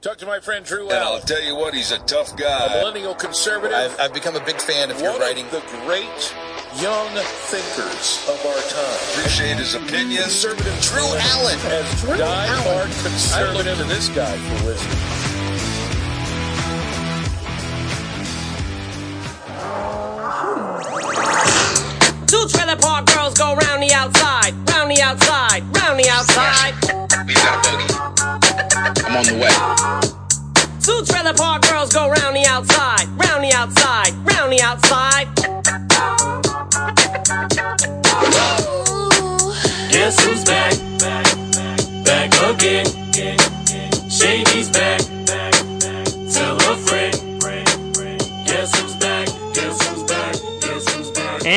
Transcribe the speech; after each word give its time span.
Talk 0.00 0.18
to 0.18 0.26
my 0.26 0.38
friend 0.38 0.64
Drew 0.64 0.84
And 0.84 0.92
I'll 0.92 1.18
tell 1.18 1.42
you 1.42 1.56
what, 1.56 1.74
he's 1.74 1.90
a 1.90 1.98
tough 1.98 2.36
guy. 2.36 2.66
a 2.66 2.78
millennial 2.78 3.16
conservative, 3.16 3.76
I've, 3.76 3.98
I've 3.98 4.14
become 4.14 4.36
a 4.36 4.44
big 4.44 4.60
fan 4.60 4.92
of 4.92 5.00
your 5.00 5.10
one 5.10 5.20
writing. 5.20 5.44
of 5.46 5.50
the 5.50 5.62
great 5.84 6.34
young 6.80 7.08
thinkers 7.50 8.24
of 8.28 8.38
our 8.46 8.62
time. 8.70 9.18
Appreciate 9.18 9.56
his 9.56 9.74
opinion. 9.74 10.22
Conservative 10.22 10.80
Drew 10.82 11.02
Allen. 11.02 11.58
as 11.66 12.02
die-hard 12.16 12.90
conservative. 13.02 13.66
I 13.66 13.70
look 13.70 13.76
to 13.76 13.84
this 13.92 14.08
guy 14.10 14.36
for 14.36 14.66
wisdom. 14.66 15.27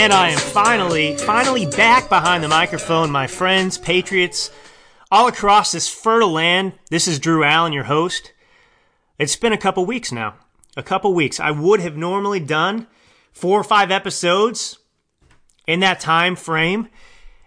And 0.01 0.11
I 0.11 0.29
am 0.29 0.39
finally, 0.39 1.15
finally 1.15 1.67
back 1.67 2.09
behind 2.09 2.43
the 2.43 2.47
microphone, 2.47 3.11
my 3.11 3.27
friends, 3.27 3.77
patriots, 3.77 4.49
all 5.11 5.27
across 5.27 5.71
this 5.71 5.87
fertile 5.87 6.31
land. 6.31 6.73
This 6.89 7.07
is 7.07 7.19
Drew 7.19 7.43
Allen, 7.43 7.71
your 7.71 7.83
host. 7.83 8.33
It's 9.19 9.35
been 9.35 9.53
a 9.53 9.59
couple 9.59 9.85
weeks 9.85 10.11
now. 10.11 10.37
A 10.75 10.81
couple 10.81 11.13
weeks. 11.13 11.39
I 11.39 11.51
would 11.51 11.81
have 11.81 11.97
normally 11.97 12.39
done 12.39 12.87
four 13.31 13.59
or 13.59 13.63
five 13.63 13.91
episodes 13.91 14.79
in 15.67 15.81
that 15.81 15.99
time 15.99 16.35
frame. 16.35 16.87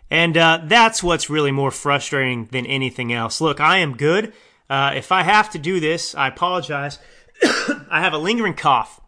And 0.08 0.36
uh, 0.36 0.60
that's 0.62 1.02
what's 1.02 1.28
really 1.28 1.50
more 1.50 1.72
frustrating 1.72 2.44
than 2.52 2.66
anything 2.66 3.12
else. 3.12 3.40
Look, 3.40 3.58
I 3.58 3.78
am 3.78 3.96
good. 3.96 4.32
Uh, 4.70 4.92
if 4.94 5.10
I 5.10 5.24
have 5.24 5.50
to 5.50 5.58
do 5.58 5.80
this, 5.80 6.14
I 6.14 6.28
apologize. 6.28 7.00
I 7.90 8.00
have 8.00 8.12
a 8.12 8.18
lingering 8.18 8.54
cough. 8.54 9.00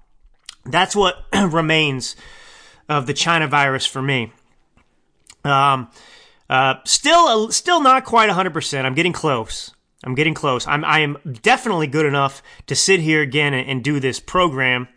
That's 0.64 0.96
what 0.96 1.24
remains 1.32 2.16
of 2.88 3.06
the 3.06 3.14
China 3.14 3.46
virus 3.46 3.86
for 3.86 4.02
me. 4.02 4.32
Um, 5.44 5.90
uh, 6.48 6.76
still, 6.84 7.50
still 7.50 7.80
not 7.80 8.04
quite 8.04 8.30
100%. 8.30 8.84
I'm 8.84 8.94
getting 8.94 9.12
close. 9.12 9.72
I'm 10.04 10.14
getting 10.14 10.34
close. 10.34 10.66
I'm, 10.66 10.84
I 10.84 11.00
am 11.00 11.18
definitely 11.42 11.86
good 11.86 12.06
enough 12.06 12.42
to 12.66 12.76
sit 12.76 13.00
here 13.00 13.22
again 13.22 13.54
and, 13.54 13.68
and 13.68 13.84
do 13.84 13.98
this 13.98 14.20
program. 14.20 14.88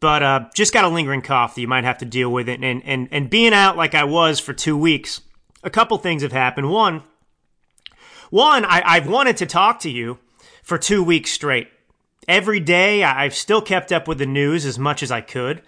But 0.00 0.22
uh, 0.22 0.44
just 0.54 0.72
got 0.72 0.84
a 0.84 0.88
lingering 0.88 1.22
cough 1.22 1.54
that 1.54 1.60
you 1.60 1.68
might 1.68 1.84
have 1.84 1.98
to 1.98 2.04
deal 2.04 2.32
with 2.32 2.48
it. 2.48 2.62
And, 2.62 2.82
and, 2.84 3.08
and 3.10 3.30
being 3.30 3.52
out 3.52 3.76
like 3.76 3.94
I 3.94 4.04
was 4.04 4.40
for 4.40 4.52
two 4.52 4.76
weeks, 4.76 5.20
a 5.62 5.70
couple 5.70 5.98
things 5.98 6.22
have 6.22 6.32
happened. 6.32 6.70
One, 6.70 7.02
one, 8.30 8.64
I, 8.64 8.82
I've 8.84 9.08
wanted 9.08 9.36
to 9.38 9.46
talk 9.46 9.80
to 9.80 9.90
you 9.90 10.18
for 10.62 10.78
two 10.78 11.04
weeks 11.04 11.30
straight. 11.30 11.68
Every 12.26 12.60
day, 12.60 13.04
I've 13.04 13.34
still 13.34 13.60
kept 13.60 13.92
up 13.92 14.08
with 14.08 14.18
the 14.18 14.26
news 14.26 14.64
as 14.64 14.78
much 14.78 15.02
as 15.02 15.10
I 15.10 15.20
could 15.20 15.62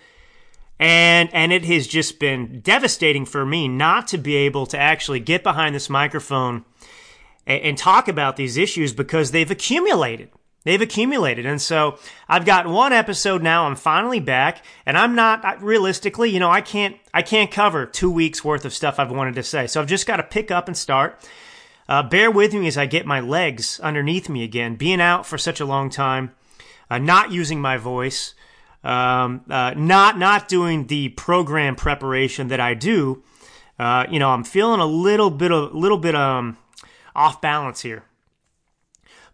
and 0.78 1.32
and 1.32 1.52
it 1.52 1.64
has 1.64 1.86
just 1.86 2.18
been 2.18 2.60
devastating 2.60 3.24
for 3.24 3.46
me 3.46 3.68
not 3.68 4.08
to 4.08 4.18
be 4.18 4.36
able 4.36 4.66
to 4.66 4.78
actually 4.78 5.20
get 5.20 5.42
behind 5.42 5.74
this 5.74 5.88
microphone 5.88 6.64
and, 7.46 7.62
and 7.62 7.78
talk 7.78 8.08
about 8.08 8.36
these 8.36 8.56
issues 8.56 8.92
because 8.92 9.30
they've 9.30 9.50
accumulated. 9.50 10.30
They've 10.64 10.80
accumulated. 10.80 11.46
And 11.46 11.60
so 11.60 11.98
i've 12.28 12.44
got 12.44 12.66
one 12.66 12.92
episode 12.92 13.42
now. 13.42 13.66
I'm 13.66 13.76
finally 13.76 14.20
back. 14.20 14.64
And 14.86 14.98
i'm 14.98 15.14
not 15.14 15.62
realistically 15.62 16.30
you 16.30 16.40
know 16.40 16.50
i 16.50 16.60
can't 16.60 16.96
i 17.12 17.22
can't 17.22 17.50
cover 17.50 17.86
two 17.86 18.10
weeks 18.10 18.44
worth 18.44 18.64
of 18.64 18.72
stuff 18.72 18.98
i've 18.98 19.12
wanted 19.12 19.36
to 19.36 19.42
say. 19.42 19.66
So 19.66 19.80
i've 19.80 19.86
just 19.86 20.06
got 20.06 20.16
to 20.16 20.22
pick 20.22 20.50
up 20.50 20.66
and 20.66 20.76
start. 20.76 21.20
Uh, 21.86 22.02
bear 22.02 22.30
with 22.30 22.54
me 22.54 22.66
as 22.66 22.78
i 22.78 22.86
get 22.86 23.04
my 23.04 23.20
legs 23.20 23.78
underneath 23.80 24.28
me 24.30 24.42
again 24.42 24.74
being 24.74 25.02
out 25.02 25.26
for 25.26 25.36
such 25.36 25.60
a 25.60 25.66
long 25.66 25.90
time 25.90 26.34
uh, 26.90 26.96
not 26.96 27.30
using 27.30 27.60
my 27.60 27.76
voice 27.76 28.32
um, 28.84 29.44
uh, 29.48 29.72
not 29.76 30.18
not 30.18 30.46
doing 30.46 30.86
the 30.86 31.08
program 31.10 31.74
preparation 31.74 32.48
that 32.48 32.60
I 32.60 32.74
do, 32.74 33.22
uh, 33.78 34.06
you 34.10 34.18
know, 34.18 34.30
I'm 34.30 34.44
feeling 34.44 34.80
a 34.80 34.86
little 34.86 35.30
bit 35.30 35.50
of 35.50 35.74
little 35.74 35.98
bit 35.98 36.14
um 36.14 36.58
off 37.16 37.40
balance 37.40 37.80
here. 37.80 38.04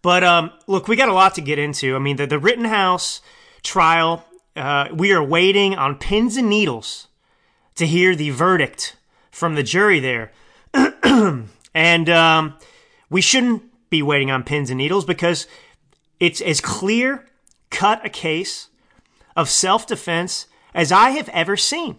But 0.02 0.24
um, 0.24 0.52
look, 0.66 0.88
we 0.88 0.96
got 0.96 1.08
a 1.08 1.12
lot 1.12 1.34
to 1.34 1.40
get 1.40 1.58
into. 1.58 1.96
I 1.96 1.98
mean, 1.98 2.16
the 2.16 2.26
the 2.26 2.38
Rittenhouse 2.38 3.20
trial, 3.62 4.24
uh, 4.56 4.88
we 4.94 5.12
are 5.12 5.22
waiting 5.22 5.74
on 5.74 5.96
pins 5.96 6.36
and 6.36 6.48
needles 6.48 7.08
to 7.74 7.86
hear 7.86 8.14
the 8.14 8.30
verdict 8.30 8.96
from 9.30 9.56
the 9.56 9.62
jury 9.62 10.00
there, 10.00 10.32
and 11.74 12.08
um, 12.08 12.56
we 13.10 13.20
shouldn't 13.20 13.64
be 13.90 14.02
waiting 14.02 14.30
on 14.30 14.44
pins 14.44 14.70
and 14.70 14.78
needles 14.78 15.04
because 15.04 15.46
it's 16.20 16.40
as 16.40 16.60
clear 16.60 17.26
cut 17.70 18.04
a 18.04 18.08
case 18.08 18.68
of 19.40 19.48
self 19.48 19.86
defense 19.86 20.46
as 20.74 20.92
I 20.92 21.10
have 21.10 21.30
ever 21.30 21.56
seen. 21.56 21.98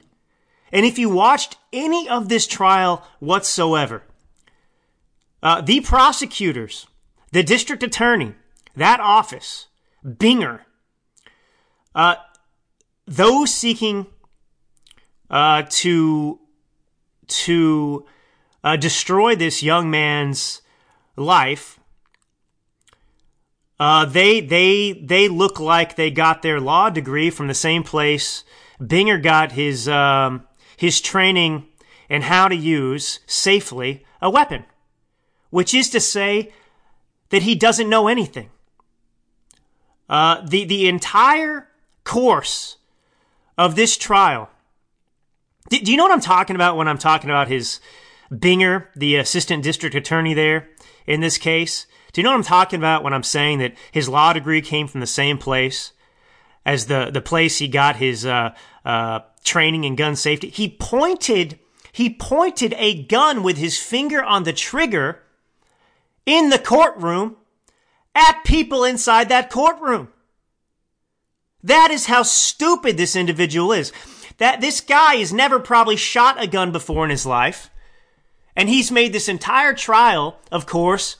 And 0.72 0.86
if 0.86 1.00
you 1.00 1.10
watched 1.10 1.58
any 1.74 2.08
of 2.08 2.30
this 2.30 2.46
trial 2.48 3.06
whatsoever, 3.20 4.04
uh, 5.44 5.60
the 5.62 5.82
prosecutors, 5.82 6.88
the 7.32 7.44
district 7.44 7.82
attorney, 7.82 8.36
that 8.76 9.00
office, 9.00 9.68
Binger, 10.06 10.62
uh, 11.96 12.16
those 13.06 13.52
seeking 13.54 14.06
uh, 15.30 15.64
to 15.70 16.40
to 17.28 18.06
uh, 18.64 18.76
destroy 18.76 19.36
this 19.36 19.64
young 19.64 19.90
man's 19.90 20.62
life 21.16 21.80
uh, 23.82 24.06
they 24.06 24.40
they 24.42 24.92
they 24.92 25.28
look 25.28 25.60
like 25.60 25.96
they 25.96 26.12
got 26.12 26.44
their 26.44 26.60
law 26.60 26.92
degree 26.92 27.32
from 27.32 27.48
the 27.48 27.54
same 27.56 27.82
place 27.82 28.44
Binger 28.80 29.22
got 29.22 29.54
his 29.54 29.90
um, 29.90 30.48
his 30.78 31.02
training 31.02 31.68
in 32.08 32.22
how 32.22 32.48
to 32.48 32.56
use 32.56 33.22
safely 33.26 34.06
a 34.22 34.30
weapon, 34.30 34.66
which 35.50 35.74
is 35.74 35.90
to 35.90 36.00
say 36.00 36.54
that 37.30 37.42
he 37.42 37.56
doesn't 37.56 37.90
know 37.90 38.08
anything. 38.08 38.52
Uh, 40.08 40.46
the 40.48 40.64
the 40.64 40.88
entire 40.88 41.68
course 42.04 42.78
of 43.58 43.76
this 43.76 43.98
trial. 43.98 44.52
Do, 45.70 45.80
do 45.80 45.90
you 45.90 45.98
know 45.98 46.04
what 46.04 46.14
I'm 46.14 46.22
talking 46.22 46.56
about 46.56 46.78
when 46.78 46.88
I'm 46.88 47.00
talking 47.00 47.32
about 47.32 47.48
his 47.48 47.80
Binger, 48.32 48.90
the 48.96 49.16
assistant 49.16 49.64
district 49.64 49.96
attorney 49.96 50.36
there 50.36 50.70
in 51.08 51.22
this 51.22 51.40
case? 51.40 51.88
Do 52.12 52.20
you 52.20 52.24
know 52.24 52.32
what 52.32 52.38
I'm 52.38 52.44
talking 52.44 52.80
about 52.80 53.04
when 53.04 53.14
I'm 53.14 53.24
saying 53.24 53.60
that 53.60 53.76
his 53.92 54.10
law 54.10 54.34
degree 54.34 54.62
came 54.62 54.88
from 54.88 55.00
the 55.00 55.08
same 55.08 55.38
place 55.38 55.94
as 56.66 56.88
the, 56.88 57.10
the 57.12 57.22
place 57.22 57.58
he 57.58 57.68
got 57.68 57.96
his 57.96 58.26
uh, 58.26 58.54
uh, 58.84 59.22
training 59.44 59.84
in 59.84 59.96
gun 59.96 60.16
safety? 60.16 60.50
He 60.50 60.70
pointed 60.70 61.60
he 61.94 62.10
pointed 62.10 62.74
a 62.78 63.04
gun 63.04 63.44
with 63.44 63.58
his 63.58 63.78
finger 63.78 64.24
on 64.24 64.44
the 64.44 64.54
trigger 64.54 65.24
in 66.26 66.50
the 66.50 66.60
courtroom 66.60 67.36
at 68.16 68.44
people 68.46 68.84
inside 68.84 69.30
that 69.30 69.50
courtroom. 69.50 70.10
That 71.64 71.92
is 71.92 72.06
how 72.06 72.24
stupid 72.24 72.98
this 72.98 73.16
individual 73.16 73.72
is. 73.72 73.92
That 74.38 74.62
this 74.62 74.82
guy 74.82 75.16
has 75.16 75.34
never 75.34 75.60
probably 75.60 75.98
shot 75.98 76.42
a 76.42 76.48
gun 76.48 76.72
before 76.72 77.04
in 77.04 77.12
his 77.12 77.26
life. 77.26 77.70
And 78.56 78.70
he's 78.70 78.92
made 78.92 79.14
this 79.14 79.30
entire 79.30 79.74
trial, 79.74 80.40
of 80.52 80.66
course, 80.66 81.18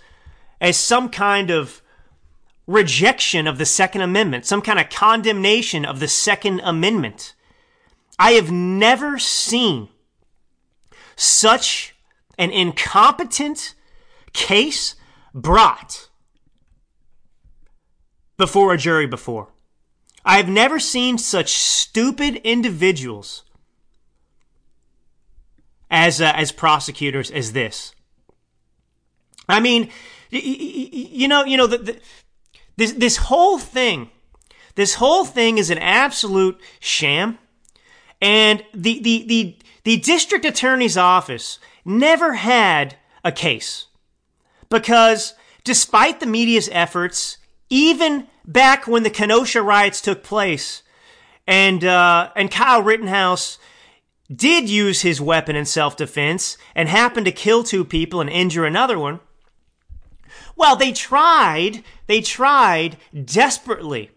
as 0.62 0.78
some 0.78 1.10
kind 1.10 1.50
of 1.50 1.82
rejection 2.68 3.48
of 3.48 3.58
the 3.58 3.66
Second 3.66 4.02
Amendment, 4.02 4.46
some 4.46 4.62
kind 4.62 4.80
of 4.80 4.90
condemnation 4.90 5.84
of 5.84 6.00
the 6.00 6.08
Second 6.08 6.62
Amendment. 6.64 7.34
I 8.20 8.34
have 8.34 8.52
never 8.52 9.18
seen 9.18 9.90
such 11.16 11.96
an 12.38 12.52
incompetent 12.52 13.74
case 14.32 14.96
brought 15.34 16.10
before 18.38 18.74
a 18.74 18.78
jury 18.78 19.08
before. 19.08 19.50
I 20.24 20.38
have 20.38 20.48
never 20.48 20.80
seen 20.80 21.18
such 21.18 21.54
stupid 21.54 22.36
individuals 22.38 23.44
as 25.90 26.22
uh, 26.22 26.32
as 26.36 26.52
prosecutors 26.52 27.32
as 27.32 27.54
this. 27.54 27.94
I 29.50 29.60
mean, 29.60 29.90
you 30.32 31.28
know, 31.28 31.44
you 31.44 31.58
know, 31.58 31.68
the, 31.68 31.78
the, 31.78 32.00
this 32.78 32.94
this 32.94 33.18
whole 33.18 33.60
thing, 33.60 34.10
this 34.76 34.96
whole 34.96 35.26
thing 35.26 35.58
is 35.58 35.70
an 35.70 35.78
absolute 35.78 36.60
sham, 36.80 37.38
and 38.22 38.64
the 38.74 39.00
the 39.02 39.26
the 39.28 39.58
the 39.84 39.98
district 39.98 40.46
attorney's 40.46 40.98
office 40.98 41.60
never 41.84 42.34
had 42.34 42.96
a 43.24 43.32
case 43.32 43.88
because 44.70 45.34
despite 45.64 46.20
the 46.20 46.26
media's 46.26 46.70
efforts, 46.72 47.38
even 47.70 48.28
back 48.46 48.88
when 48.88 49.04
the 49.04 49.10
Kenosha 49.10 49.62
riots 49.62 50.02
took 50.02 50.24
place, 50.24 50.82
and 51.46 51.84
uh, 51.84 52.32
and 52.36 52.50
Kyle 52.50 52.82
Rittenhouse 52.82 53.58
did 54.34 54.70
use 54.70 55.02
his 55.02 55.20
weapon 55.20 55.56
in 55.56 55.66
self-defense 55.66 56.58
and 56.74 56.88
happened 56.88 57.26
to 57.26 57.32
kill 57.32 57.64
two 57.64 57.84
people 57.84 58.22
and 58.22 58.30
injure 58.30 58.66
another 58.66 58.98
one. 58.98 59.20
Well, 60.56 60.76
they 60.76 60.92
tried, 60.92 61.84
they 62.08 62.22
tried 62.22 62.98
desperately 63.26 64.12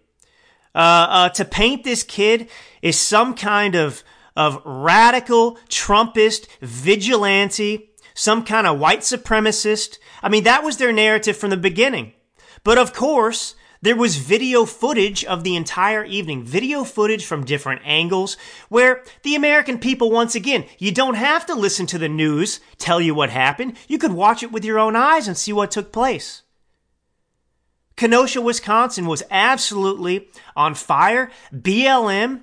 uh, 0.75 0.79
uh, 0.79 1.29
to 1.31 1.45
paint 1.45 1.85
this 1.85 2.03
kid 2.03 2.49
as 2.83 2.99
some 2.99 3.35
kind 3.35 3.75
of 3.75 4.03
of 4.37 4.61
radical 4.65 5.57
Trumpist 5.69 6.47
vigilante, 6.61 7.91
some 8.15 8.45
kind 8.45 8.67
of 8.67 8.79
white 8.79 9.01
supremacist. 9.01 9.99
I 10.23 10.29
mean, 10.29 10.45
that 10.45 10.65
was 10.65 10.77
their 10.77 10.93
narrative 10.93 11.37
from 11.37 11.51
the 11.51 11.57
beginning. 11.57 12.15
But 12.63 12.79
of 12.79 12.93
course, 12.93 13.55
there 13.85 13.95
was 13.95 14.17
video 14.17 14.65
footage 14.65 15.27
of 15.27 15.45
the 15.45 15.57
entire 15.57 16.05
evening, 16.05 16.43
video 16.43 16.85
footage 16.85 17.27
from 17.27 17.45
different 17.45 17.83
angles, 17.85 18.39
where 18.71 19.05
the 19.25 19.35
American 19.35 19.79
people, 19.79 20.11
once 20.11 20.35
again, 20.35 20.65
you 20.79 20.91
don't 20.91 21.17
have 21.17 21.45
to 21.45 21.55
listen 21.55 21.85
to 21.85 21.99
the 21.99 22.09
news 22.09 22.61
tell 22.79 22.99
you 22.99 23.15
what 23.15 23.29
happened. 23.29 23.77
You 23.87 23.99
could 23.99 24.13
watch 24.13 24.43
it 24.43 24.51
with 24.51 24.65
your 24.65 24.79
own 24.79 24.97
eyes 24.97 25.29
and 25.29 25.37
see 25.37 25.53
what 25.53 25.71
took 25.71 25.93
place. 25.93 26.45
Kenosha, 27.95 28.41
Wisconsin 28.41 29.05
was 29.05 29.23
absolutely 29.31 30.29
on 30.57 30.75
fire. 30.75 31.31
BLM 31.55 32.43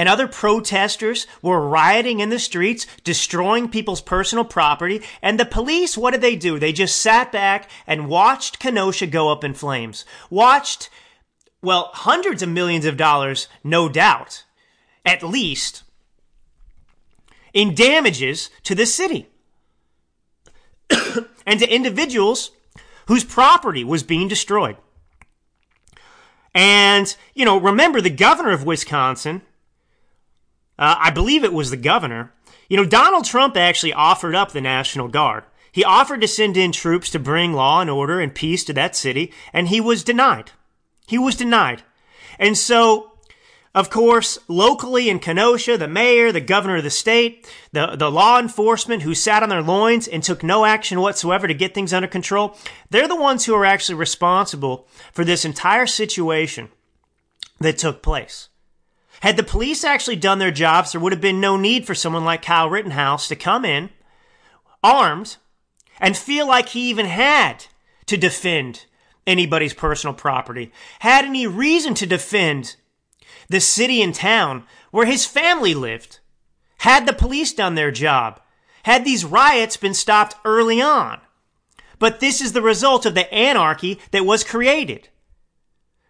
and 0.00 0.08
other 0.08 0.26
protesters 0.26 1.26
were 1.42 1.68
rioting 1.68 2.20
in 2.20 2.30
the 2.30 2.38
streets, 2.38 2.86
destroying 3.04 3.68
people's 3.68 4.00
personal 4.00 4.46
property. 4.46 5.02
And 5.20 5.38
the 5.38 5.44
police, 5.44 5.94
what 5.94 6.12
did 6.12 6.22
they 6.22 6.36
do? 6.36 6.58
They 6.58 6.72
just 6.72 6.96
sat 6.96 7.30
back 7.30 7.68
and 7.86 8.08
watched 8.08 8.58
Kenosha 8.58 9.06
go 9.06 9.30
up 9.30 9.44
in 9.44 9.52
flames. 9.52 10.06
Watched, 10.30 10.88
well, 11.60 11.90
hundreds 11.92 12.42
of 12.42 12.48
millions 12.48 12.86
of 12.86 12.96
dollars, 12.96 13.46
no 13.62 13.90
doubt, 13.90 14.44
at 15.04 15.22
least, 15.22 15.82
in 17.52 17.74
damages 17.74 18.48
to 18.62 18.74
the 18.74 18.86
city 18.86 19.28
and 21.46 21.60
to 21.60 21.68
individuals 21.68 22.52
whose 23.06 23.22
property 23.22 23.84
was 23.84 24.02
being 24.02 24.28
destroyed. 24.28 24.78
And, 26.54 27.14
you 27.34 27.44
know, 27.44 27.60
remember 27.60 28.00
the 28.00 28.08
governor 28.08 28.52
of 28.52 28.64
Wisconsin, 28.64 29.42
uh, 30.80 30.96
I 30.98 31.10
believe 31.10 31.44
it 31.44 31.52
was 31.52 31.70
the 31.70 31.76
governor, 31.76 32.32
you 32.68 32.76
know, 32.76 32.84
Donald 32.84 33.24
Trump 33.24 33.56
actually 33.56 33.92
offered 33.92 34.34
up 34.34 34.50
the 34.50 34.60
National 34.60 35.06
Guard. 35.06 35.44
He 35.70 35.84
offered 35.84 36.20
to 36.22 36.28
send 36.28 36.56
in 36.56 36.72
troops 36.72 37.10
to 37.10 37.20
bring 37.20 37.52
law 37.52 37.80
and 37.80 37.88
order 37.88 38.18
and 38.18 38.34
peace 38.34 38.64
to 38.64 38.72
that 38.72 38.96
city, 38.96 39.32
and 39.52 39.68
he 39.68 39.80
was 39.80 40.02
denied. 40.02 40.50
He 41.06 41.18
was 41.18 41.36
denied. 41.36 41.82
And 42.38 42.58
so 42.58 43.10
of 43.72 43.88
course, 43.88 44.36
locally 44.48 45.08
in 45.08 45.20
Kenosha, 45.20 45.78
the 45.78 45.86
mayor, 45.86 46.32
the 46.32 46.40
governor 46.40 46.78
of 46.78 46.84
the 46.84 46.90
state, 46.90 47.48
the, 47.70 47.94
the 47.94 48.10
law 48.10 48.40
enforcement 48.40 49.02
who 49.02 49.14
sat 49.14 49.44
on 49.44 49.48
their 49.48 49.62
loins 49.62 50.08
and 50.08 50.24
took 50.24 50.42
no 50.42 50.64
action 50.64 51.00
whatsoever 51.00 51.46
to 51.46 51.54
get 51.54 51.72
things 51.72 51.92
under 51.92 52.08
control, 52.08 52.56
they're 52.90 53.06
the 53.06 53.14
ones 53.14 53.44
who 53.44 53.54
are 53.54 53.64
actually 53.64 53.94
responsible 53.94 54.88
for 55.12 55.24
this 55.24 55.44
entire 55.44 55.86
situation 55.86 56.68
that 57.60 57.78
took 57.78 58.02
place. 58.02 58.49
Had 59.20 59.36
the 59.36 59.42
police 59.42 59.84
actually 59.84 60.16
done 60.16 60.38
their 60.38 60.50
jobs, 60.50 60.92
there 60.92 61.00
would 61.00 61.12
have 61.12 61.20
been 61.20 61.40
no 61.40 61.56
need 61.56 61.86
for 61.86 61.94
someone 61.94 62.24
like 62.24 62.42
Kyle 62.42 62.70
Rittenhouse 62.70 63.28
to 63.28 63.36
come 63.36 63.64
in, 63.64 63.90
armed, 64.82 65.36
and 66.00 66.16
feel 66.16 66.48
like 66.48 66.70
he 66.70 66.88
even 66.88 67.06
had 67.06 67.66
to 68.06 68.16
defend 68.16 68.86
anybody's 69.26 69.74
personal 69.74 70.14
property, 70.14 70.72
had 71.00 71.24
any 71.26 71.46
reason 71.46 71.94
to 71.94 72.06
defend 72.06 72.76
the 73.48 73.60
city 73.60 74.00
and 74.00 74.14
town 74.14 74.64
where 74.90 75.06
his 75.06 75.26
family 75.26 75.74
lived. 75.74 76.18
Had 76.78 77.06
the 77.06 77.12
police 77.12 77.52
done 77.52 77.74
their 77.74 77.90
job? 77.90 78.40
Had 78.84 79.04
these 79.04 79.24
riots 79.24 79.76
been 79.76 79.92
stopped 79.92 80.36
early 80.46 80.80
on? 80.80 81.20
But 81.98 82.20
this 82.20 82.40
is 82.40 82.54
the 82.54 82.62
result 82.62 83.04
of 83.04 83.14
the 83.14 83.32
anarchy 83.32 84.00
that 84.12 84.24
was 84.24 84.42
created. 84.42 85.10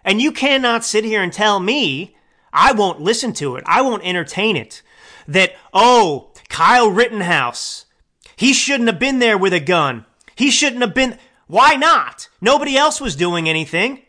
And 0.04 0.22
you 0.22 0.30
cannot 0.30 0.84
sit 0.84 1.04
here 1.04 1.22
and 1.22 1.32
tell 1.32 1.58
me, 1.58 2.16
I 2.52 2.72
won't 2.72 3.00
listen 3.00 3.32
to 3.34 3.56
it, 3.56 3.64
I 3.66 3.82
won't 3.82 4.04
entertain 4.04 4.56
it, 4.56 4.82
that, 5.28 5.54
oh, 5.72 6.32
Kyle 6.48 6.90
Rittenhouse, 6.90 7.86
he 8.36 8.52
shouldn't 8.52 8.88
have 8.88 8.98
been 8.98 9.18
there 9.18 9.36
with 9.36 9.52
a 9.52 9.60
gun. 9.60 10.06
He 10.34 10.50
shouldn't 10.50 10.80
have 10.80 10.94
been. 10.94 11.18
Why 11.46 11.74
not? 11.74 12.28
Nobody 12.40 12.76
else 12.76 13.00
was 13.00 13.14
doing 13.14 13.48
anything. 13.48 14.02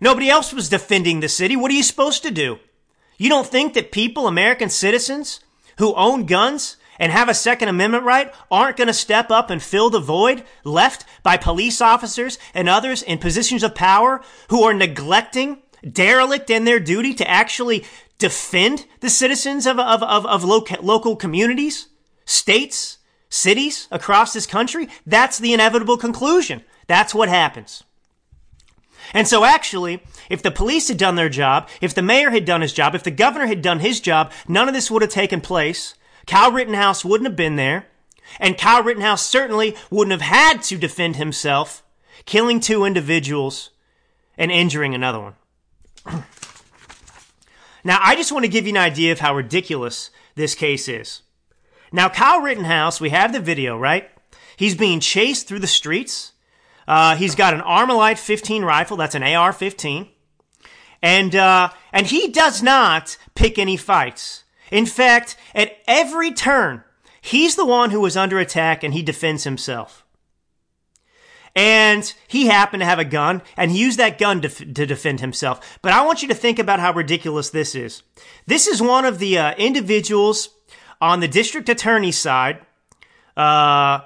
Nobody 0.00 0.28
else 0.28 0.52
was 0.52 0.68
defending 0.68 1.20
the 1.20 1.28
city. 1.28 1.54
What 1.54 1.70
are 1.70 1.74
you 1.74 1.84
supposed 1.84 2.24
to 2.24 2.32
do? 2.32 2.58
You 3.18 3.28
don't 3.28 3.46
think 3.46 3.74
that 3.74 3.92
people, 3.92 4.26
American 4.26 4.68
citizens, 4.68 5.38
who 5.78 5.94
own 5.94 6.26
guns 6.26 6.76
and 6.98 7.12
have 7.12 7.28
a 7.28 7.34
Second 7.34 7.68
Amendment 7.68 8.02
right 8.02 8.34
aren't 8.50 8.76
going 8.76 8.88
to 8.88 8.92
step 8.92 9.30
up 9.30 9.48
and 9.48 9.62
fill 9.62 9.90
the 9.90 10.00
void 10.00 10.42
left 10.64 11.04
by 11.22 11.36
police 11.36 11.80
officers 11.80 12.36
and 12.52 12.68
others 12.68 13.00
in 13.00 13.18
positions 13.18 13.62
of 13.62 13.76
power 13.76 14.22
who 14.48 14.64
are 14.64 14.74
neglecting, 14.74 15.62
derelict 15.88 16.50
in 16.50 16.64
their 16.64 16.80
duty 16.80 17.14
to 17.14 17.28
actually 17.28 17.84
defend 18.18 18.86
the 19.00 19.10
citizens 19.10 19.66
of, 19.66 19.78
of, 19.78 20.02
of, 20.02 20.26
of 20.26 20.44
local, 20.44 20.82
local 20.82 21.16
communities, 21.16 21.88
states, 22.24 22.98
cities 23.28 23.88
across 23.90 24.32
this 24.32 24.46
country? 24.46 24.88
That's 25.06 25.38
the 25.38 25.52
inevitable 25.52 25.96
conclusion. 25.96 26.62
That's 26.86 27.14
what 27.14 27.28
happens. 27.28 27.84
And 29.14 29.28
so 29.28 29.44
actually, 29.44 30.02
if 30.30 30.42
the 30.42 30.50
police 30.50 30.88
had 30.88 30.96
done 30.96 31.16
their 31.16 31.28
job, 31.28 31.68
if 31.80 31.94
the 31.94 32.02
mayor 32.02 32.30
had 32.30 32.44
done 32.44 32.62
his 32.62 32.72
job, 32.72 32.94
if 32.94 33.02
the 33.02 33.10
governor 33.10 33.46
had 33.46 33.62
done 33.62 33.80
his 33.80 34.00
job, 34.00 34.32
none 34.48 34.68
of 34.68 34.74
this 34.74 34.90
would 34.90 35.02
have 35.02 35.10
taken 35.10 35.40
place. 35.40 35.94
Kyle 36.26 36.52
Rittenhouse 36.52 37.04
wouldn't 37.04 37.28
have 37.28 37.36
been 37.36 37.56
there. 37.56 37.86
And 38.38 38.56
Kyle 38.56 38.82
Rittenhouse 38.82 39.26
certainly 39.26 39.76
wouldn't 39.90 40.12
have 40.12 40.20
had 40.20 40.62
to 40.64 40.78
defend 40.78 41.16
himself, 41.16 41.82
killing 42.24 42.60
two 42.60 42.84
individuals 42.84 43.70
and 44.38 44.50
injuring 44.50 44.94
another 44.94 45.20
one. 45.20 45.34
now, 47.84 47.98
I 48.02 48.16
just 48.16 48.32
want 48.32 48.44
to 48.44 48.50
give 48.50 48.66
you 48.66 48.72
an 48.72 48.78
idea 48.78 49.12
of 49.12 49.20
how 49.20 49.34
ridiculous 49.34 50.10
this 50.34 50.54
case 50.54 50.88
is. 50.88 51.22
Now, 51.92 52.08
Kyle 52.08 52.40
Rittenhouse, 52.40 53.00
we 53.00 53.10
have 53.10 53.32
the 53.32 53.40
video, 53.40 53.78
right? 53.78 54.10
He's 54.56 54.74
being 54.74 55.00
chased 55.00 55.46
through 55.46 55.58
the 55.60 55.66
streets. 55.66 56.32
Uh, 56.88 57.16
he's 57.16 57.34
got 57.34 57.54
an 57.54 57.60
Armalite 57.60 58.18
15 58.18 58.64
rifle. 58.64 58.96
That's 58.96 59.14
an 59.14 59.22
AR-15. 59.22 60.08
And, 61.02 61.34
uh, 61.34 61.70
and 61.92 62.06
he 62.06 62.28
does 62.28 62.62
not 62.62 63.16
pick 63.34 63.58
any 63.58 63.76
fights. 63.76 64.44
In 64.70 64.86
fact, 64.86 65.36
at 65.54 65.76
every 65.86 66.32
turn, 66.32 66.84
he's 67.20 67.56
the 67.56 67.66
one 67.66 67.90
who 67.90 68.04
is 68.06 68.16
under 68.16 68.38
attack 68.38 68.82
and 68.82 68.94
he 68.94 69.02
defends 69.02 69.44
himself. 69.44 70.04
And 71.54 72.12
he 72.28 72.46
happened 72.46 72.80
to 72.80 72.86
have 72.86 72.98
a 72.98 73.04
gun 73.04 73.42
and 73.56 73.70
he 73.70 73.78
used 73.78 73.98
that 73.98 74.18
gun 74.18 74.40
to, 74.40 74.48
to 74.48 74.86
defend 74.86 75.20
himself. 75.20 75.78
But 75.82 75.92
I 75.92 76.04
want 76.04 76.22
you 76.22 76.28
to 76.28 76.34
think 76.34 76.58
about 76.58 76.80
how 76.80 76.92
ridiculous 76.92 77.50
this 77.50 77.74
is. 77.74 78.02
This 78.46 78.66
is 78.66 78.80
one 78.80 79.04
of 79.04 79.18
the 79.18 79.38
uh, 79.38 79.54
individuals 79.56 80.48
on 81.00 81.20
the 81.20 81.28
district 81.28 81.68
attorney's 81.68 82.16
side, 82.16 82.64
uh, 83.36 84.00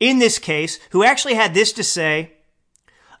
in 0.00 0.18
this 0.18 0.38
case 0.38 0.78
who 0.90 1.04
actually 1.04 1.34
had 1.34 1.54
this 1.54 1.72
to 1.72 1.84
say 1.84 2.32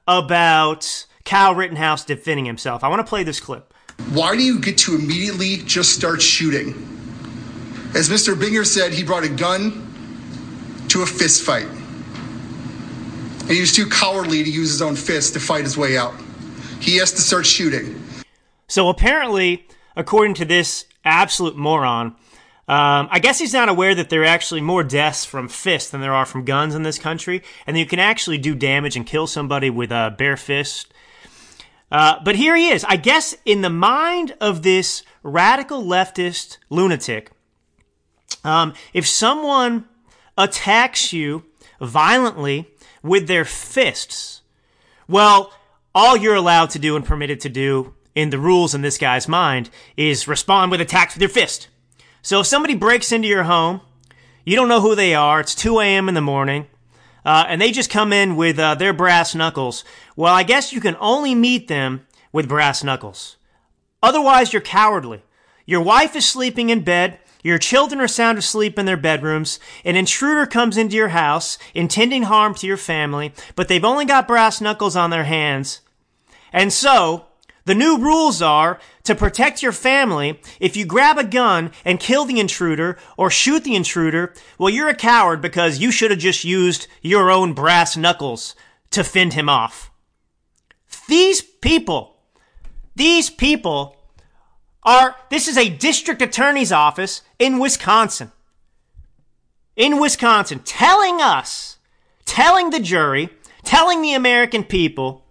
about 0.06 1.06
Kyle 1.24 1.54
Rittenhouse 1.54 2.04
defending 2.04 2.46
himself. 2.46 2.82
I 2.82 2.88
want 2.88 3.00
to 3.00 3.08
play 3.08 3.22
this 3.22 3.38
clip. 3.38 3.74
Why 4.10 4.34
do 4.34 4.42
you 4.42 4.60
get 4.60 4.78
to 4.78 4.94
immediately 4.94 5.58
just 5.58 5.94
start 5.94 6.22
shooting? 6.22 6.68
As 7.94 8.08
Mr. 8.08 8.34
Binger 8.34 8.64
said, 8.64 8.92
he 8.92 9.02
brought 9.02 9.24
a 9.24 9.28
gun 9.28 9.84
to 10.88 11.02
a 11.02 11.06
fist 11.06 11.42
fight. 11.42 11.66
And 13.48 13.54
he 13.54 13.62
was 13.62 13.74
too 13.74 13.88
cowardly 13.88 14.44
to 14.44 14.50
use 14.50 14.68
his 14.68 14.82
own 14.82 14.94
fist 14.94 15.32
to 15.32 15.40
fight 15.40 15.64
his 15.64 15.74
way 15.74 15.96
out. 15.96 16.12
He 16.80 16.98
has 16.98 17.12
to 17.12 17.22
start 17.22 17.46
shooting. 17.46 17.98
So 18.66 18.90
apparently, 18.90 19.66
according 19.96 20.34
to 20.34 20.44
this 20.44 20.84
absolute 21.02 21.56
moron, 21.56 22.08
um, 22.68 23.08
I 23.10 23.18
guess 23.18 23.38
he's 23.38 23.54
not 23.54 23.70
aware 23.70 23.94
that 23.94 24.10
there 24.10 24.20
are 24.20 24.26
actually 24.26 24.60
more 24.60 24.84
deaths 24.84 25.24
from 25.24 25.48
fists 25.48 25.88
than 25.88 26.02
there 26.02 26.12
are 26.12 26.26
from 26.26 26.44
guns 26.44 26.74
in 26.74 26.82
this 26.82 26.98
country, 26.98 27.42
and 27.66 27.74
that 27.74 27.80
you 27.80 27.86
can 27.86 27.98
actually 27.98 28.36
do 28.36 28.54
damage 28.54 28.96
and 28.96 29.06
kill 29.06 29.26
somebody 29.26 29.70
with 29.70 29.90
a 29.90 30.14
bare 30.18 30.36
fist. 30.36 30.92
Uh, 31.90 32.16
but 32.22 32.36
here 32.36 32.54
he 32.54 32.68
is. 32.68 32.84
I 32.84 32.96
guess 32.96 33.34
in 33.46 33.62
the 33.62 33.70
mind 33.70 34.36
of 34.42 34.62
this 34.62 35.02
radical 35.22 35.82
leftist 35.82 36.58
lunatic, 36.68 37.30
um, 38.44 38.74
if 38.92 39.06
someone 39.06 39.86
attacks 40.36 41.14
you 41.14 41.46
violently 41.80 42.68
with 43.02 43.28
their 43.28 43.44
fists, 43.44 44.42
well, 45.08 45.52
all 45.94 46.16
you're 46.16 46.34
allowed 46.34 46.70
to 46.70 46.78
do 46.78 46.96
and 46.96 47.04
permitted 47.04 47.40
to 47.40 47.48
do 47.48 47.94
in 48.14 48.30
the 48.30 48.38
rules 48.38 48.74
in 48.74 48.82
this 48.82 48.98
guy's 48.98 49.28
mind 49.28 49.70
is 49.96 50.28
respond 50.28 50.70
with 50.70 50.80
attacks 50.80 51.14
with 51.14 51.22
your 51.22 51.28
fist. 51.28 51.68
So 52.22 52.40
if 52.40 52.46
somebody 52.46 52.74
breaks 52.74 53.12
into 53.12 53.28
your 53.28 53.44
home, 53.44 53.80
you 54.44 54.56
don't 54.56 54.68
know 54.68 54.80
who 54.80 54.94
they 54.94 55.14
are, 55.14 55.40
it's 55.40 55.54
2 55.54 55.80
a.m. 55.80 56.08
in 56.08 56.14
the 56.14 56.20
morning, 56.20 56.66
uh, 57.24 57.44
and 57.48 57.60
they 57.60 57.70
just 57.70 57.90
come 57.90 58.12
in 58.12 58.36
with 58.36 58.58
uh, 58.58 58.74
their 58.74 58.92
brass 58.92 59.34
knuckles. 59.34 59.84
Well, 60.16 60.34
I 60.34 60.42
guess 60.42 60.72
you 60.72 60.80
can 60.80 60.96
only 61.00 61.34
meet 61.34 61.68
them 61.68 62.06
with 62.32 62.48
brass 62.48 62.82
knuckles. 62.82 63.36
Otherwise, 64.02 64.52
you're 64.52 64.62
cowardly. 64.62 65.22
Your 65.66 65.80
wife 65.80 66.16
is 66.16 66.24
sleeping 66.24 66.70
in 66.70 66.82
bed. 66.82 67.18
Your 67.42 67.58
children 67.58 68.00
are 68.00 68.08
sound 68.08 68.38
asleep 68.38 68.78
in 68.78 68.86
their 68.86 68.96
bedrooms. 68.96 69.60
An 69.84 69.96
intruder 69.96 70.46
comes 70.46 70.76
into 70.76 70.96
your 70.96 71.08
house, 71.08 71.58
intending 71.74 72.24
harm 72.24 72.54
to 72.56 72.66
your 72.66 72.76
family, 72.76 73.32
but 73.54 73.68
they've 73.68 73.84
only 73.84 74.04
got 74.04 74.26
brass 74.26 74.60
knuckles 74.60 74.96
on 74.96 75.10
their 75.10 75.24
hands. 75.24 75.80
And 76.52 76.72
so, 76.72 77.26
the 77.68 77.74
new 77.74 77.98
rules 77.98 78.40
are 78.40 78.80
to 79.04 79.14
protect 79.14 79.62
your 79.62 79.72
family. 79.72 80.40
If 80.58 80.74
you 80.74 80.86
grab 80.86 81.18
a 81.18 81.24
gun 81.24 81.70
and 81.84 82.00
kill 82.00 82.24
the 82.24 82.40
intruder 82.40 82.96
or 83.18 83.30
shoot 83.30 83.62
the 83.62 83.76
intruder, 83.76 84.32
well, 84.56 84.70
you're 84.70 84.88
a 84.88 84.94
coward 84.94 85.42
because 85.42 85.78
you 85.78 85.92
should 85.92 86.10
have 86.10 86.18
just 86.18 86.44
used 86.44 86.86
your 87.02 87.30
own 87.30 87.52
brass 87.52 87.94
knuckles 87.94 88.54
to 88.92 89.04
fend 89.04 89.34
him 89.34 89.50
off. 89.50 89.90
These 91.08 91.42
people, 91.42 92.16
these 92.96 93.28
people 93.28 93.97
are, 94.88 95.14
this 95.28 95.48
is 95.48 95.58
a 95.58 95.68
district 95.68 96.22
attorney's 96.22 96.72
office 96.72 97.20
in 97.38 97.58
Wisconsin. 97.58 98.32
In 99.76 100.00
Wisconsin, 100.00 100.60
telling 100.60 101.20
us, 101.20 101.76
telling 102.24 102.70
the 102.70 102.80
jury, 102.80 103.28
telling 103.64 104.00
the 104.00 104.14
American 104.14 104.64
people 104.64 105.26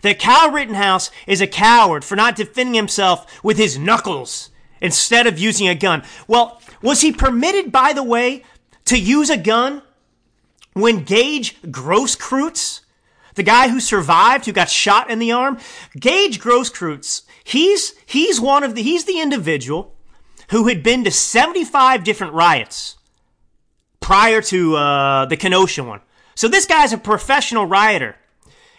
that 0.00 0.18
Kyle 0.18 0.50
Rittenhouse 0.50 1.10
is 1.26 1.42
a 1.42 1.46
coward 1.46 2.02
for 2.02 2.16
not 2.16 2.34
defending 2.34 2.74
himself 2.74 3.44
with 3.44 3.58
his 3.58 3.78
knuckles 3.78 4.48
instead 4.80 5.26
of 5.26 5.38
using 5.38 5.68
a 5.68 5.74
gun. 5.74 6.02
Well, 6.26 6.62
was 6.80 7.02
he 7.02 7.12
permitted, 7.12 7.70
by 7.70 7.92
the 7.92 8.02
way, 8.02 8.42
to 8.86 8.98
use 8.98 9.28
a 9.28 9.36
gun 9.36 9.82
when 10.72 11.04
Gage 11.04 11.60
Grosskreutz, 11.62 12.80
the 13.34 13.42
guy 13.42 13.68
who 13.68 13.80
survived, 13.80 14.46
who 14.46 14.52
got 14.52 14.70
shot 14.70 15.10
in 15.10 15.18
the 15.18 15.32
arm, 15.32 15.58
Gage 16.00 16.40
Grosskreutz, 16.40 17.24
he's, 17.44 17.94
he's 18.06 18.40
one 18.40 18.64
of 18.64 18.74
the, 18.74 18.82
he's 18.82 19.04
the 19.04 19.20
individual 19.20 19.94
who 20.50 20.66
had 20.68 20.82
been 20.82 21.04
to 21.04 21.10
75 21.10 22.02
different 22.02 22.32
riots 22.32 22.96
prior 24.00 24.42
to 24.42 24.76
uh, 24.76 25.26
the 25.26 25.36
Kenosha 25.36 25.84
one. 25.84 26.00
So 26.34 26.48
this 26.48 26.66
guy's 26.66 26.92
a 26.92 26.98
professional 26.98 27.66
rioter. 27.66 28.16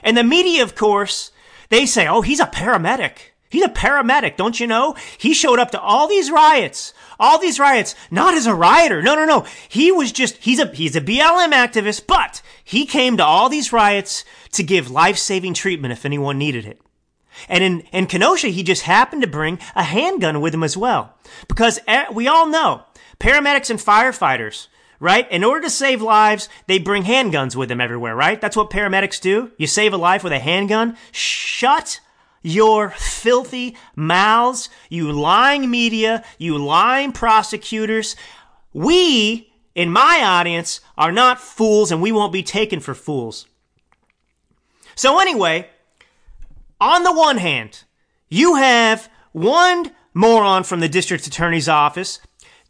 And 0.03 0.15
the 0.15 0.23
media, 0.23 0.61
of 0.61 0.75
course, 0.75 1.31
they 1.69 1.85
say, 1.85 2.07
oh, 2.07 2.21
he's 2.21 2.39
a 2.39 2.45
paramedic. 2.45 3.17
He's 3.49 3.63
a 3.63 3.69
paramedic, 3.69 4.35
don't 4.35 4.59
you 4.59 4.67
know? 4.67 4.95
He 5.17 5.33
showed 5.33 5.59
up 5.59 5.71
to 5.71 5.79
all 5.79 6.07
these 6.07 6.29
riots, 6.29 6.93
all 7.19 7.39
these 7.39 7.59
riots, 7.59 7.95
not 8.11 8.33
as 8.33 8.47
a 8.47 8.53
rioter. 8.53 9.01
No, 9.01 9.15
no, 9.15 9.25
no. 9.25 9.45
He 9.69 9.91
was 9.91 10.11
just, 10.11 10.37
he's 10.37 10.59
a, 10.59 10.67
he's 10.67 10.95
a 10.95 11.01
BLM 11.01 11.53
activist, 11.53 12.05
but 12.05 12.41
he 12.63 12.85
came 12.85 13.17
to 13.17 13.23
all 13.23 13.47
these 13.47 13.71
riots 13.71 14.25
to 14.51 14.63
give 14.63 14.91
life-saving 14.91 15.53
treatment 15.53 15.93
if 15.93 16.05
anyone 16.05 16.37
needed 16.37 16.65
it. 16.65 16.81
And 17.49 17.63
in, 17.63 17.79
in 17.91 18.07
Kenosha, 18.07 18.47
he 18.47 18.63
just 18.63 18.83
happened 18.83 19.21
to 19.21 19.27
bring 19.27 19.59
a 19.75 19.83
handgun 19.83 20.41
with 20.41 20.53
him 20.53 20.63
as 20.63 20.77
well. 20.77 21.15
Because 21.47 21.79
eh, 21.87 22.05
we 22.11 22.27
all 22.27 22.47
know, 22.47 22.83
paramedics 23.19 23.69
and 23.69 23.79
firefighters, 23.79 24.67
right? 24.99 25.29
In 25.31 25.43
order 25.43 25.61
to 25.61 25.69
save 25.69 26.01
lives, 26.01 26.49
they 26.67 26.79
bring 26.79 27.03
handguns 27.03 27.55
with 27.55 27.69
them 27.69 27.81
everywhere, 27.81 28.15
right? 28.15 28.39
That's 28.39 28.57
what 28.57 28.69
paramedics 28.69 29.19
do. 29.19 29.51
You 29.57 29.67
save 29.67 29.93
a 29.93 29.97
life 29.97 30.23
with 30.23 30.33
a 30.33 30.39
handgun. 30.39 30.97
Shut 31.11 31.99
your 32.41 32.91
filthy 32.91 33.75
mouths, 33.95 34.69
you 34.89 35.11
lying 35.11 35.69
media, 35.69 36.23
you 36.37 36.57
lying 36.57 37.11
prosecutors. 37.11 38.15
We, 38.71 39.51
in 39.73 39.91
my 39.91 40.21
audience, 40.23 40.79
are 40.95 41.11
not 41.11 41.41
fools 41.41 41.91
and 41.91 42.01
we 42.01 42.11
won't 42.11 42.31
be 42.31 42.43
taken 42.43 42.79
for 42.79 42.93
fools. 42.93 43.47
So 44.93 45.19
anyway, 45.19 45.69
on 46.79 47.03
the 47.03 47.13
one 47.13 47.37
hand, 47.37 47.83
you 48.29 48.55
have 48.55 49.09
one 49.31 49.91
moron 50.13 50.63
from 50.63 50.79
the 50.79 50.89
district 50.89 51.27
attorney's 51.27 51.69
office 51.69 52.19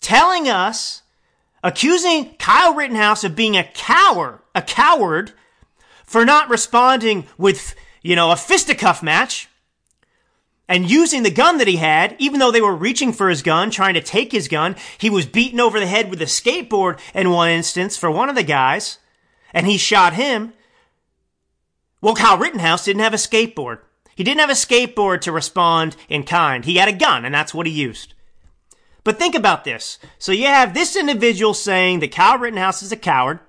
telling 0.02 0.48
us 0.48 1.02
accusing 1.64 2.36
Kyle 2.36 2.74
Rittenhouse 2.74 3.24
of 3.24 3.36
being 3.36 3.58
a 3.58 3.64
coward, 3.64 4.40
a 4.54 4.62
coward 4.62 5.34
for 6.04 6.24
not 6.24 6.50
responding 6.50 7.26
with, 7.38 7.76
you 8.04 8.16
know, 8.16 8.32
a 8.32 8.36
fisticuff 8.36 9.02
match 9.02 9.50
and 10.68 10.90
using 10.90 11.24
the 11.24 11.32
gun 11.32 11.58
that 11.58 11.68
he 11.68 11.78
had, 11.78 12.16
even 12.20 12.40
though 12.40 12.52
they 12.52 12.62
were 12.62 12.76
reaching 12.76 13.14
for 13.14 13.30
his 13.30 13.42
gun, 13.42 13.70
trying 13.70 13.94
to 13.94 14.02
take 14.02 14.32
his 14.32 14.48
gun. 14.48 14.76
He 14.98 15.10
was 15.10 15.26
beaten 15.26 15.60
over 15.60 15.80
the 15.80 15.86
head 15.86 16.10
with 16.10 16.22
a 16.22 16.26
skateboard 16.26 17.00
in 17.14 17.30
one 17.30 17.50
instance 17.50 17.98
for 17.98 18.10
one 18.10 18.30
of 18.30 18.36
the 18.36 18.44
guys, 18.44 19.00
and 19.54 19.68
he 19.68 19.78
shot 19.78 20.14
him. 20.14 20.54
Well, 22.02 22.16
Kyle 22.16 22.38
Rittenhouse 22.38 22.86
didn't 22.86 23.02
have 23.02 23.14
a 23.14 23.18
skateboard. 23.18 23.80
He 24.16 24.24
didn't 24.24 24.40
have 24.40 24.50
a 24.50 24.54
skateboard 24.54 25.22
to 25.22 25.32
respond 25.32 25.96
in 26.08 26.24
kind. 26.24 26.64
He 26.64 26.78
had 26.78 26.88
a 26.88 26.94
gun, 26.94 27.26
and 27.26 27.36
that's 27.36 27.54
what 27.54 27.68
he 27.68 27.74
used. 27.74 28.14
But 29.04 29.20
think 29.20 29.36
about 29.36 29.66
this. 29.66 30.00
So 30.18 30.32
you 30.32 30.48
have 30.48 30.74
this 30.74 30.96
individual 30.96 31.54
saying 31.54 32.00
that 32.00 32.12
Kyle 32.12 32.40
Rittenhouse 32.40 32.82
is 32.82 32.92
a 32.92 32.98
coward 32.98 33.40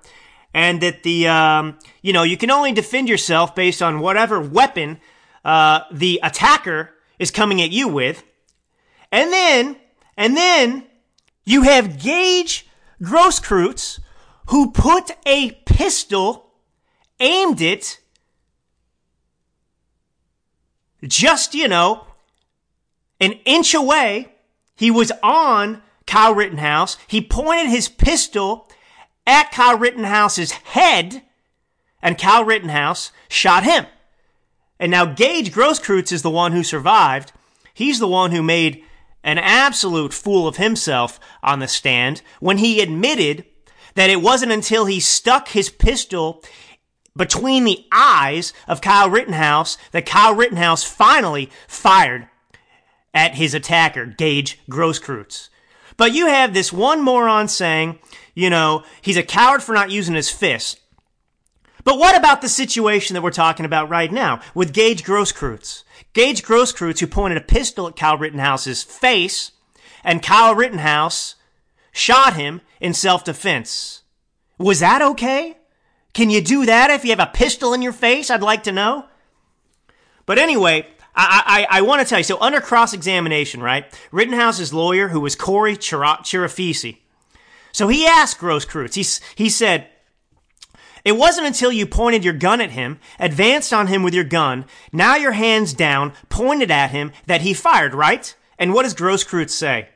and 0.53 0.81
that 0.81 1.03
the, 1.03 1.27
um, 1.27 1.79
you 2.01 2.13
know, 2.13 2.23
you 2.23 2.37
can 2.37 2.51
only 2.51 2.73
defend 2.73 3.09
yourself 3.09 3.55
based 3.55 3.81
on 3.81 3.99
whatever 3.99 4.39
weapon 4.39 4.99
uh, 5.43 5.81
the 5.91 6.19
attacker 6.21 6.93
is 7.17 7.31
coming 7.31 7.61
at 7.61 7.71
you 7.71 7.87
with. 7.87 8.23
And 9.11 9.31
then, 9.31 9.77
and 10.15 10.37
then 10.37 10.85
you 11.43 11.63
have 11.63 12.01
Gage 12.01 12.67
Grosskreutz 13.01 13.99
who 14.47 14.71
put 14.71 15.11
a 15.25 15.51
pistol, 15.65 16.51
aimed 17.19 17.61
it 17.61 17.99
just, 21.03 21.53
you 21.53 21.67
know, 21.67 22.05
an 23.19 23.33
inch 23.45 23.73
away 23.73 24.33
he 24.75 24.91
was 24.91 25.11
on 25.23 25.81
Kyle 26.05 26.33
Rittenhouse. 26.33 26.97
He 27.07 27.21
pointed 27.21 27.69
his 27.69 27.89
pistol 27.89 28.69
at 29.25 29.51
Kyle 29.51 29.77
Rittenhouse's 29.77 30.51
head, 30.51 31.23
and 32.01 32.17
Kyle 32.17 32.45
Rittenhouse 32.45 33.11
shot 33.27 33.63
him. 33.63 33.85
And 34.79 34.91
now 34.91 35.05
Gage 35.05 35.51
Grosskreutz 35.51 36.11
is 36.11 36.21
the 36.21 36.29
one 36.29 36.51
who 36.51 36.63
survived. 36.63 37.33
He's 37.73 37.99
the 37.99 38.07
one 38.07 38.31
who 38.31 38.43
made 38.43 38.83
an 39.23 39.37
absolute 39.37 40.13
fool 40.13 40.47
of 40.47 40.57
himself 40.57 41.19
on 41.43 41.59
the 41.59 41.67
stand 41.67 42.21
when 42.39 42.59
he 42.59 42.79
admitted 42.79 43.45
that 43.95 44.09
it 44.09 44.21
wasn't 44.21 44.51
until 44.51 44.85
he 44.85 44.99
stuck 44.99 45.49
his 45.49 45.69
pistol 45.69 46.43
between 47.17 47.63
the 47.63 47.85
eyes 47.91 48.53
of 48.67 48.81
Kyle 48.81 49.09
Rittenhouse 49.09 49.77
that 49.91 50.05
Kyle 50.05 50.33
Rittenhouse 50.33 50.83
finally 50.83 51.49
fired 51.67 52.27
at 53.13 53.35
his 53.35 53.53
attacker, 53.53 54.05
Gage 54.05 54.59
Grosskreutz. 54.69 55.49
But 55.97 56.13
you 56.13 56.27
have 56.27 56.53
this 56.53 56.71
one 56.71 57.01
moron 57.01 57.47
saying, 57.47 57.99
you 58.35 58.49
know, 58.49 58.83
he's 59.01 59.17
a 59.17 59.23
coward 59.23 59.63
for 59.63 59.73
not 59.73 59.89
using 59.89 60.15
his 60.15 60.29
fist. 60.29 60.79
But 61.83 61.97
what 61.97 62.17
about 62.17 62.41
the 62.41 62.49
situation 62.49 63.13
that 63.13 63.23
we're 63.23 63.31
talking 63.31 63.65
about 63.65 63.89
right 63.89 64.11
now 64.11 64.41
with 64.53 64.73
Gage 64.73 65.03
Grosskreutz? 65.03 65.83
Gage 66.13 66.43
Grosskreutz, 66.43 66.99
who 66.99 67.07
pointed 67.07 67.37
a 67.37 67.41
pistol 67.41 67.87
at 67.87 67.95
Kyle 67.95 68.17
Rittenhouse's 68.17 68.83
face, 68.83 69.51
and 70.03 70.21
Kyle 70.21 70.53
Rittenhouse 70.53 71.35
shot 71.91 72.35
him 72.35 72.61
in 72.79 72.93
self-defense. 72.93 74.03
Was 74.59 74.79
that 74.79 75.01
okay? 75.01 75.56
Can 76.17 76.31
you 76.31 76.41
do 76.41 76.65
that 76.65 76.89
if 76.89 77.03
you 77.03 77.11
have 77.11 77.19
a 77.19 77.27
pistol 77.31 77.75
in 77.75 77.83
your 77.83 77.91
face? 77.91 78.31
I'd 78.31 78.41
like 78.41 78.63
to 78.63 78.71
know. 78.71 79.05
But 80.25 80.39
anyway, 80.39 80.87
I, 81.15 81.67
I, 81.69 81.77
I 81.77 81.81
want 81.81 82.01
to 82.01 82.07
tell 82.07 82.17
you, 82.17 82.23
so 82.23 82.41
under 82.41 82.59
cross 82.59 82.91
examination, 82.91 83.61
right? 83.61 83.85
Rittenhouse's 84.11 84.73
lawyer, 84.73 85.09
who 85.09 85.19
was 85.19 85.35
Corey 85.35 85.77
Chirafisi, 85.77 86.97
so 87.71 87.87
he 87.87 88.07
asked 88.07 88.39
Grosskreutz, 88.39 88.95
he, 88.95 89.43
he 89.43 89.47
said, 89.47 89.89
it 91.05 91.11
wasn't 91.11 91.45
until 91.45 91.71
you 91.71 91.85
pointed 91.85 92.25
your 92.25 92.33
gun 92.33 92.61
at 92.61 92.71
him, 92.71 92.99
advanced 93.19 93.71
on 93.71 93.85
him 93.85 94.01
with 94.01 94.15
your 94.15 94.23
gun, 94.23 94.65
now 94.91 95.15
your 95.15 95.33
hands 95.33 95.71
down, 95.71 96.13
pointed 96.29 96.71
at 96.71 96.89
him, 96.89 97.11
that 97.27 97.41
he 97.41 97.53
fired, 97.53 97.93
right? 97.93 98.35
And 98.57 98.73
what 98.73 98.85
does 98.85 98.95
Grosskreutz 98.95 99.51
say? 99.51 99.89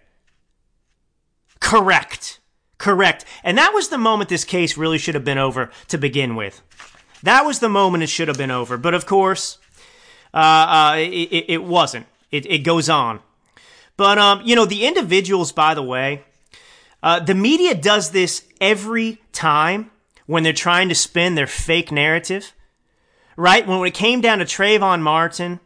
Correct. 1.60 2.41
Correct. 2.82 3.26
And 3.44 3.60
that 3.60 3.76
was 3.76 3.90
the 3.90 4.00
moment 4.00 4.32
this 4.32 4.44
case 4.44 4.76
really 4.76 4.98
should 4.98 5.14
have 5.14 5.24
been 5.24 5.38
over 5.38 5.70
to 5.90 6.00
begin 6.00 6.36
with. 6.36 6.64
That 7.22 7.46
was 7.46 7.60
the 7.60 7.70
moment 7.70 8.04
it 8.04 8.08
should 8.08 8.28
have 8.28 8.40
been 8.40 8.50
over. 8.50 8.76
But 8.76 8.96
of 8.96 9.06
course, 9.06 9.60
uh, 10.34 10.38
uh, 10.38 10.96
it, 10.98 11.46
it, 11.48 11.64
wasn't. 11.64 12.08
It, 12.32 12.48
it 12.48 12.60
goes 12.64 12.90
on. 12.90 13.20
But, 13.98 14.18
um, 14.18 14.42
you 14.46 14.56
know, 14.56 14.66
the 14.66 14.88
individuals, 14.88 15.52
by 15.52 15.76
the 15.76 15.84
way, 15.84 16.24
uh, 17.04 17.20
the 17.20 17.36
media 17.36 17.76
does 17.76 18.10
this 18.10 18.48
every 18.60 19.22
time 19.32 19.92
when 20.26 20.42
they're 20.42 20.52
trying 20.52 20.90
to 20.90 20.96
spin 20.96 21.36
their 21.36 21.46
fake 21.46 21.92
narrative, 21.92 22.52
right? 23.38 23.68
When 23.68 23.86
it 23.86 23.94
came 23.94 24.22
down 24.22 24.40
to 24.40 24.46
Trayvon 24.46 25.02
Martin 25.02 25.60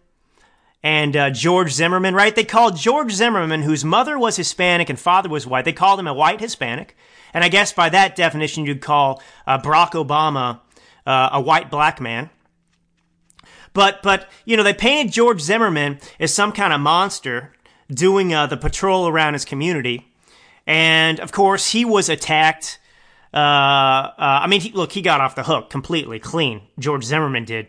and 0.85 1.17
uh, 1.17 1.31
George 1.31 1.71
Zimmerman, 1.71 2.13
right? 2.13 2.35
They 2.35 2.43
called 2.43 2.77
George 2.77 3.11
Zimmerman, 3.11 3.63
whose 3.63 3.83
mother 3.83 4.19
was 4.19 4.35
Hispanic 4.35 4.87
and 4.87 4.99
father 4.99 5.27
was 5.27 5.47
white, 5.47 5.65
they 5.65 5.73
called 5.73 5.99
him 5.99 6.05
a 6.05 6.13
white 6.13 6.39
Hispanic. 6.39 6.95
And 7.33 7.43
I 7.43 7.49
guess 7.49 7.73
by 7.73 7.89
that 7.89 8.15
definition, 8.15 8.67
you'd 8.67 8.81
call 8.81 9.19
uh, 9.47 9.57
Barack 9.57 9.93
Obama 9.93 10.59
uh, 11.07 11.29
a 11.31 11.41
white 11.41 11.71
black 11.71 11.99
man. 11.99 12.29
But 13.73 14.03
but 14.03 14.29
you 14.45 14.55
know 14.55 14.63
they 14.63 14.75
painted 14.75 15.11
George 15.11 15.41
Zimmerman 15.41 15.99
as 16.19 16.31
some 16.31 16.51
kind 16.51 16.71
of 16.71 16.79
monster 16.79 17.53
doing 17.89 18.31
uh, 18.31 18.45
the 18.45 18.55
patrol 18.55 19.07
around 19.07 19.33
his 19.33 19.43
community, 19.43 20.07
and 20.67 21.19
of 21.19 21.31
course 21.31 21.71
he 21.71 21.83
was 21.83 22.09
attacked. 22.09 22.79
Uh, 23.33 23.37
uh, 23.37 24.13
I 24.17 24.47
mean, 24.47 24.61
he, 24.61 24.71
look, 24.71 24.93
he 24.93 25.01
got 25.01 25.19
off 25.19 25.35
the 25.35 25.43
hook 25.43 25.69
completely 25.69 26.19
clean. 26.19 26.61
George 26.79 27.03
Zimmerman 27.03 27.43
did, 27.43 27.67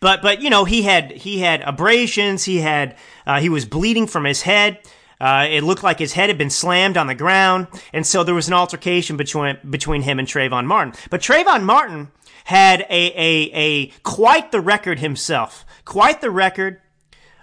but 0.00 0.22
but 0.22 0.42
you 0.42 0.50
know 0.50 0.64
he 0.64 0.82
had 0.82 1.12
he 1.12 1.38
had 1.38 1.60
abrasions. 1.62 2.44
He 2.44 2.58
had 2.58 2.96
uh, 3.26 3.40
he 3.40 3.48
was 3.48 3.64
bleeding 3.64 4.06
from 4.06 4.24
his 4.24 4.42
head. 4.42 4.78
Uh, 5.20 5.46
it 5.50 5.62
looked 5.62 5.82
like 5.82 5.98
his 5.98 6.14
head 6.14 6.30
had 6.30 6.38
been 6.38 6.50
slammed 6.50 6.96
on 6.96 7.06
the 7.06 7.14
ground, 7.14 7.66
and 7.92 8.06
so 8.06 8.24
there 8.24 8.34
was 8.34 8.48
an 8.48 8.54
altercation 8.54 9.16
between 9.16 9.58
between 9.68 10.02
him 10.02 10.18
and 10.18 10.26
Trayvon 10.26 10.64
Martin. 10.64 10.94
But 11.10 11.20
Trayvon 11.20 11.62
Martin 11.62 12.10
had 12.44 12.80
a 12.88 13.12
a 13.12 13.50
a 13.52 13.86
quite 14.02 14.50
the 14.50 14.60
record 14.60 14.98
himself, 14.98 15.66
quite 15.84 16.22
the 16.22 16.30
record, 16.30 16.80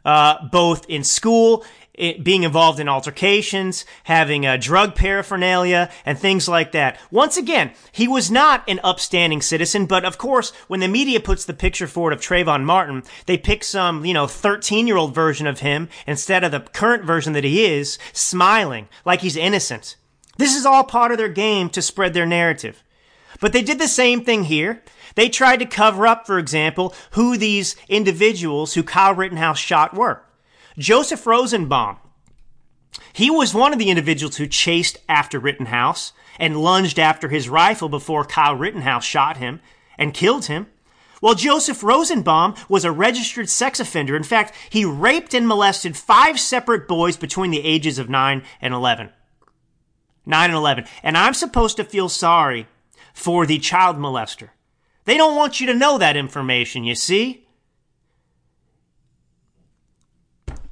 uh, 0.04 0.48
both 0.52 0.90
in 0.90 1.04
school. 1.04 1.64
It, 1.98 2.24
being 2.24 2.44
involved 2.44 2.80
in 2.80 2.88
altercations, 2.88 3.84
having 4.04 4.46
a 4.46 4.58
drug 4.58 4.94
paraphernalia, 4.94 5.90
and 6.06 6.18
things 6.18 6.48
like 6.48 6.72
that. 6.74 7.00
Once 7.10 7.38
again, 7.38 7.72
he 7.92 8.08
was 8.08 8.30
not 8.30 8.64
an 8.68 8.80
upstanding 8.84 9.42
citizen, 9.42 9.88
but 9.88 10.06
of 10.06 10.20
course, 10.20 10.52
when 10.68 10.80
the 10.80 10.88
media 10.88 11.20
puts 11.20 11.44
the 11.44 11.56
picture 11.56 11.88
forward 11.88 12.14
of 12.14 12.22
Trayvon 12.22 12.64
Martin, 12.64 13.04
they 13.26 13.38
pick 13.38 13.64
some, 13.64 14.06
you 14.06 14.14
know, 14.14 14.28
13 14.28 14.86
year 14.86 14.96
old 14.98 15.16
version 15.16 15.48
of 15.48 15.62
him 15.62 15.90
instead 16.06 16.44
of 16.44 16.52
the 16.52 16.60
current 16.60 17.04
version 17.04 17.34
that 17.34 17.44
he 17.44 17.66
is, 17.66 17.98
smiling, 18.14 18.88
like 19.04 19.22
he's 19.22 19.36
innocent. 19.36 19.96
This 20.38 20.56
is 20.56 20.66
all 20.66 20.84
part 20.84 21.12
of 21.12 21.18
their 21.18 21.30
game 21.30 21.70
to 21.72 21.82
spread 21.82 22.14
their 22.14 22.28
narrative. 22.28 22.84
But 23.40 23.54
they 23.54 23.62
did 23.62 23.80
the 23.80 23.88
same 23.88 24.24
thing 24.24 24.46
here. 24.46 24.84
They 25.16 25.30
tried 25.30 25.58
to 25.58 25.66
cover 25.66 26.06
up, 26.06 26.28
for 26.28 26.38
example, 26.38 26.94
who 27.12 27.38
these 27.38 27.76
individuals 27.90 28.76
who 28.76 28.84
Kyle 28.84 29.16
Rittenhouse 29.16 29.58
shot 29.58 29.96
were. 29.96 30.22
Joseph 30.78 31.26
Rosenbaum. 31.26 31.98
He 33.12 33.32
was 33.32 33.54
one 33.54 33.74
of 33.74 33.80
the 33.80 33.90
individuals 33.90 34.38
who 34.38 34.46
chased 34.46 35.00
after 35.10 35.40
Rittenhouse 35.40 36.14
and 36.40 36.62
lunged 36.62 37.00
after 37.00 37.30
his 37.30 37.50
rifle 37.50 37.90
before 37.90 38.24
Kyle 38.24 38.56
Rittenhouse 38.56 39.04
shot 39.04 39.38
him 39.38 39.60
and 39.98 40.14
killed 40.14 40.46
him. 40.46 40.68
Well, 41.20 41.34
Joseph 41.34 41.82
Rosenbaum 41.82 42.54
was 42.70 42.86
a 42.86 42.92
registered 42.92 43.50
sex 43.50 43.80
offender. 43.80 44.16
In 44.16 44.22
fact, 44.22 44.54
he 44.70 44.86
raped 44.86 45.34
and 45.34 45.48
molested 45.48 45.98
five 45.98 46.40
separate 46.40 46.88
boys 46.88 47.18
between 47.18 47.50
the 47.50 47.66
ages 47.66 47.98
of 47.98 48.08
9 48.08 48.44
and 48.62 48.74
11. 48.74 49.10
9 50.28 50.50
and 50.50 50.58
11. 50.58 50.86
And 51.02 51.18
I'm 51.18 51.34
supposed 51.34 51.78
to 51.78 51.84
feel 51.84 52.08
sorry 52.08 52.68
for 53.16 53.48
the 53.48 53.58
child 53.58 53.98
molester. 53.98 54.50
They 55.06 55.18
don't 55.18 55.36
want 55.36 55.60
you 55.60 55.66
to 55.68 55.74
know 55.74 55.98
that 55.98 56.16
information, 56.16 56.84
you 56.84 56.94
see? 56.94 57.47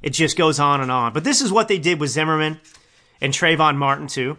It 0.06 0.12
just 0.12 0.36
goes 0.36 0.60
on 0.60 0.80
and 0.80 0.92
on. 0.92 1.12
But 1.12 1.24
this 1.24 1.40
is 1.42 1.50
what 1.50 1.66
they 1.66 1.80
did 1.80 1.98
with 1.98 2.10
Zimmerman 2.10 2.60
and 3.20 3.32
Trayvon 3.32 3.76
Martin, 3.76 4.06
too. 4.06 4.38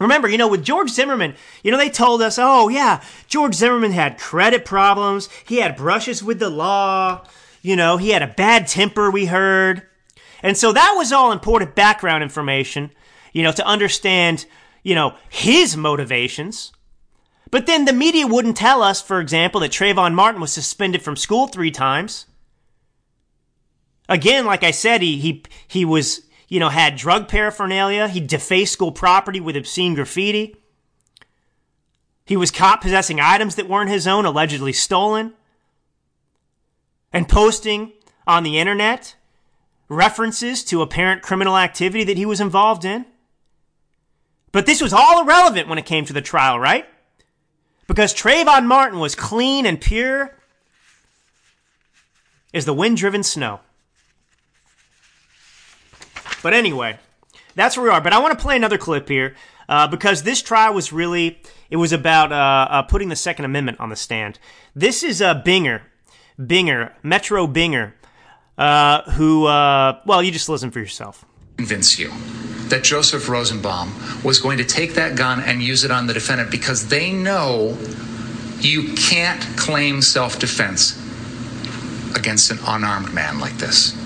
Remember, 0.00 0.26
you 0.28 0.36
know, 0.36 0.48
with 0.48 0.64
George 0.64 0.90
Zimmerman, 0.90 1.36
you 1.62 1.70
know, 1.70 1.78
they 1.78 1.90
told 1.90 2.20
us, 2.20 2.36
oh, 2.36 2.68
yeah, 2.68 3.04
George 3.28 3.54
Zimmerman 3.54 3.92
had 3.92 4.18
credit 4.18 4.64
problems. 4.64 5.28
He 5.46 5.58
had 5.58 5.76
brushes 5.76 6.24
with 6.24 6.40
the 6.40 6.50
law. 6.50 7.24
You 7.62 7.76
know, 7.76 7.98
he 7.98 8.08
had 8.08 8.22
a 8.22 8.26
bad 8.26 8.66
temper, 8.66 9.12
we 9.12 9.26
heard. 9.26 9.82
And 10.42 10.56
so 10.56 10.72
that 10.72 10.94
was 10.96 11.12
all 11.12 11.30
important 11.30 11.76
background 11.76 12.24
information, 12.24 12.90
you 13.32 13.44
know, 13.44 13.52
to 13.52 13.64
understand, 13.64 14.44
you 14.82 14.96
know, 14.96 15.14
his 15.28 15.76
motivations. 15.76 16.72
But 17.52 17.66
then 17.66 17.84
the 17.84 17.92
media 17.92 18.26
wouldn't 18.26 18.56
tell 18.56 18.82
us, 18.82 19.00
for 19.00 19.20
example, 19.20 19.60
that 19.60 19.70
Trayvon 19.70 20.14
Martin 20.14 20.40
was 20.40 20.52
suspended 20.52 21.00
from 21.00 21.14
school 21.14 21.46
three 21.46 21.70
times. 21.70 22.26
Again, 24.08 24.46
like 24.46 24.62
I 24.62 24.70
said, 24.70 25.02
he, 25.02 25.18
he, 25.18 25.42
he 25.66 25.84
was, 25.84 26.22
you 26.48 26.60
know, 26.60 26.68
had 26.68 26.96
drug 26.96 27.28
paraphernalia. 27.28 28.08
He 28.08 28.20
defaced 28.20 28.72
school 28.72 28.92
property 28.92 29.40
with 29.40 29.56
obscene 29.56 29.94
graffiti. 29.94 30.56
He 32.24 32.36
was 32.36 32.50
caught 32.50 32.80
possessing 32.80 33.20
items 33.20 33.54
that 33.56 33.68
weren't 33.68 33.90
his 33.90 34.06
own, 34.06 34.24
allegedly 34.24 34.72
stolen. 34.72 35.32
And 37.12 37.28
posting 37.28 37.92
on 38.26 38.42
the 38.42 38.58
internet 38.58 39.14
references 39.88 40.64
to 40.64 40.82
apparent 40.82 41.22
criminal 41.22 41.56
activity 41.56 42.04
that 42.04 42.16
he 42.16 42.26
was 42.26 42.40
involved 42.40 42.84
in. 42.84 43.06
But 44.52 44.66
this 44.66 44.80
was 44.80 44.92
all 44.92 45.22
irrelevant 45.22 45.68
when 45.68 45.78
it 45.78 45.86
came 45.86 46.04
to 46.06 46.12
the 46.12 46.22
trial, 46.22 46.58
right? 46.58 46.86
Because 47.86 48.14
Trayvon 48.14 48.66
Martin 48.66 48.98
was 48.98 49.14
clean 49.14 49.66
and 49.66 49.80
pure 49.80 50.36
as 52.52 52.64
the 52.64 52.72
wind 52.72 52.96
driven 52.96 53.22
snow. 53.22 53.60
But 56.46 56.54
anyway, 56.54 57.00
that's 57.56 57.76
where 57.76 57.82
we 57.82 57.90
are. 57.90 58.00
But 58.00 58.12
I 58.12 58.20
want 58.20 58.38
to 58.38 58.40
play 58.40 58.54
another 58.54 58.78
clip 58.78 59.08
here 59.08 59.34
uh, 59.68 59.88
because 59.88 60.22
this 60.22 60.40
trial 60.40 60.74
was 60.74 60.92
really 60.92 61.40
it 61.70 61.76
was 61.76 61.90
about 61.90 62.30
uh, 62.30 62.68
uh, 62.70 62.82
putting 62.82 63.08
the 63.08 63.16
Second 63.16 63.46
Amendment 63.46 63.80
on 63.80 63.88
the 63.88 63.96
stand. 63.96 64.38
This 64.72 65.02
is 65.02 65.20
uh, 65.20 65.42
Binger, 65.42 65.80
Binger, 66.38 66.92
Metro 67.02 67.48
Binger, 67.48 67.94
uh, 68.56 69.10
who 69.10 69.46
uh, 69.46 70.00
well, 70.06 70.22
you 70.22 70.30
just 70.30 70.48
listen 70.48 70.70
for 70.70 70.78
yourself. 70.78 71.24
Convince 71.56 71.98
you 71.98 72.12
that 72.68 72.84
Joseph 72.84 73.28
Rosenbaum 73.28 73.92
was 74.22 74.38
going 74.38 74.58
to 74.58 74.64
take 74.64 74.94
that 74.94 75.16
gun 75.16 75.40
and 75.40 75.60
use 75.60 75.82
it 75.82 75.90
on 75.90 76.06
the 76.06 76.14
defendant 76.14 76.52
because 76.52 76.86
they 76.86 77.10
know 77.10 77.76
you 78.60 78.94
can't 78.94 79.42
claim 79.56 80.00
self 80.00 80.38
defense 80.38 80.96
against 82.14 82.52
an 82.52 82.60
unarmed 82.64 83.12
man 83.12 83.40
like 83.40 83.54
this. 83.54 84.00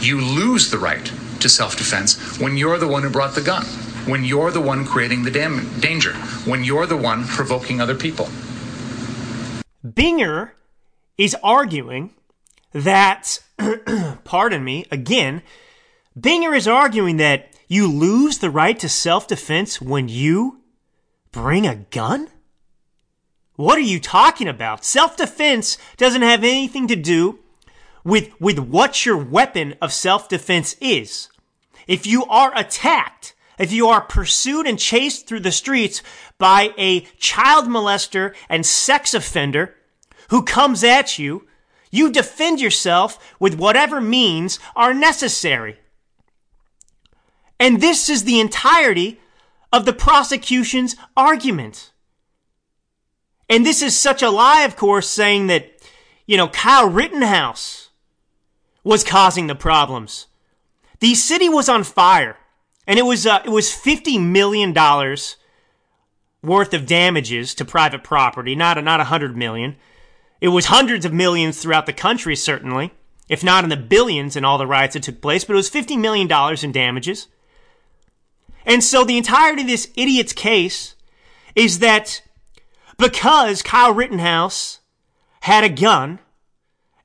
You 0.00 0.20
lose 0.20 0.70
the 0.70 0.78
right 0.78 1.12
to 1.40 1.48
self 1.48 1.76
defense 1.76 2.38
when 2.38 2.56
you're 2.56 2.78
the 2.78 2.88
one 2.88 3.02
who 3.02 3.10
brought 3.10 3.34
the 3.34 3.40
gun, 3.40 3.64
when 4.06 4.24
you're 4.24 4.50
the 4.50 4.60
one 4.60 4.84
creating 4.84 5.22
the 5.22 5.30
dam- 5.30 5.68
danger, 5.80 6.14
when 6.44 6.64
you're 6.64 6.86
the 6.86 6.96
one 6.96 7.24
provoking 7.24 7.80
other 7.80 7.94
people. 7.94 8.28
Binger 9.84 10.50
is 11.16 11.36
arguing 11.42 12.14
that, 12.72 13.42
pardon 14.24 14.64
me, 14.64 14.86
again, 14.90 15.42
Binger 16.18 16.56
is 16.56 16.68
arguing 16.68 17.16
that 17.18 17.52
you 17.68 17.86
lose 17.86 18.38
the 18.38 18.50
right 18.50 18.78
to 18.78 18.88
self 18.88 19.28
defense 19.28 19.80
when 19.80 20.08
you 20.08 20.58
bring 21.32 21.66
a 21.66 21.76
gun? 21.76 22.28
What 23.56 23.78
are 23.78 23.82
you 23.82 24.00
talking 24.00 24.48
about? 24.48 24.84
Self 24.84 25.16
defense 25.16 25.78
doesn't 25.96 26.22
have 26.22 26.44
anything 26.44 26.88
to 26.88 26.96
do 26.96 27.40
with, 28.04 28.38
with 28.40 28.58
what 28.58 29.04
your 29.04 29.16
weapon 29.16 29.74
of 29.80 29.92
self 29.92 30.28
defense 30.28 30.76
is. 30.80 31.28
If 31.86 32.06
you 32.06 32.24
are 32.26 32.52
attacked, 32.56 33.34
if 33.58 33.72
you 33.72 33.88
are 33.88 34.00
pursued 34.00 34.66
and 34.66 34.78
chased 34.78 35.26
through 35.26 35.40
the 35.40 35.52
streets 35.52 36.02
by 36.38 36.72
a 36.78 37.00
child 37.18 37.66
molester 37.66 38.34
and 38.48 38.64
sex 38.64 39.14
offender 39.14 39.74
who 40.30 40.44
comes 40.44 40.84
at 40.84 41.18
you, 41.18 41.46
you 41.90 42.12
defend 42.12 42.60
yourself 42.60 43.34
with 43.40 43.58
whatever 43.58 44.00
means 44.00 44.58
are 44.76 44.94
necessary. 44.94 45.78
And 47.58 47.80
this 47.80 48.08
is 48.08 48.24
the 48.24 48.38
entirety 48.38 49.18
of 49.72 49.84
the 49.84 49.92
prosecution's 49.92 50.96
argument. 51.16 51.92
And 53.48 53.64
this 53.64 53.82
is 53.82 53.98
such 53.98 54.22
a 54.22 54.30
lie, 54.30 54.62
of 54.62 54.76
course, 54.76 55.08
saying 55.08 55.46
that, 55.48 55.72
you 56.26 56.36
know, 56.36 56.48
Kyle 56.48 56.88
Rittenhouse 56.88 57.87
was 58.88 59.04
causing 59.04 59.48
the 59.48 59.54
problems. 59.54 60.28
The 61.00 61.14
city 61.14 61.46
was 61.46 61.68
on 61.68 61.84
fire, 61.84 62.38
and 62.86 62.98
it 62.98 63.02
was 63.02 63.26
uh, 63.26 63.42
it 63.44 63.50
was 63.50 63.70
fifty 63.70 64.16
million 64.16 64.72
dollars 64.72 65.36
worth 66.42 66.72
of 66.72 66.86
damages 66.86 67.54
to 67.56 67.66
private 67.66 68.02
property, 68.02 68.54
not 68.54 68.78
a, 68.78 68.82
not 68.82 68.98
a 68.98 69.04
hundred 69.04 69.36
million. 69.36 69.76
It 70.40 70.48
was 70.48 70.66
hundreds 70.66 71.04
of 71.04 71.12
millions 71.12 71.60
throughout 71.60 71.84
the 71.84 71.92
country, 71.92 72.34
certainly, 72.34 72.94
if 73.28 73.44
not 73.44 73.62
in 73.62 73.68
the 73.68 73.76
billions 73.76 74.36
in 74.36 74.44
all 74.46 74.56
the 74.56 74.66
riots 74.66 74.94
that 74.94 75.02
took 75.02 75.20
place. 75.20 75.44
But 75.44 75.52
it 75.52 75.56
was 75.56 75.68
fifty 75.68 75.98
million 75.98 76.26
dollars 76.26 76.64
in 76.64 76.72
damages. 76.72 77.26
And 78.64 78.82
so 78.82 79.04
the 79.04 79.18
entirety 79.18 79.62
of 79.62 79.68
this 79.68 79.90
idiot's 79.96 80.32
case 80.32 80.94
is 81.54 81.80
that 81.80 82.22
because 82.96 83.60
Kyle 83.60 83.92
Rittenhouse 83.92 84.80
had 85.40 85.62
a 85.62 85.68
gun 85.68 86.20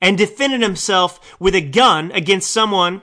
and 0.03 0.17
defended 0.17 0.61
himself 0.61 1.33
with 1.39 1.55
a 1.55 1.61
gun 1.61 2.11
against 2.11 2.51
someone 2.51 3.01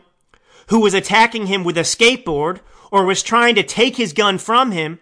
who 0.69 0.81
was 0.81 0.93
attacking 0.93 1.47
him 1.47 1.65
with 1.65 1.79
a 1.79 1.81
skateboard 1.81 2.61
or 2.93 3.07
was 3.07 3.23
trying 3.23 3.55
to 3.55 3.63
take 3.63 3.97
his 3.97 4.13
gun 4.13 4.37
from 4.37 4.71
him, 4.71 5.01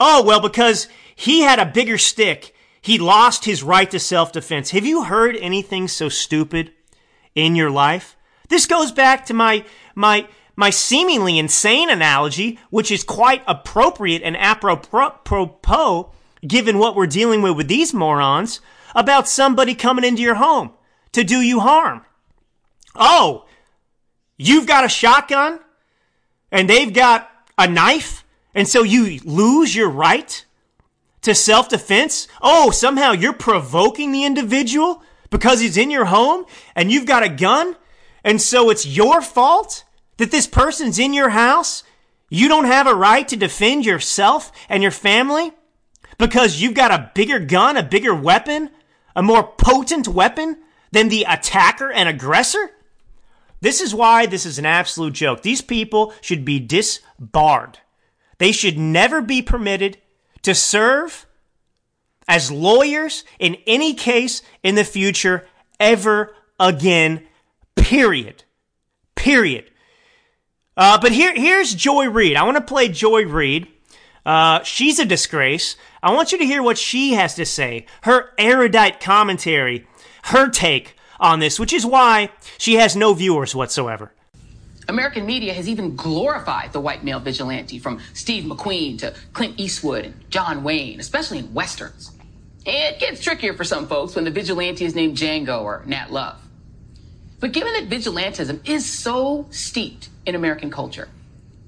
oh, 0.00 0.24
well, 0.24 0.40
because 0.40 0.88
he 1.14 1.42
had 1.42 1.60
a 1.60 1.64
bigger 1.64 1.96
stick, 1.96 2.52
he 2.80 2.98
lost 2.98 3.44
his 3.44 3.62
right 3.62 3.88
to 3.92 4.00
self 4.00 4.32
defense. 4.32 4.70
Have 4.70 4.84
you 4.84 5.04
heard 5.04 5.36
anything 5.36 5.86
so 5.86 6.08
stupid 6.08 6.72
in 7.36 7.54
your 7.54 7.70
life? 7.70 8.16
This 8.48 8.66
goes 8.66 8.90
back 8.90 9.24
to 9.26 9.34
my, 9.34 9.64
my, 9.94 10.26
my 10.56 10.70
seemingly 10.70 11.38
insane 11.38 11.88
analogy, 11.88 12.58
which 12.70 12.90
is 12.90 13.04
quite 13.04 13.44
appropriate 13.46 14.22
and 14.24 14.36
apropos 14.36 16.10
given 16.44 16.78
what 16.78 16.96
we're 16.96 17.06
dealing 17.06 17.42
with 17.42 17.56
with 17.56 17.68
these 17.68 17.94
morons, 17.94 18.60
about 18.96 19.28
somebody 19.28 19.76
coming 19.76 20.04
into 20.04 20.20
your 20.20 20.34
home 20.34 20.72
to 21.12 21.24
do 21.24 21.40
you 21.40 21.60
harm. 21.60 22.04
Oh, 22.94 23.46
you've 24.36 24.66
got 24.66 24.84
a 24.84 24.88
shotgun 24.88 25.60
and 26.50 26.68
they've 26.68 26.92
got 26.92 27.30
a 27.56 27.68
knife, 27.68 28.24
and 28.54 28.68
so 28.68 28.82
you 28.82 29.20
lose 29.24 29.74
your 29.74 29.88
right 29.88 30.44
to 31.22 31.34
self 31.34 31.68
defense? 31.68 32.28
Oh, 32.40 32.70
somehow 32.70 33.12
you're 33.12 33.32
provoking 33.32 34.12
the 34.12 34.24
individual 34.24 35.02
because 35.30 35.60
he's 35.60 35.76
in 35.76 35.90
your 35.90 36.06
home 36.06 36.44
and 36.74 36.90
you've 36.90 37.06
got 37.06 37.22
a 37.22 37.28
gun, 37.28 37.76
and 38.24 38.40
so 38.40 38.70
it's 38.70 38.86
your 38.86 39.22
fault 39.22 39.84
that 40.18 40.30
this 40.30 40.46
person's 40.46 40.98
in 40.98 41.14
your 41.14 41.30
house? 41.30 41.82
You 42.28 42.48
don't 42.48 42.64
have 42.64 42.86
a 42.86 42.94
right 42.94 43.26
to 43.28 43.36
defend 43.36 43.84
yourself 43.84 44.52
and 44.68 44.82
your 44.82 44.92
family 44.92 45.52
because 46.18 46.60
you've 46.60 46.74
got 46.74 46.90
a 46.90 47.10
bigger 47.14 47.38
gun, 47.38 47.76
a 47.76 47.82
bigger 47.82 48.14
weapon, 48.14 48.70
a 49.14 49.22
more 49.22 49.42
potent 49.42 50.08
weapon 50.08 50.56
than 50.92 51.08
the 51.08 51.26
attacker 51.28 51.90
and 51.90 52.08
aggressor? 52.08 52.70
This 53.60 53.80
is 53.80 53.94
why 53.94 54.26
this 54.26 54.46
is 54.46 54.58
an 54.58 54.66
absolute 54.66 55.14
joke. 55.14 55.42
These 55.42 55.62
people 55.62 56.12
should 56.20 56.44
be 56.44 56.58
disbarred. 56.58 57.78
They 58.38 58.52
should 58.52 58.78
never 58.78 59.22
be 59.22 59.40
permitted 59.40 59.98
to 60.42 60.54
serve 60.54 61.26
as 62.26 62.50
lawyers 62.50 63.24
in 63.38 63.56
any 63.66 63.94
case 63.94 64.42
in 64.62 64.74
the 64.74 64.84
future 64.84 65.46
ever 65.78 66.34
again. 66.58 67.26
Period. 67.76 68.44
Period. 69.14 69.70
Uh, 70.76 70.98
but 70.98 71.12
here, 71.12 71.34
here's 71.34 71.74
Joy 71.74 72.08
Reid. 72.08 72.36
I 72.36 72.44
want 72.44 72.56
to 72.56 72.62
play 72.62 72.88
Joy 72.88 73.26
Reid. 73.26 73.68
Uh, 74.24 74.62
she's 74.62 74.98
a 74.98 75.04
disgrace. 75.04 75.76
I 76.02 76.12
want 76.12 76.32
you 76.32 76.38
to 76.38 76.46
hear 76.46 76.62
what 76.62 76.78
she 76.78 77.14
has 77.14 77.34
to 77.34 77.44
say. 77.44 77.86
Her 78.02 78.30
erudite 78.38 79.00
commentary, 79.00 79.86
her 80.22 80.48
take 80.48 80.96
on 81.20 81.38
this, 81.38 81.58
which 81.60 81.72
is 81.72 81.86
why 81.86 82.30
she 82.58 82.74
has 82.74 82.96
no 82.96 83.14
viewers 83.14 83.54
whatsoever. 83.54 84.12
American 84.88 85.24
media 85.24 85.52
has 85.52 85.68
even 85.68 85.94
glorified 85.94 86.72
the 86.72 86.80
white 86.80 87.04
male 87.04 87.20
vigilante 87.20 87.78
from 87.78 88.00
Steve 88.14 88.44
McQueen 88.44 88.98
to 88.98 89.14
Clint 89.32 89.58
Eastwood 89.58 90.04
and 90.04 90.30
John 90.30 90.64
Wayne, 90.64 90.98
especially 90.98 91.38
in 91.38 91.54
westerns. 91.54 92.10
It 92.66 92.98
gets 92.98 93.22
trickier 93.22 93.54
for 93.54 93.64
some 93.64 93.86
folks 93.86 94.14
when 94.14 94.24
the 94.24 94.30
vigilante 94.30 94.84
is 94.84 94.94
named 94.94 95.16
Django 95.16 95.62
or 95.62 95.82
Nat 95.86 96.12
Love. 96.12 96.40
But 97.40 97.52
given 97.52 97.72
that 97.72 97.88
vigilantism 97.88 98.68
is 98.68 98.86
so 98.86 99.46
steeped 99.50 100.08
in 100.26 100.34
American 100.34 100.70
culture, 100.70 101.08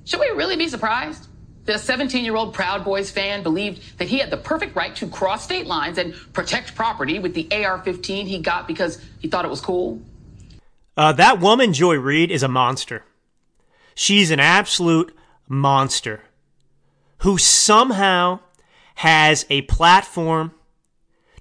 should 0.05 0.21
we 0.21 0.29
really 0.31 0.57
be 0.57 0.69
surprised? 0.69 1.27
A 1.67 1.79
17 1.79 2.25
year 2.25 2.37
old 2.37 2.55
Proud 2.55 2.85
Boys 2.85 3.11
fan 3.11 3.43
believed 3.43 3.99
that 3.99 4.09
he 4.09 4.19
had 4.19 4.31
the 4.31 4.37
perfect 4.37 4.77
right 4.77 4.95
to 4.97 5.07
cross 5.07 5.45
state 5.45 5.67
lines 5.67 5.99
and 5.99 6.15
protect 6.33 6.75
property 6.75 7.19
with 7.19 7.35
the 7.35 7.49
AR 7.65 7.79
15 7.83 8.27
he 8.27 8.39
got 8.39 8.67
because 8.69 9.01
he 9.21 9.29
thought 9.29 9.45
it 9.45 9.51
was 9.51 9.61
cool? 9.61 10.01
Uh, 10.97 11.13
that 11.13 11.41
woman, 11.41 11.73
Joy 11.73 11.97
Reid, 11.97 12.31
is 12.31 12.43
a 12.43 12.49
monster. 12.49 13.05
She's 13.95 14.31
an 14.31 14.41
absolute 14.41 15.17
monster 15.49 16.23
who 17.19 17.39
somehow 17.39 18.41
has 18.97 19.47
a 19.51 19.63
platform 19.63 20.53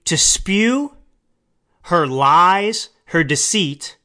to 0.06 0.18
spew 0.18 0.96
her 1.84 2.08
lies, 2.08 2.90
her 3.08 3.24
deceit, 3.24 3.98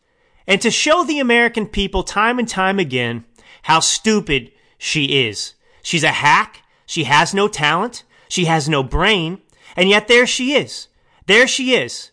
and 0.46 0.60
to 0.60 0.70
show 0.70 1.04
the 1.04 1.20
American 1.20 1.66
people 1.66 2.02
time 2.02 2.38
and 2.38 2.48
time 2.48 2.78
again 2.78 3.24
how 3.62 3.80
stupid 3.80 4.50
she 4.76 5.26
is. 5.26 5.54
She's 5.82 6.04
a 6.04 6.12
hack. 6.12 6.62
She 6.86 7.04
has 7.04 7.34
no 7.34 7.48
talent. 7.48 8.04
She 8.28 8.46
has 8.46 8.68
no 8.68 8.82
brain. 8.82 9.40
And 9.76 9.88
yet 9.88 10.08
there 10.08 10.26
she 10.26 10.54
is. 10.54 10.88
There 11.26 11.46
she 11.46 11.74
is. 11.74 12.10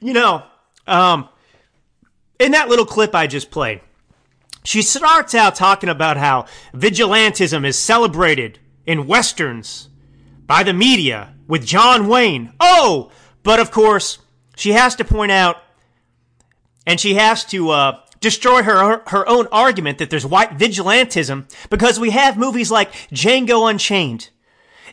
You 0.00 0.12
know, 0.12 0.44
um, 0.86 1.28
in 2.38 2.52
that 2.52 2.68
little 2.68 2.86
clip 2.86 3.14
I 3.14 3.26
just 3.26 3.50
played, 3.50 3.80
she 4.64 4.82
starts 4.82 5.34
out 5.34 5.54
talking 5.54 5.88
about 5.88 6.16
how 6.16 6.46
vigilantism 6.74 7.66
is 7.66 7.78
celebrated 7.78 8.58
in 8.86 9.06
westerns 9.06 9.88
by 10.46 10.62
the 10.62 10.72
media 10.72 11.34
with 11.46 11.66
John 11.66 12.08
Wayne. 12.08 12.52
Oh, 12.60 13.10
but 13.42 13.60
of 13.60 13.70
course, 13.70 14.18
she 14.56 14.72
has 14.72 14.94
to 14.96 15.04
point 15.04 15.32
out 15.32 15.58
and 16.86 16.98
she 16.98 17.14
has 17.14 17.44
to 17.46 17.70
uh, 17.70 18.00
destroy 18.20 18.62
her, 18.62 19.02
her 19.06 19.28
own 19.28 19.46
argument 19.52 19.98
that 19.98 20.10
there's 20.10 20.26
white 20.26 20.58
vigilantism 20.58 21.50
because 21.70 22.00
we 22.00 22.10
have 22.10 22.36
movies 22.36 22.70
like 22.70 22.92
Django 23.12 23.68
Unchained, 23.68 24.30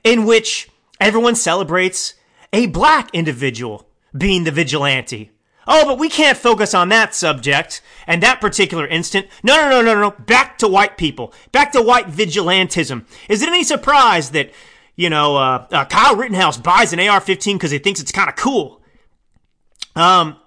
in 0.03 0.25
which 0.25 0.69
everyone 0.99 1.35
celebrates 1.35 2.13
a 2.53 2.67
black 2.67 3.09
individual 3.13 3.87
being 4.17 4.43
the 4.43 4.51
vigilante. 4.51 5.31
Oh, 5.67 5.85
but 5.85 5.97
we 5.97 6.09
can't 6.09 6.37
focus 6.37 6.73
on 6.73 6.89
that 6.89 7.15
subject 7.15 7.81
and 8.05 8.21
that 8.21 8.39
particular 8.39 8.85
instant. 8.85 9.27
No, 9.43 9.55
no, 9.55 9.81
no, 9.81 9.93
no, 9.95 9.99
no. 9.99 10.11
Back 10.11 10.59
to 10.59 10.67
white 10.67 10.97
people. 10.97 11.33
Back 11.51 11.71
to 11.71 11.81
white 11.81 12.07
vigilantism. 12.07 13.05
Is 13.29 13.41
it 13.41 13.49
any 13.49 13.63
surprise 13.63 14.29
that, 14.31 14.51
you 14.95 15.09
know, 15.09 15.37
uh, 15.37 15.67
uh, 15.71 15.85
Kyle 15.85 16.15
Rittenhouse 16.15 16.57
buys 16.57 16.93
an 16.93 16.99
AR-15 16.99 17.53
because 17.53 17.71
he 17.71 17.79
thinks 17.79 17.99
it's 17.99 18.11
kind 18.11 18.29
of 18.29 18.35
cool? 18.35 18.81
Um, 19.95 20.37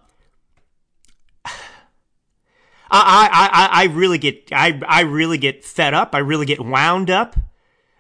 I, 2.90 3.29
I, 3.33 3.48
I, 3.64 3.83
I 3.83 3.85
really 3.87 4.18
get, 4.18 4.48
I, 4.53 4.81
I 4.87 5.01
really 5.03 5.38
get 5.38 5.64
fed 5.64 5.94
up. 5.94 6.14
I 6.14 6.18
really 6.18 6.46
get 6.46 6.61
wound 6.61 7.11
up 7.11 7.37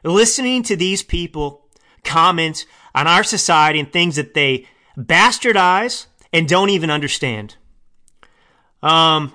listening 0.04 0.62
to 0.64 0.76
these 0.76 1.02
people 1.02 1.66
comment 2.04 2.64
on 2.94 3.06
our 3.06 3.24
society 3.24 3.78
and 3.78 3.92
things 3.92 4.16
that 4.16 4.34
they 4.34 4.66
bastardize 4.96 6.06
and 6.32 6.48
don't 6.48 6.70
even 6.70 6.90
understand. 6.90 7.56
Um, 8.82 9.34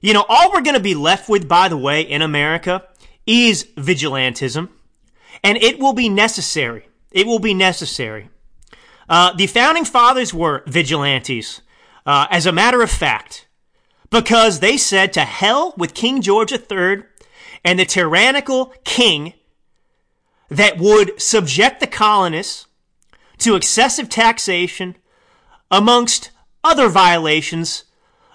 you 0.00 0.12
know, 0.12 0.24
all 0.28 0.50
we're 0.52 0.62
going 0.62 0.76
to 0.76 0.80
be 0.80 0.94
left 0.94 1.28
with, 1.28 1.48
by 1.48 1.68
the 1.68 1.76
way, 1.76 2.02
in 2.02 2.22
America 2.22 2.86
is 3.26 3.64
vigilantism, 3.76 4.68
and 5.44 5.58
it 5.58 5.78
will 5.78 5.92
be 5.92 6.08
necessary. 6.08 6.88
It 7.12 7.26
will 7.26 7.38
be 7.38 7.54
necessary. 7.54 8.28
Uh, 9.08 9.32
the 9.34 9.46
founding 9.46 9.84
fathers 9.84 10.32
were 10.32 10.62
vigilantes. 10.66 11.60
Uh, 12.04 12.26
as 12.30 12.46
a 12.46 12.52
matter 12.52 12.82
of 12.82 12.90
fact, 12.90 13.46
because 14.12 14.60
they 14.60 14.76
said 14.76 15.12
to 15.14 15.22
hell 15.22 15.74
with 15.76 15.94
King 15.94 16.20
George 16.20 16.52
III 16.52 17.02
and 17.64 17.78
the 17.78 17.84
tyrannical 17.86 18.66
king 18.84 19.32
that 20.50 20.78
would 20.78 21.20
subject 21.20 21.80
the 21.80 21.86
colonists 21.86 22.66
to 23.38 23.56
excessive 23.56 24.08
taxation 24.08 24.96
amongst 25.70 26.30
other 26.62 26.88
violations 26.88 27.84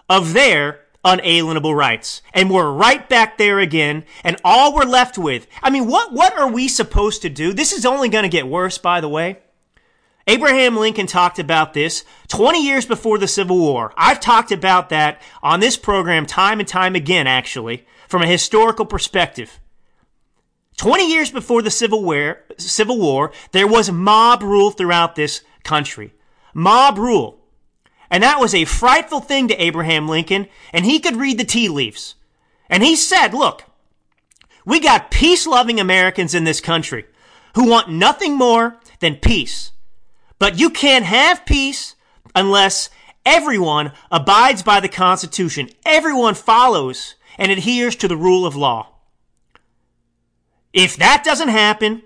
of 0.09 0.33
their 0.33 0.81
unalienable 1.05 1.75
rights. 1.75 2.23
And 2.33 2.49
we're 2.49 2.71
right 2.71 3.07
back 3.07 3.37
there 3.37 3.59
again, 3.59 4.03
and 4.23 4.35
all 4.43 4.73
we're 4.73 4.83
left 4.83 5.17
with. 5.17 5.47
I 5.61 5.69
mean, 5.69 5.87
what, 5.87 6.11
what 6.11 6.37
are 6.37 6.51
we 6.51 6.67
supposed 6.67 7.21
to 7.21 7.29
do? 7.29 7.53
This 7.53 7.71
is 7.71 7.85
only 7.85 8.09
going 8.09 8.23
to 8.23 8.29
get 8.29 8.47
worse, 8.47 8.79
by 8.79 8.99
the 8.99 9.07
way. 9.07 9.39
Abraham 10.27 10.75
Lincoln 10.75 11.07
talked 11.07 11.39
about 11.39 11.73
this 11.73 12.03
20 12.27 12.65
years 12.65 12.85
before 12.85 13.17
the 13.17 13.27
Civil 13.27 13.57
War. 13.57 13.93
I've 13.95 14.19
talked 14.19 14.51
about 14.51 14.89
that 14.89 15.21
on 15.41 15.61
this 15.61 15.77
program 15.77 16.25
time 16.25 16.59
and 16.59 16.67
time 16.67 16.95
again, 16.95 17.27
actually, 17.27 17.87
from 18.09 18.21
a 18.21 18.27
historical 18.27 18.85
perspective. 18.85 19.59
20 20.75 21.09
years 21.09 21.31
before 21.31 21.61
the 21.61 21.71
Civil 21.71 22.03
War, 22.03 22.43
Civil 22.57 22.99
War, 22.99 23.31
there 23.53 23.67
was 23.67 23.89
mob 23.89 24.43
rule 24.43 24.69
throughout 24.69 25.15
this 25.15 25.41
country. 25.63 26.13
Mob 26.53 26.97
rule. 26.97 27.39
And 28.11 28.21
that 28.21 28.39
was 28.39 28.53
a 28.53 28.65
frightful 28.65 29.21
thing 29.21 29.47
to 29.47 29.61
Abraham 29.61 30.07
Lincoln, 30.07 30.47
and 30.73 30.85
he 30.85 30.99
could 30.99 31.15
read 31.15 31.37
the 31.37 31.45
tea 31.45 31.69
leaves. 31.69 32.15
And 32.69 32.83
he 32.83 32.95
said, 32.95 33.33
look, 33.33 33.63
we 34.65 34.79
got 34.81 35.09
peace 35.09 35.47
loving 35.47 35.79
Americans 35.79 36.35
in 36.35 36.43
this 36.43 36.59
country 36.59 37.05
who 37.55 37.69
want 37.69 37.89
nothing 37.89 38.35
more 38.35 38.77
than 38.99 39.15
peace. 39.15 39.71
But 40.39 40.59
you 40.59 40.69
can't 40.69 41.05
have 41.05 41.45
peace 41.45 41.95
unless 42.35 42.89
everyone 43.25 43.91
abides 44.11 44.63
by 44.63 44.79
the 44.79 44.89
Constitution. 44.89 45.69
Everyone 45.85 46.33
follows 46.33 47.15
and 47.37 47.51
adheres 47.51 47.95
to 47.97 48.07
the 48.07 48.17
rule 48.17 48.45
of 48.45 48.55
law. 48.55 48.87
If 50.73 50.97
that 50.97 51.23
doesn't 51.23 51.49
happen, 51.49 52.03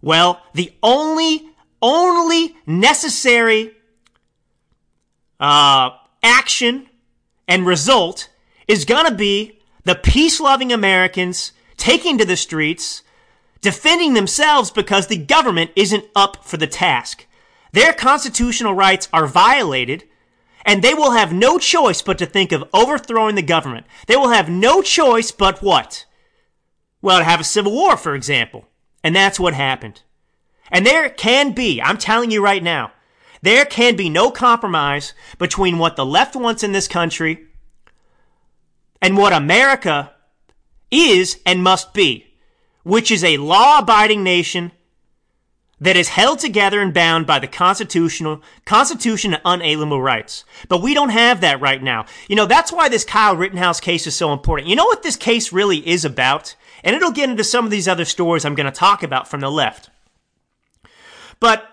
well, 0.00 0.42
the 0.54 0.72
only, 0.82 1.50
only 1.82 2.56
necessary 2.66 3.72
uh, 5.38 5.90
action 6.22 6.88
and 7.46 7.66
result 7.66 8.28
is 8.66 8.84
going 8.84 9.06
to 9.06 9.14
be 9.14 9.58
the 9.84 9.94
peace 9.94 10.40
loving 10.40 10.72
Americans 10.72 11.52
taking 11.76 12.18
to 12.18 12.24
the 12.24 12.36
streets, 12.36 13.02
defending 13.60 14.14
themselves 14.14 14.70
because 14.70 15.06
the 15.06 15.16
government 15.16 15.70
isn't 15.76 16.04
up 16.14 16.44
for 16.44 16.56
the 16.56 16.66
task. 16.66 17.26
Their 17.72 17.92
constitutional 17.92 18.74
rights 18.74 19.08
are 19.12 19.26
violated, 19.26 20.04
and 20.64 20.82
they 20.82 20.94
will 20.94 21.12
have 21.12 21.32
no 21.32 21.58
choice 21.58 22.02
but 22.02 22.18
to 22.18 22.26
think 22.26 22.52
of 22.52 22.68
overthrowing 22.72 23.34
the 23.34 23.42
government. 23.42 23.86
They 24.06 24.16
will 24.16 24.30
have 24.30 24.48
no 24.48 24.82
choice 24.82 25.30
but 25.30 25.62
what? 25.62 26.06
Well, 27.00 27.18
to 27.18 27.24
have 27.24 27.40
a 27.40 27.44
civil 27.44 27.72
war, 27.72 27.96
for 27.96 28.14
example. 28.14 28.66
And 29.04 29.14
that's 29.14 29.38
what 29.38 29.54
happened. 29.54 30.02
And 30.70 30.84
there 30.84 31.08
can 31.08 31.52
be, 31.52 31.80
I'm 31.80 31.98
telling 31.98 32.30
you 32.30 32.42
right 32.42 32.62
now, 32.62 32.92
there 33.40 33.64
can 33.64 33.96
be 33.96 34.10
no 34.10 34.30
compromise 34.30 35.14
between 35.38 35.78
what 35.78 35.96
the 35.96 36.04
left 36.04 36.34
wants 36.34 36.62
in 36.62 36.72
this 36.72 36.88
country 36.88 37.46
and 39.00 39.16
what 39.16 39.32
America 39.32 40.12
is 40.90 41.38
and 41.46 41.62
must 41.62 41.94
be, 41.94 42.26
which 42.82 43.10
is 43.10 43.22
a 43.22 43.36
law 43.36 43.78
abiding 43.78 44.22
nation 44.24 44.72
that 45.80 45.96
is 45.96 46.08
held 46.08 46.38
together 46.38 46.80
and 46.80 46.92
bound 46.92 47.26
by 47.26 47.38
the 47.38 47.46
constitutional 47.46 48.42
constitution 48.64 49.36
unalienable 49.44 50.02
rights. 50.02 50.44
But 50.68 50.82
we 50.82 50.94
don't 50.94 51.10
have 51.10 51.40
that 51.40 51.60
right 51.60 51.82
now. 51.82 52.06
You 52.28 52.36
know, 52.36 52.46
that's 52.46 52.72
why 52.72 52.88
this 52.88 53.04
Kyle 53.04 53.36
Rittenhouse 53.36 53.80
case 53.80 54.06
is 54.06 54.16
so 54.16 54.32
important. 54.32 54.68
You 54.68 54.76
know 54.76 54.86
what 54.86 55.02
this 55.02 55.16
case 55.16 55.52
really 55.52 55.86
is 55.86 56.04
about? 56.04 56.56
And 56.82 56.96
it'll 56.96 57.12
get 57.12 57.30
into 57.30 57.44
some 57.44 57.64
of 57.64 57.70
these 57.70 57.88
other 57.88 58.04
stories 58.04 58.44
I'm 58.44 58.54
going 58.54 58.66
to 58.66 58.72
talk 58.72 59.02
about 59.02 59.28
from 59.28 59.40
the 59.40 59.50
left. 59.50 59.90
But, 61.40 61.68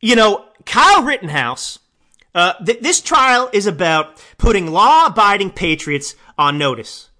you 0.00 0.16
know, 0.16 0.46
Kyle 0.64 1.02
Rittenhouse, 1.04 1.78
uh, 2.34 2.54
th- 2.64 2.80
this 2.80 3.00
trial 3.00 3.48
is 3.52 3.66
about 3.66 4.22
putting 4.38 4.72
law 4.72 5.06
abiding 5.06 5.50
patriots 5.50 6.16
on 6.36 6.58
notice. 6.58 7.10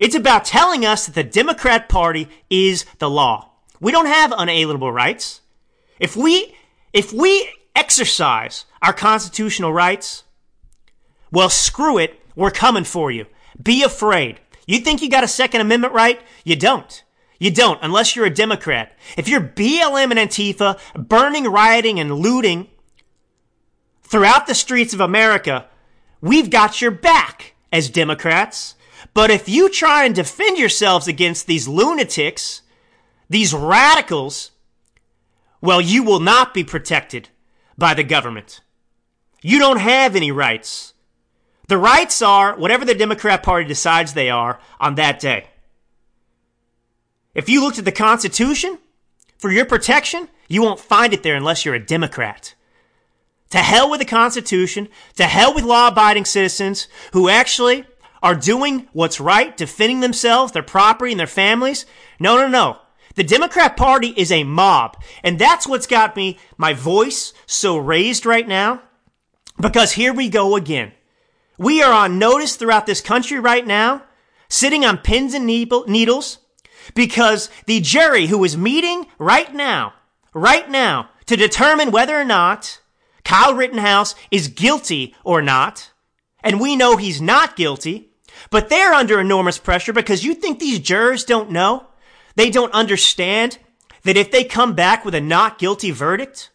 It's 0.00 0.16
about 0.16 0.44
telling 0.44 0.84
us 0.84 1.06
that 1.06 1.14
the 1.14 1.22
Democrat 1.22 1.88
Party 1.88 2.28
is 2.50 2.84
the 2.98 3.08
law. 3.08 3.51
We 3.82 3.90
don't 3.90 4.06
have 4.06 4.32
unalienable 4.32 4.92
rights. 4.92 5.40
If 5.98 6.16
we, 6.16 6.54
if 6.92 7.12
we 7.12 7.52
exercise 7.74 8.64
our 8.80 8.92
constitutional 8.92 9.72
rights, 9.72 10.22
well, 11.32 11.50
screw 11.50 11.98
it. 11.98 12.20
We're 12.36 12.52
coming 12.52 12.84
for 12.84 13.10
you. 13.10 13.26
Be 13.60 13.82
afraid. 13.82 14.38
You 14.68 14.78
think 14.78 15.02
you 15.02 15.10
got 15.10 15.24
a 15.24 15.28
Second 15.28 15.62
Amendment 15.62 15.92
right? 15.92 16.20
You 16.44 16.54
don't. 16.54 17.02
You 17.40 17.50
don't, 17.50 17.80
unless 17.82 18.14
you're 18.14 18.24
a 18.24 18.30
Democrat. 18.30 18.96
If 19.16 19.26
you're 19.26 19.40
BLM 19.40 20.16
and 20.16 20.30
Antifa 20.30 20.78
burning, 20.94 21.44
rioting, 21.46 21.98
and 21.98 22.14
looting 22.14 22.68
throughout 24.04 24.46
the 24.46 24.54
streets 24.54 24.94
of 24.94 25.00
America, 25.00 25.66
we've 26.20 26.50
got 26.50 26.80
your 26.80 26.92
back 26.92 27.56
as 27.72 27.90
Democrats. 27.90 28.76
But 29.12 29.32
if 29.32 29.48
you 29.48 29.68
try 29.68 30.04
and 30.04 30.14
defend 30.14 30.56
yourselves 30.56 31.08
against 31.08 31.48
these 31.48 31.66
lunatics, 31.66 32.61
these 33.32 33.54
radicals, 33.54 34.50
well, 35.60 35.80
you 35.80 36.02
will 36.02 36.20
not 36.20 36.52
be 36.52 36.64
protected 36.64 37.30
by 37.78 37.94
the 37.94 38.04
government. 38.04 38.60
You 39.40 39.58
don't 39.58 39.78
have 39.78 40.14
any 40.14 40.30
rights. 40.30 40.92
The 41.68 41.78
rights 41.78 42.20
are 42.20 42.54
whatever 42.56 42.84
the 42.84 42.94
Democrat 42.94 43.42
Party 43.42 43.66
decides 43.66 44.12
they 44.12 44.28
are 44.28 44.60
on 44.78 44.96
that 44.96 45.18
day. 45.18 45.46
If 47.34 47.48
you 47.48 47.62
looked 47.62 47.78
at 47.78 47.86
the 47.86 47.92
Constitution 47.92 48.78
for 49.38 49.50
your 49.50 49.64
protection, 49.64 50.28
you 50.48 50.60
won't 50.60 50.78
find 50.78 51.14
it 51.14 51.22
there 51.22 51.34
unless 51.34 51.64
you're 51.64 51.74
a 51.74 51.84
Democrat. 51.84 52.54
To 53.50 53.58
hell 53.58 53.90
with 53.90 54.00
the 54.00 54.06
Constitution, 54.06 54.88
to 55.16 55.24
hell 55.24 55.54
with 55.54 55.64
law 55.64 55.88
abiding 55.88 56.26
citizens 56.26 56.88
who 57.12 57.30
actually 57.30 57.86
are 58.22 58.34
doing 58.34 58.88
what's 58.92 59.20
right, 59.20 59.56
defending 59.56 60.00
themselves, 60.00 60.52
their 60.52 60.62
property, 60.62 61.12
and 61.12 61.20
their 61.20 61.26
families. 61.26 61.86
No, 62.20 62.36
no, 62.36 62.48
no. 62.48 62.78
The 63.14 63.24
Democrat 63.24 63.76
Party 63.76 64.08
is 64.16 64.32
a 64.32 64.44
mob. 64.44 65.02
And 65.22 65.38
that's 65.38 65.66
what's 65.66 65.86
got 65.86 66.16
me, 66.16 66.38
my 66.56 66.72
voice 66.72 67.32
so 67.46 67.76
raised 67.76 68.26
right 68.26 68.46
now. 68.46 68.82
Because 69.60 69.92
here 69.92 70.12
we 70.12 70.28
go 70.28 70.56
again. 70.56 70.92
We 71.58 71.82
are 71.82 71.92
on 71.92 72.18
notice 72.18 72.56
throughout 72.56 72.86
this 72.86 73.00
country 73.00 73.38
right 73.38 73.66
now, 73.66 74.02
sitting 74.48 74.84
on 74.84 74.98
pins 74.98 75.34
and 75.34 75.46
needles, 75.46 76.38
because 76.94 77.50
the 77.66 77.80
jury 77.80 78.26
who 78.26 78.42
is 78.44 78.56
meeting 78.56 79.06
right 79.18 79.52
now, 79.54 79.92
right 80.34 80.68
now, 80.68 81.10
to 81.26 81.36
determine 81.36 81.90
whether 81.90 82.18
or 82.18 82.24
not 82.24 82.80
Kyle 83.24 83.54
Rittenhouse 83.54 84.14
is 84.30 84.48
guilty 84.48 85.14
or 85.22 85.42
not, 85.42 85.92
and 86.42 86.60
we 86.60 86.74
know 86.74 86.96
he's 86.96 87.20
not 87.20 87.54
guilty, 87.54 88.10
but 88.50 88.68
they're 88.68 88.92
under 88.92 89.20
enormous 89.20 89.58
pressure 89.58 89.92
because 89.92 90.24
you 90.24 90.34
think 90.34 90.58
these 90.58 90.80
jurors 90.80 91.24
don't 91.24 91.50
know 91.50 91.86
they 92.34 92.50
don't 92.50 92.72
understand 92.72 93.58
that 94.02 94.16
if 94.16 94.30
they 94.30 94.44
come 94.44 94.74
back 94.74 95.04
with 95.04 95.14
a 95.14 95.20
not 95.20 95.58
guilty 95.58 95.90
verdict, 95.90 96.50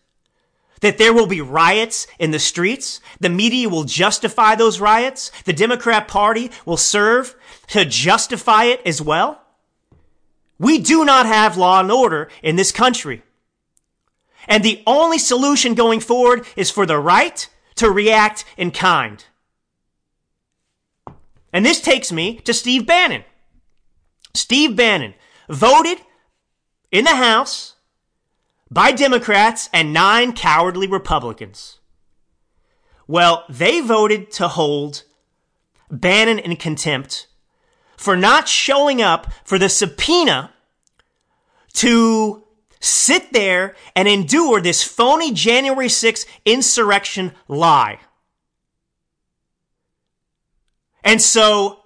that 0.81 0.97
there 0.97 1.13
will 1.13 1.27
be 1.27 1.41
riots 1.41 2.07
in 2.19 2.31
the 2.31 2.39
streets. 2.39 3.01
The 3.19 3.29
media 3.29 3.69
will 3.69 3.83
justify 3.83 4.55
those 4.55 4.79
riots. 4.79 5.31
The 5.45 5.53
Democrat 5.53 6.07
Party 6.07 6.51
will 6.65 6.77
serve 6.77 7.35
to 7.67 7.85
justify 7.85 8.65
it 8.65 8.81
as 8.85 9.01
well. 9.01 9.41
We 10.59 10.79
do 10.79 11.05
not 11.05 11.25
have 11.25 11.57
law 11.57 11.79
and 11.79 11.91
order 11.91 12.29
in 12.41 12.55
this 12.55 12.71
country. 12.71 13.23
And 14.47 14.63
the 14.63 14.81
only 14.87 15.17
solution 15.17 15.73
going 15.73 15.99
forward 15.99 16.45
is 16.55 16.71
for 16.71 16.85
the 16.85 16.99
right 16.99 17.47
to 17.75 17.91
react 17.91 18.45
in 18.55 18.71
kind. 18.71 19.23
And 21.53 21.65
this 21.65 21.81
takes 21.81 22.11
me 22.11 22.37
to 22.39 22.53
Steve 22.53 22.85
Bannon. 22.85 23.23
Steve 24.33 24.75
Bannon, 24.75 25.15
voted 25.49 25.99
in 26.91 27.05
the 27.05 27.15
House 27.15 27.75
by 28.69 28.91
Democrats 28.91 29.69
and 29.73 29.93
nine 29.93 30.33
cowardly 30.33 30.87
Republicans. 30.87 31.79
Well, 33.07 33.45
they 33.49 33.79
voted 33.79 34.31
to 34.31 34.49
hold 34.49 35.03
Bannon 35.89 36.39
in 36.39 36.55
contempt 36.57 37.27
for 37.95 38.17
not 38.17 38.47
showing 38.47 39.01
up 39.01 39.31
for 39.45 39.57
the 39.57 39.69
subpoena 39.69 40.51
to 41.73 42.43
sit 42.79 43.33
there 43.33 43.75
and 43.95 44.07
endure 44.07 44.61
this 44.61 44.83
phony 44.83 45.31
January 45.31 45.87
6th 45.87 46.25
insurrection 46.45 47.31
lie. 47.47 47.99
And 51.03 51.21
so, 51.21 51.79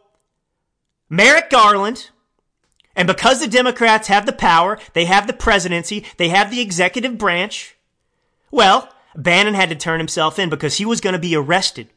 Merrick 1.09 1.49
Garland, 1.49 2.09
and 2.95 3.07
because 3.07 3.39
the 3.39 3.47
Democrats 3.47 4.07
have 4.07 4.25
the 4.25 4.33
power, 4.33 4.77
they 4.93 5.05
have 5.05 5.27
the 5.27 5.33
presidency, 5.33 6.05
they 6.17 6.29
have 6.29 6.51
the 6.51 6.61
executive 6.61 7.17
branch, 7.17 7.77
well, 8.49 8.93
Bannon 9.15 9.53
had 9.53 9.69
to 9.69 9.75
turn 9.75 9.99
himself 9.99 10.37
in 10.37 10.49
because 10.49 10.77
he 10.77 10.85
was 10.85 11.01
going 11.01 11.13
to 11.13 11.19
be 11.19 11.35
arrested. 11.35 11.89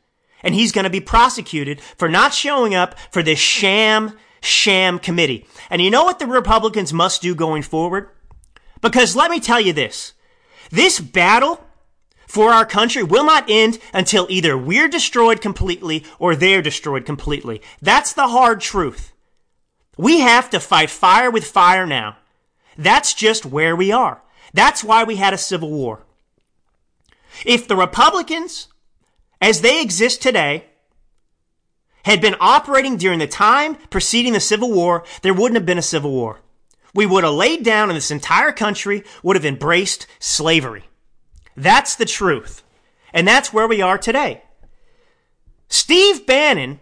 And 0.42 0.54
he's 0.54 0.72
going 0.72 0.84
to 0.84 0.90
be 0.90 1.00
prosecuted 1.00 1.80
for 1.80 2.08
not 2.08 2.34
showing 2.34 2.74
up 2.74 2.98
for 3.10 3.22
this 3.22 3.38
sham, 3.38 4.16
sham 4.42 4.98
committee. 4.98 5.46
And 5.70 5.80
you 5.80 5.90
know 5.90 6.04
what 6.04 6.18
the 6.18 6.26
Republicans 6.26 6.92
must 6.92 7.22
do 7.22 7.34
going 7.34 7.62
forward? 7.62 8.10
Because 8.82 9.16
let 9.16 9.30
me 9.30 9.40
tell 9.40 9.60
you 9.60 9.72
this. 9.72 10.12
This 10.70 11.00
battle 11.00 11.64
for 12.26 12.50
our 12.50 12.66
country 12.66 13.02
will 13.02 13.24
not 13.24 13.48
end 13.48 13.78
until 13.94 14.26
either 14.28 14.56
we're 14.58 14.88
destroyed 14.88 15.40
completely 15.40 16.04
or 16.18 16.36
they're 16.36 16.62
destroyed 16.62 17.06
completely. 17.06 17.62
That's 17.80 18.12
the 18.12 18.28
hard 18.28 18.60
truth. 18.60 19.13
We 19.96 20.20
have 20.20 20.50
to 20.50 20.60
fight 20.60 20.90
fire 20.90 21.30
with 21.30 21.44
fire 21.44 21.86
now. 21.86 22.16
That's 22.76 23.14
just 23.14 23.46
where 23.46 23.76
we 23.76 23.92
are. 23.92 24.22
That's 24.52 24.82
why 24.82 25.04
we 25.04 25.16
had 25.16 25.34
a 25.34 25.38
civil 25.38 25.70
war. 25.70 26.04
If 27.44 27.66
the 27.66 27.76
Republicans, 27.76 28.68
as 29.40 29.60
they 29.60 29.80
exist 29.80 30.22
today, 30.22 30.66
had 32.04 32.20
been 32.20 32.36
operating 32.40 32.96
during 32.96 33.18
the 33.18 33.26
time 33.26 33.76
preceding 33.90 34.34
the 34.34 34.40
Civil 34.40 34.70
War, 34.70 35.04
there 35.22 35.34
wouldn't 35.34 35.56
have 35.56 35.66
been 35.66 35.78
a 35.78 35.82
Civil 35.82 36.10
War. 36.12 36.40
We 36.94 37.06
would 37.06 37.24
have 37.24 37.34
laid 37.34 37.64
down 37.64 37.88
and 37.88 37.96
this 37.96 38.10
entire 38.10 38.52
country 38.52 39.04
would 39.22 39.36
have 39.36 39.44
embraced 39.44 40.06
slavery. 40.20 40.84
That's 41.56 41.96
the 41.96 42.04
truth. 42.04 42.62
And 43.12 43.26
that's 43.26 43.52
where 43.52 43.66
we 43.66 43.80
are 43.80 43.98
today. 43.98 44.42
Steve 45.68 46.26
Bannon, 46.26 46.80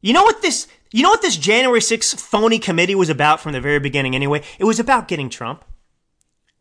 you 0.00 0.12
know 0.12 0.22
what 0.22 0.40
this, 0.40 0.68
you 0.96 1.02
know 1.02 1.10
what 1.10 1.22
this 1.22 1.36
January 1.36 1.80
6th 1.80 2.18
phony 2.18 2.58
committee 2.58 2.94
was 2.94 3.10
about 3.10 3.40
from 3.40 3.52
the 3.52 3.60
very 3.60 3.78
beginning 3.78 4.14
anyway? 4.14 4.42
It 4.58 4.64
was 4.64 4.80
about 4.80 5.08
getting 5.08 5.28
Trump. 5.28 5.64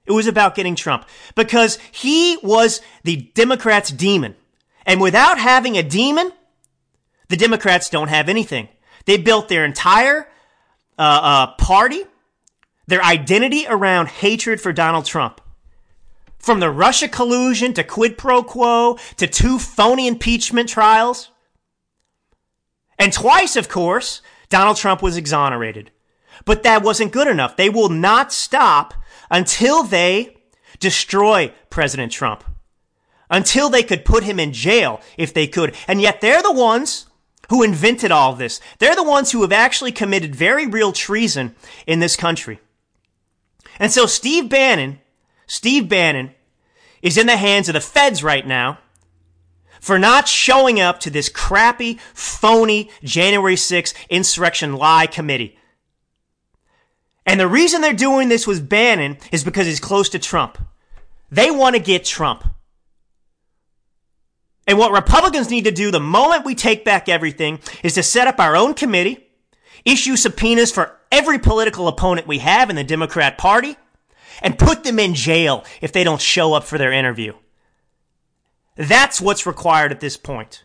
It 0.05 0.11
was 0.11 0.27
about 0.27 0.55
getting 0.55 0.75
Trump 0.75 1.05
because 1.35 1.79
he 1.91 2.37
was 2.43 2.81
the 3.03 3.31
Democrats' 3.33 3.91
demon. 3.91 4.35
And 4.85 4.99
without 4.99 5.39
having 5.39 5.77
a 5.77 5.83
demon, 5.83 6.31
the 7.29 7.37
Democrats 7.37 7.89
don't 7.89 8.09
have 8.09 8.29
anything. 8.29 8.67
They 9.05 9.17
built 9.17 9.47
their 9.47 9.63
entire 9.63 10.27
uh, 10.97 11.19
uh, 11.23 11.47
party, 11.55 12.03
their 12.87 13.03
identity 13.03 13.65
around 13.67 14.09
hatred 14.09 14.61
for 14.61 14.73
Donald 14.73 15.05
Trump. 15.05 15.41
From 16.37 16.59
the 16.59 16.69
Russia 16.69 17.07
collusion 17.07 17.73
to 17.73 17.83
quid 17.83 18.17
pro 18.17 18.43
quo 18.43 18.99
to 19.17 19.27
two 19.27 19.57
phony 19.57 20.07
impeachment 20.07 20.69
trials. 20.69 21.31
And 22.97 23.11
twice, 23.11 23.55
of 23.55 23.69
course, 23.69 24.21
Donald 24.49 24.77
Trump 24.77 25.01
was 25.01 25.17
exonerated. 25.17 25.91
But 26.45 26.63
that 26.63 26.83
wasn't 26.83 27.11
good 27.11 27.27
enough. 27.27 27.55
They 27.55 27.69
will 27.69 27.89
not 27.89 28.31
stop 28.31 28.93
until 29.29 29.83
they 29.83 30.37
destroy 30.79 31.53
President 31.69 32.11
Trump. 32.11 32.43
Until 33.29 33.69
they 33.69 33.83
could 33.83 34.05
put 34.05 34.23
him 34.23 34.39
in 34.39 34.53
jail 34.53 35.01
if 35.17 35.33
they 35.33 35.47
could. 35.47 35.75
And 35.87 36.01
yet 36.01 36.21
they're 36.21 36.43
the 36.43 36.51
ones 36.51 37.07
who 37.49 37.63
invented 37.63 38.11
all 38.11 38.33
this. 38.33 38.59
They're 38.79 38.95
the 38.95 39.03
ones 39.03 39.31
who 39.31 39.41
have 39.41 39.51
actually 39.51 39.91
committed 39.91 40.35
very 40.35 40.67
real 40.67 40.91
treason 40.91 41.55
in 41.87 41.99
this 41.99 42.15
country. 42.15 42.59
And 43.79 43.91
so 43.91 44.05
Steve 44.05 44.49
Bannon 44.49 44.99
Steve 45.47 45.87
Bannon, 45.87 46.31
is 47.01 47.17
in 47.17 47.27
the 47.27 47.37
hands 47.37 47.69
of 47.69 47.73
the 47.73 47.81
feds 47.81 48.23
right 48.23 48.45
now 48.47 48.79
for 49.85 49.99
not 49.99 50.27
showing 50.27 50.79
up 50.79 50.99
to 50.99 51.11
this 51.11 51.29
crappy, 51.29 51.99
phony 52.15 52.89
January 53.03 53.53
6th 53.53 53.93
insurrection 54.09 54.73
lie 54.73 55.05
committee. 55.05 55.59
And 57.23 57.39
the 57.39 57.47
reason 57.47 57.81
they're 57.81 57.93
doing 57.93 58.27
this 58.27 58.47
with 58.47 58.67
Bannon 58.67 59.17
is 59.31 59.43
because 59.43 59.67
he's 59.67 59.79
close 59.79 60.09
to 60.09 60.17
Trump. 60.17 60.57
They 61.29 61.51
want 61.51 61.75
to 61.75 61.79
get 61.79 62.03
Trump. 62.03 62.45
And 64.65 64.79
what 64.79 64.91
Republicans 64.91 65.51
need 65.51 65.65
to 65.65 65.71
do 65.71 65.91
the 65.91 65.99
moment 65.99 66.45
we 66.45 66.55
take 66.55 66.83
back 66.83 67.07
everything 67.07 67.59
is 67.83 67.93
to 67.93 68.01
set 68.01 68.27
up 68.27 68.39
our 68.39 68.55
own 68.55 68.73
committee, 68.73 69.27
issue 69.85 70.15
subpoenas 70.15 70.71
for 70.71 70.97
every 71.11 71.37
political 71.37 71.87
opponent 71.87 72.25
we 72.25 72.39
have 72.39 72.71
in 72.71 72.75
the 72.75 72.83
Democrat 72.83 73.37
Party, 73.37 73.77
and 74.41 74.57
put 74.57 74.83
them 74.83 74.97
in 74.97 75.13
jail 75.13 75.63
if 75.79 75.91
they 75.91 76.03
don't 76.03 76.21
show 76.21 76.55
up 76.55 76.63
for 76.63 76.79
their 76.79 76.91
interview. 76.91 77.33
That's 78.75 79.21
what's 79.21 79.45
required 79.45 79.91
at 79.91 79.99
this 79.99 80.17
point. 80.17 80.63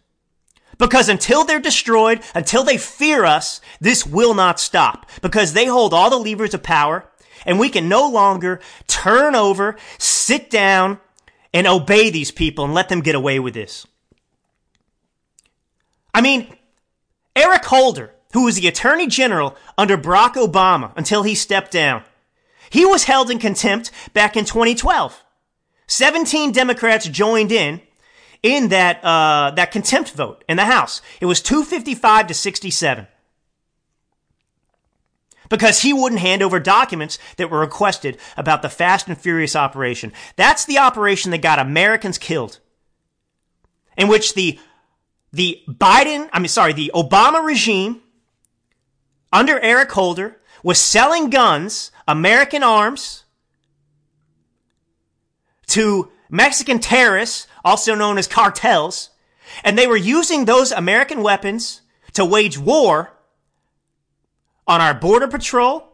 Because 0.78 1.08
until 1.08 1.44
they're 1.44 1.60
destroyed, 1.60 2.22
until 2.34 2.64
they 2.64 2.78
fear 2.78 3.24
us, 3.24 3.60
this 3.80 4.06
will 4.06 4.34
not 4.34 4.58
stop. 4.58 5.06
Because 5.20 5.52
they 5.52 5.66
hold 5.66 5.92
all 5.92 6.10
the 6.10 6.16
levers 6.16 6.54
of 6.54 6.62
power, 6.62 7.10
and 7.44 7.58
we 7.58 7.68
can 7.68 7.88
no 7.88 8.08
longer 8.08 8.60
turn 8.86 9.34
over, 9.34 9.76
sit 9.98 10.50
down, 10.50 10.98
and 11.52 11.66
obey 11.66 12.10
these 12.10 12.30
people 12.30 12.64
and 12.64 12.74
let 12.74 12.88
them 12.88 13.00
get 13.00 13.14
away 13.14 13.38
with 13.38 13.54
this. 13.54 13.86
I 16.14 16.20
mean, 16.20 16.56
Eric 17.36 17.64
Holder, 17.64 18.14
who 18.32 18.44
was 18.44 18.56
the 18.56 18.68
Attorney 18.68 19.06
General 19.06 19.56
under 19.76 19.98
Barack 19.98 20.34
Obama 20.34 20.92
until 20.96 21.22
he 21.22 21.34
stepped 21.34 21.72
down, 21.72 22.04
he 22.70 22.84
was 22.84 23.04
held 23.04 23.30
in 23.30 23.38
contempt 23.38 23.90
back 24.14 24.36
in 24.36 24.44
2012. 24.44 25.24
17 25.88 26.52
Democrats 26.52 27.08
joined 27.08 27.50
in 27.50 27.80
in 28.42 28.68
that 28.68 29.04
uh, 29.04 29.52
that 29.56 29.70
contempt 29.70 30.12
vote 30.12 30.44
in 30.48 30.56
the 30.56 30.64
House. 30.64 31.02
It 31.20 31.26
was 31.26 31.40
255 31.42 32.28
to 32.28 32.34
67 32.34 33.06
because 35.48 35.82
he 35.82 35.92
wouldn't 35.92 36.20
hand 36.20 36.42
over 36.42 36.58
documents 36.58 37.18
that 37.36 37.50
were 37.50 37.60
requested 37.60 38.16
about 38.36 38.62
the 38.62 38.68
Fast 38.68 39.08
and 39.08 39.18
Furious 39.18 39.54
operation. 39.54 40.12
That's 40.36 40.64
the 40.64 40.78
operation 40.78 41.32
that 41.32 41.42
got 41.42 41.58
Americans 41.58 42.16
killed, 42.16 42.60
in 43.98 44.08
which 44.08 44.34
the 44.34 44.58
the 45.32 45.62
Biden, 45.68 46.28
I 46.32 46.38
mean, 46.38 46.48
sorry, 46.48 46.72
the 46.72 46.90
Obama 46.94 47.44
regime 47.44 48.00
under 49.32 49.60
Eric 49.60 49.92
Holder 49.92 50.38
was 50.62 50.78
selling 50.78 51.30
guns, 51.30 51.92
American 52.08 52.62
arms, 52.62 53.24
to 55.68 56.10
Mexican 56.28 56.80
terrorists, 56.80 57.46
also 57.64 57.94
known 57.94 58.18
as 58.18 58.26
cartels, 58.26 59.10
and 59.64 59.76
they 59.76 59.86
were 59.86 59.96
using 59.96 60.44
those 60.44 60.72
American 60.72 61.22
weapons 61.22 61.82
to 62.12 62.24
wage 62.24 62.58
war 62.58 63.12
on 64.66 64.80
our 64.80 64.94
border 64.94 65.28
patrol, 65.28 65.88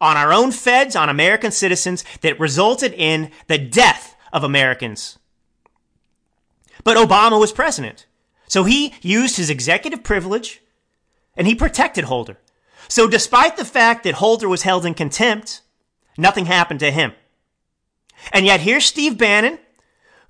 on 0.00 0.16
our 0.16 0.32
own 0.32 0.52
feds, 0.52 0.96
on 0.96 1.08
American 1.08 1.50
citizens 1.50 2.04
that 2.22 2.40
resulted 2.40 2.94
in 2.94 3.30
the 3.48 3.58
death 3.58 4.16
of 4.32 4.44
Americans. 4.44 5.18
But 6.84 6.96
Obama 6.96 7.38
was 7.38 7.52
president. 7.52 8.06
So 8.48 8.64
he 8.64 8.94
used 9.02 9.36
his 9.36 9.50
executive 9.50 10.02
privilege 10.02 10.60
and 11.36 11.46
he 11.46 11.54
protected 11.54 12.04
Holder. 12.04 12.38
So 12.88 13.06
despite 13.06 13.56
the 13.56 13.64
fact 13.64 14.04
that 14.04 14.14
Holder 14.14 14.48
was 14.48 14.62
held 14.62 14.84
in 14.84 14.94
contempt, 14.94 15.62
nothing 16.18 16.46
happened 16.46 16.80
to 16.80 16.90
him. 16.90 17.12
And 18.32 18.44
yet 18.44 18.60
here's 18.60 18.84
Steve 18.84 19.16
Bannon, 19.16 19.58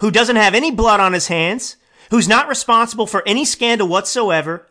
who 0.01 0.11
doesn't 0.11 0.37
have 0.37 0.55
any 0.55 0.71
blood 0.71 1.01
on 1.01 1.13
his 1.13 1.29
hands, 1.29 1.77
who's 2.11 2.29
not 2.29 2.49
responsible 2.49 3.07
for 3.07 3.23
any 3.27 3.45
scandal 3.45 3.89
whatsoever, 3.89 4.67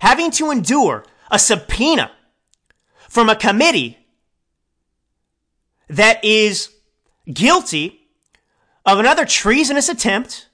having 0.00 0.30
to 0.30 0.50
endure 0.50 1.04
a 1.30 1.38
subpoena 1.38 2.10
from 3.08 3.28
a 3.28 3.36
committee 3.36 3.98
that 5.88 6.24
is 6.24 6.70
guilty 7.32 8.00
of 8.84 8.98
another 8.98 9.24
treasonous 9.24 9.88
attempt 9.88 10.48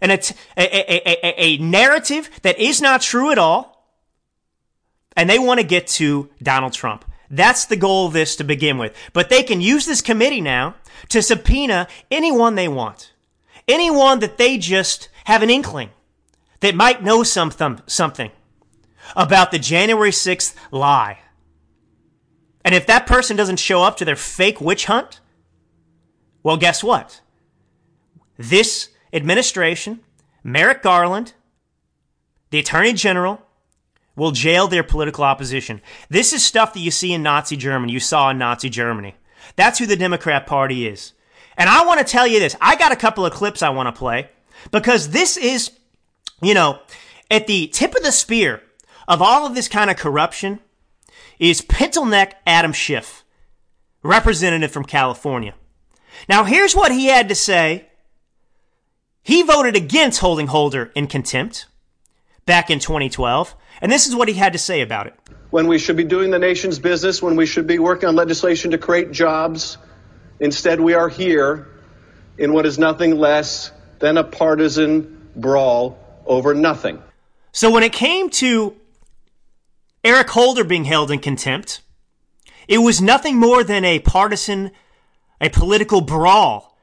and 0.00 0.12
a, 0.12 1.42
a, 1.42 1.56
narrative 1.58 2.28
that 2.42 2.58
is 2.58 2.82
not 2.82 3.00
true 3.00 3.30
at 3.30 3.38
all. 3.38 3.72
And 5.16 5.30
they 5.30 5.38
want 5.38 5.60
to 5.60 5.66
get 5.66 5.86
to 5.88 6.28
Donald 6.42 6.72
Trump. 6.72 7.04
That's 7.30 7.66
the 7.66 7.76
goal 7.76 8.06
of 8.06 8.12
this 8.12 8.36
to 8.36 8.44
begin 8.44 8.78
with. 8.78 8.94
But 9.12 9.30
they 9.30 9.42
can 9.42 9.60
use 9.60 9.86
this 9.86 10.02
committee 10.02 10.40
now 10.40 10.74
to 11.08 11.22
subpoena 11.22 11.88
anyone 12.10 12.54
they 12.54 12.68
want. 12.68 13.13
Anyone 13.66 14.20
that 14.20 14.36
they 14.36 14.58
just 14.58 15.08
have 15.24 15.42
an 15.42 15.50
inkling 15.50 15.90
that 16.60 16.74
might 16.74 17.02
know 17.02 17.22
something, 17.22 17.80
something 17.86 18.30
about 19.16 19.50
the 19.50 19.58
January 19.58 20.10
6th 20.10 20.54
lie. 20.70 21.18
And 22.64 22.74
if 22.74 22.86
that 22.86 23.06
person 23.06 23.36
doesn't 23.36 23.58
show 23.58 23.82
up 23.82 23.96
to 23.98 24.04
their 24.04 24.16
fake 24.16 24.60
witch 24.60 24.86
hunt, 24.86 25.20
well, 26.42 26.56
guess 26.56 26.84
what? 26.84 27.20
This 28.36 28.90
administration, 29.12 30.00
Merrick 30.42 30.82
Garland, 30.82 31.34
the 32.50 32.58
Attorney 32.58 32.92
General, 32.92 33.40
will 34.16 34.30
jail 34.30 34.68
their 34.68 34.82
political 34.82 35.24
opposition. 35.24 35.80
This 36.08 36.32
is 36.32 36.44
stuff 36.44 36.72
that 36.74 36.80
you 36.80 36.90
see 36.90 37.12
in 37.12 37.22
Nazi 37.22 37.56
Germany, 37.56 37.92
you 37.92 38.00
saw 38.00 38.30
in 38.30 38.38
Nazi 38.38 38.68
Germany. 38.68 39.16
That's 39.56 39.78
who 39.78 39.86
the 39.86 39.96
Democrat 39.96 40.46
Party 40.46 40.86
is. 40.86 41.13
And 41.56 41.68
I 41.68 41.84
want 41.84 41.98
to 42.00 42.04
tell 42.04 42.26
you 42.26 42.40
this. 42.40 42.56
I 42.60 42.76
got 42.76 42.92
a 42.92 42.96
couple 42.96 43.24
of 43.24 43.32
clips 43.32 43.62
I 43.62 43.70
want 43.70 43.94
to 43.94 43.98
play 43.98 44.30
because 44.70 45.10
this 45.10 45.36
is, 45.36 45.70
you 46.42 46.54
know, 46.54 46.80
at 47.30 47.46
the 47.46 47.68
tip 47.68 47.94
of 47.94 48.02
the 48.02 48.12
spear 48.12 48.62
of 49.06 49.22
all 49.22 49.46
of 49.46 49.54
this 49.54 49.68
kind 49.68 49.90
of 49.90 49.96
corruption 49.96 50.60
is 51.38 51.60
Pencil 51.60 52.04
Neck 52.04 52.40
Adam 52.46 52.72
Schiff, 52.72 53.24
representative 54.02 54.70
from 54.70 54.84
California. 54.84 55.54
Now, 56.28 56.44
here's 56.44 56.74
what 56.74 56.92
he 56.92 57.06
had 57.06 57.28
to 57.28 57.34
say. 57.34 57.88
He 59.22 59.42
voted 59.42 59.74
against 59.74 60.20
holding 60.20 60.48
Holder 60.48 60.92
in 60.94 61.06
contempt 61.06 61.66
back 62.46 62.70
in 62.70 62.78
2012, 62.78 63.54
and 63.80 63.90
this 63.90 64.06
is 64.06 64.14
what 64.14 64.28
he 64.28 64.34
had 64.34 64.52
to 64.52 64.58
say 64.58 64.80
about 64.80 65.06
it. 65.06 65.14
When 65.50 65.66
we 65.66 65.78
should 65.78 65.96
be 65.96 66.04
doing 66.04 66.30
the 66.30 66.38
nation's 66.38 66.78
business, 66.78 67.22
when 67.22 67.36
we 67.36 67.46
should 67.46 67.66
be 67.66 67.78
working 67.78 68.08
on 68.08 68.16
legislation 68.16 68.72
to 68.72 68.78
create 68.78 69.12
jobs, 69.12 69.78
instead 70.40 70.80
we 70.80 70.94
are 70.94 71.08
here 71.08 71.68
in 72.38 72.52
what 72.52 72.66
is 72.66 72.78
nothing 72.78 73.18
less 73.18 73.70
than 73.98 74.18
a 74.18 74.24
partisan 74.24 75.30
brawl 75.36 75.98
over 76.26 76.54
nothing. 76.54 77.02
So 77.52 77.70
when 77.70 77.82
it 77.82 77.92
came 77.92 78.30
to 78.30 78.76
Eric 80.02 80.30
Holder 80.30 80.64
being 80.64 80.84
held 80.84 81.10
in 81.10 81.20
contempt, 81.20 81.80
it 82.66 82.78
was 82.78 83.00
nothing 83.00 83.36
more 83.36 83.62
than 83.62 83.84
a 83.84 84.00
partisan, 84.00 84.70
a 85.40 85.48
political 85.48 86.00
brawl. 86.00 86.76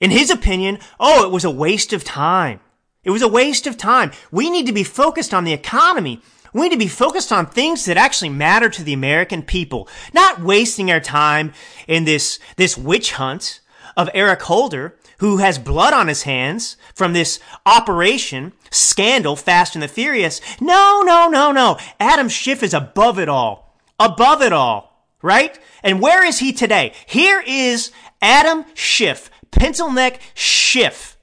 In 0.00 0.10
his 0.10 0.30
opinion, 0.30 0.78
oh, 0.98 1.24
it 1.24 1.32
was 1.32 1.44
a 1.44 1.50
waste 1.50 1.92
of 1.92 2.04
time. 2.04 2.60
It 3.04 3.10
was 3.10 3.22
a 3.22 3.28
waste 3.28 3.66
of 3.66 3.76
time. 3.76 4.12
We 4.30 4.50
need 4.50 4.66
to 4.66 4.72
be 4.72 4.84
focused 4.84 5.34
on 5.34 5.44
the 5.44 5.52
economy. 5.52 6.20
We 6.52 6.62
need 6.62 6.72
to 6.72 6.78
be 6.78 6.88
focused 6.88 7.32
on 7.32 7.46
things 7.46 7.84
that 7.86 7.96
actually 7.96 8.28
matter 8.28 8.68
to 8.68 8.82
the 8.82 8.92
American 8.92 9.42
people, 9.42 9.88
not 10.12 10.42
wasting 10.42 10.90
our 10.90 11.00
time 11.00 11.52
in 11.88 12.04
this, 12.04 12.38
this 12.56 12.76
witch 12.76 13.12
hunt 13.12 13.60
of 13.96 14.10
Eric 14.14 14.42
Holder, 14.42 14.96
who 15.18 15.38
has 15.38 15.58
blood 15.58 15.94
on 15.94 16.08
his 16.08 16.22
hands 16.22 16.76
from 16.94 17.12
this 17.12 17.38
operation, 17.64 18.52
scandal, 18.70 19.36
Fast 19.36 19.74
and 19.74 19.82
the 19.82 19.88
Furious. 19.88 20.40
No, 20.60 21.02
no, 21.04 21.28
no, 21.28 21.52
no. 21.52 21.78
Adam 22.00 22.28
Schiff 22.28 22.62
is 22.62 22.74
above 22.74 23.18
it 23.18 23.28
all. 23.28 23.78
Above 23.98 24.42
it 24.42 24.52
all. 24.52 25.06
Right? 25.22 25.58
And 25.82 26.00
where 26.00 26.26
is 26.26 26.40
he 26.40 26.52
today? 26.52 26.92
Here 27.06 27.42
is 27.46 27.92
Adam 28.20 28.64
Schiff, 28.74 29.30
pencil 29.52 29.90
neck 29.90 30.20
Schiff, 30.34 31.16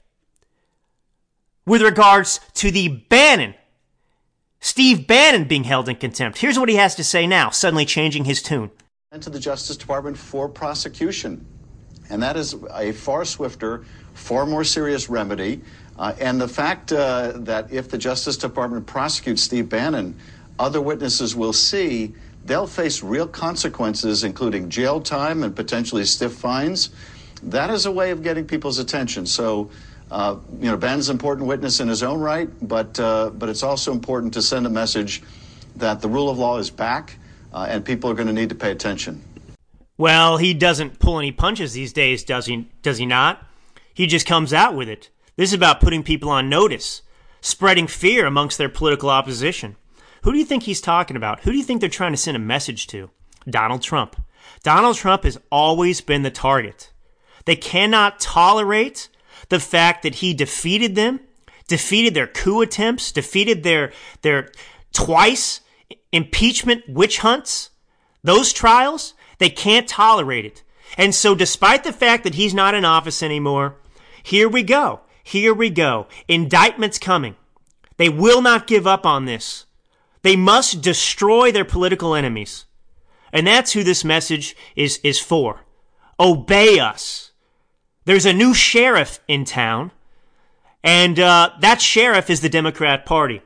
with 1.65 1.81
regards 1.81 2.39
to 2.55 2.71
the 2.71 2.87
Bannon, 2.87 3.55
Steve 4.61 5.07
Bannon 5.07 5.45
being 5.45 5.63
held 5.63 5.87
in 5.87 5.95
contempt. 5.95 6.37
Here's 6.37 6.59
what 6.59 6.69
he 6.69 6.75
has 6.75 6.95
to 6.95 7.03
say 7.03 7.25
now, 7.25 7.49
suddenly 7.49 7.85
changing 7.85 8.25
his 8.25 8.41
tune. 8.41 8.71
And 9.11 9.23
to 9.23 9.29
the 9.29 9.39
Justice 9.39 9.77
Department 9.77 10.17
for 10.17 10.49
prosecution. 10.49 11.45
And 12.09 12.21
that 12.21 12.35
is 12.35 12.55
a 12.73 12.91
far 12.91 13.23
swifter, 13.23 13.85
far 14.13 14.45
more 14.45 14.63
serious 14.63 15.09
remedy. 15.09 15.61
Uh, 15.97 16.13
and 16.19 16.39
the 16.39 16.47
fact 16.47 16.91
uh, 16.91 17.33
that 17.35 17.71
if 17.71 17.89
the 17.89 17.97
Justice 17.97 18.37
Department 18.37 18.85
prosecutes 18.85 19.41
Steve 19.41 19.69
Bannon, 19.69 20.15
other 20.57 20.81
witnesses 20.81 21.35
will 21.35 21.53
see 21.53 22.13
they'll 22.45 22.67
face 22.67 23.01
real 23.03 23.27
consequences, 23.27 24.23
including 24.23 24.69
jail 24.69 24.99
time 24.99 25.43
and 25.43 25.55
potentially 25.55 26.03
stiff 26.05 26.33
fines. 26.33 26.89
That 27.43 27.69
is 27.69 27.85
a 27.85 27.91
way 27.91 28.11
of 28.11 28.23
getting 28.23 28.45
people's 28.45 28.79
attention. 28.79 29.25
So 29.25 29.69
uh, 30.11 30.37
you 30.59 30.69
know, 30.69 30.77
Ben's 30.77 31.09
an 31.09 31.15
important 31.15 31.47
witness 31.47 31.79
in 31.79 31.87
his 31.87 32.03
own 32.03 32.19
right, 32.19 32.49
but 32.61 32.99
uh, 32.99 33.29
but 33.29 33.49
it's 33.49 33.63
also 33.63 33.91
important 33.91 34.33
to 34.33 34.41
send 34.41 34.65
a 34.65 34.69
message 34.69 35.21
that 35.75 36.01
the 36.01 36.09
rule 36.09 36.29
of 36.29 36.37
law 36.37 36.57
is 36.57 36.69
back, 36.69 37.17
uh, 37.53 37.67
and 37.69 37.85
people 37.85 38.09
are 38.09 38.15
going 38.15 38.27
to 38.27 38.33
need 38.33 38.49
to 38.49 38.55
pay 38.55 38.71
attention. 38.71 39.23
Well, 39.97 40.37
he 40.37 40.53
doesn't 40.53 40.99
pull 40.99 41.19
any 41.19 41.31
punches 41.31 41.73
these 41.73 41.93
days, 41.93 42.23
does 42.23 42.45
he? 42.45 42.69
Does 42.81 42.97
he 42.97 43.05
not? 43.05 43.45
He 43.93 44.07
just 44.07 44.25
comes 44.25 44.53
out 44.53 44.75
with 44.75 44.89
it. 44.89 45.09
This 45.35 45.49
is 45.49 45.53
about 45.53 45.81
putting 45.81 46.03
people 46.03 46.29
on 46.29 46.49
notice, 46.49 47.01
spreading 47.41 47.87
fear 47.87 48.25
amongst 48.25 48.57
their 48.57 48.69
political 48.69 49.09
opposition. 49.09 49.75
Who 50.23 50.31
do 50.31 50.37
you 50.37 50.45
think 50.45 50.63
he's 50.63 50.81
talking 50.81 51.15
about? 51.17 51.41
Who 51.41 51.51
do 51.51 51.57
you 51.57 51.63
think 51.63 51.81
they're 51.81 51.89
trying 51.89 52.13
to 52.13 52.17
send 52.17 52.35
a 52.35 52.39
message 52.39 52.87
to? 52.87 53.09
Donald 53.49 53.81
Trump. 53.81 54.21
Donald 54.63 54.95
Trump 54.95 55.23
has 55.23 55.37
always 55.51 56.01
been 56.01 56.23
the 56.23 56.31
target. 56.31 56.91
They 57.45 57.55
cannot 57.55 58.19
tolerate 58.19 59.09
the 59.49 59.59
fact 59.59 60.03
that 60.03 60.15
he 60.15 60.33
defeated 60.33 60.95
them, 60.95 61.19
defeated 61.67 62.13
their 62.13 62.27
coup 62.27 62.61
attempts, 62.61 63.11
defeated 63.11 63.63
their 63.63 63.91
their 64.21 64.51
twice 64.93 65.61
impeachment 66.11 66.87
witch 66.87 67.19
hunts, 67.19 67.69
those 68.23 68.53
trials, 68.53 69.13
they 69.37 69.49
can't 69.49 69.87
tolerate 69.87 70.45
it. 70.45 70.63
And 70.97 71.13
so 71.13 71.35
despite 71.35 71.83
the 71.83 71.93
fact 71.93 72.23
that 72.23 72.35
he's 72.35 72.53
not 72.53 72.73
in 72.73 72.85
office 72.85 73.21
anymore, 73.21 73.77
here 74.23 74.49
we 74.49 74.63
go. 74.63 75.01
Here 75.23 75.53
we 75.53 75.69
go. 75.69 76.07
Indictments 76.27 76.97
coming. 76.97 77.35
They 77.97 78.09
will 78.09 78.41
not 78.41 78.67
give 78.67 78.87
up 78.87 79.05
on 79.05 79.25
this. 79.25 79.65
They 80.21 80.35
must 80.35 80.81
destroy 80.81 81.51
their 81.51 81.65
political 81.65 82.15
enemies. 82.15 82.65
And 83.31 83.45
that's 83.45 83.73
who 83.73 83.83
this 83.83 84.03
message 84.03 84.55
is, 84.75 84.99
is 85.03 85.19
for. 85.19 85.65
Obey 86.19 86.79
us. 86.79 87.28
There's 88.09 88.25
a 88.25 88.33
new 88.33 88.55
sheriff 88.55 89.19
in 89.27 89.45
town, 89.45 89.91
and 90.83 91.19
uh, 91.19 91.51
that 91.59 91.79
sheriff 91.79 92.31
is 92.31 92.41
the 92.41 92.49
Democrat 92.49 93.05
Party. 93.05 93.43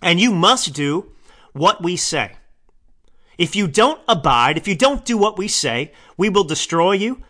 And 0.00 0.20
you 0.20 0.30
must 0.30 0.72
do 0.72 1.10
what 1.52 1.82
we 1.82 1.96
say. 1.96 2.36
If 3.38 3.56
you 3.56 3.66
don't 3.66 4.00
abide, 4.06 4.56
if 4.56 4.68
you 4.68 4.76
don't 4.76 5.04
do 5.04 5.18
what 5.18 5.36
we 5.36 5.48
say, 5.48 5.90
we 6.16 6.28
will 6.28 6.44
destroy 6.44 6.92
you. 6.92 7.24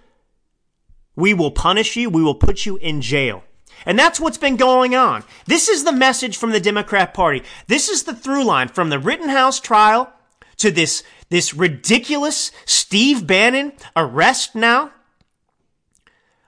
We 1.17 1.33
will 1.33 1.53
punish 1.53 1.97
you. 1.97 2.11
We 2.11 2.23
will 2.23 2.35
put 2.35 2.67
you 2.67 2.77
in 2.77 3.01
jail. 3.01 3.45
And 3.87 3.99
that's 3.99 4.21
what's 4.21 4.37
been 4.37 4.57
going 4.57 4.95
on. 4.95 5.25
This 5.47 5.71
is 5.71 5.85
the 5.85 5.91
message 5.91 6.37
from 6.37 6.51
the 6.51 6.61
Democrat 6.61 7.15
Party. 7.15 7.45
This 7.67 7.89
is 7.89 8.03
the 8.03 8.15
through 8.15 8.45
line 8.45 8.69
from 8.69 8.91
the 8.91 8.99
Rittenhouse 8.99 9.59
trial 9.59 10.13
to 10.59 10.71
this, 10.71 11.03
this 11.31 11.55
ridiculous 11.55 12.53
Steve 12.67 13.27
Bannon 13.27 13.73
arrest 13.97 14.55
now, 14.55 14.91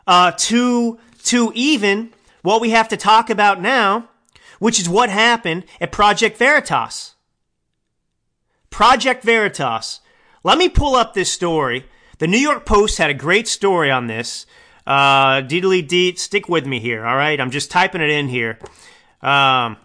uh, 0.07 0.33
to, 0.33 0.99
to 1.25 1.53
even 1.55 2.13
what 2.43 2.61
we 2.61 2.71
have 2.71 2.89
to 2.89 2.97
talk 2.97 3.31
about 3.31 3.61
now, 3.61 4.09
which 4.59 4.81
is 4.81 4.89
what 4.89 5.11
happened 5.11 5.65
at 5.81 5.93
Project 5.93 6.37
Veritas. 6.37 7.15
Project 8.71 9.23
Veritas. 9.23 10.01
Let 10.43 10.59
me 10.59 10.69
pull 10.69 10.95
up 10.95 11.15
this 11.15 11.33
story. 11.33 11.87
The 12.19 12.27
New 12.27 12.39
York 12.39 12.67
Post 12.67 12.99
had 12.99 13.11
a 13.11 13.15
great 13.15 13.49
story 13.49 13.91
on 13.91 14.07
this. 14.07 14.47
Uh, 14.87 15.41
deedly 15.41 15.81
deet, 15.87 16.19
stick 16.19 16.49
with 16.49 16.67
me 16.67 16.79
here, 16.79 17.07
all 17.07 17.17
right? 17.17 17.41
I'm 17.41 17.51
just 17.51 17.71
typing 17.71 18.03
it 18.03 18.11
in 18.11 18.29
here. 18.29 18.59
Um, 19.23 19.79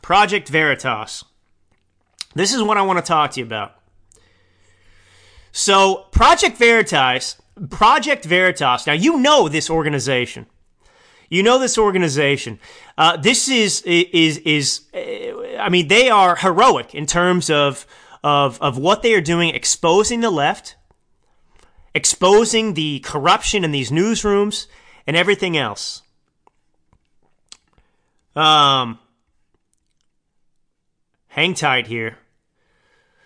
Project 0.00 0.48
Veritas. 0.48 1.24
This 2.34 2.54
is 2.54 2.62
what 2.62 2.78
I 2.78 2.82
want 2.82 2.98
to 2.98 3.04
talk 3.04 3.32
to 3.32 3.40
you 3.40 3.46
about. 3.46 3.74
So, 5.52 6.06
Project 6.10 6.56
Veritas, 6.56 7.36
Project 7.70 8.24
Veritas. 8.24 8.86
Now, 8.86 8.92
you 8.92 9.18
know 9.18 9.48
this 9.48 9.70
organization. 9.70 10.46
You 11.30 11.42
know 11.42 11.58
this 11.58 11.78
organization. 11.78 12.58
Uh, 12.98 13.16
this 13.16 13.48
is 13.48 13.82
is 13.82 14.38
is. 14.38 14.82
I 15.58 15.68
mean, 15.68 15.88
they 15.88 16.10
are 16.10 16.36
heroic 16.36 16.94
in 16.94 17.06
terms 17.06 17.50
of 17.50 17.86
of 18.22 18.60
of 18.60 18.78
what 18.78 19.02
they 19.02 19.14
are 19.14 19.20
doing, 19.20 19.54
exposing 19.54 20.20
the 20.20 20.30
left, 20.30 20.76
exposing 21.94 22.74
the 22.74 23.00
corruption 23.00 23.64
in 23.64 23.72
these 23.72 23.90
newsrooms, 23.90 24.66
and 25.06 25.16
everything 25.16 25.56
else. 25.56 26.02
Um, 28.36 28.98
hang 31.28 31.54
tight 31.54 31.86
here. 31.86 32.18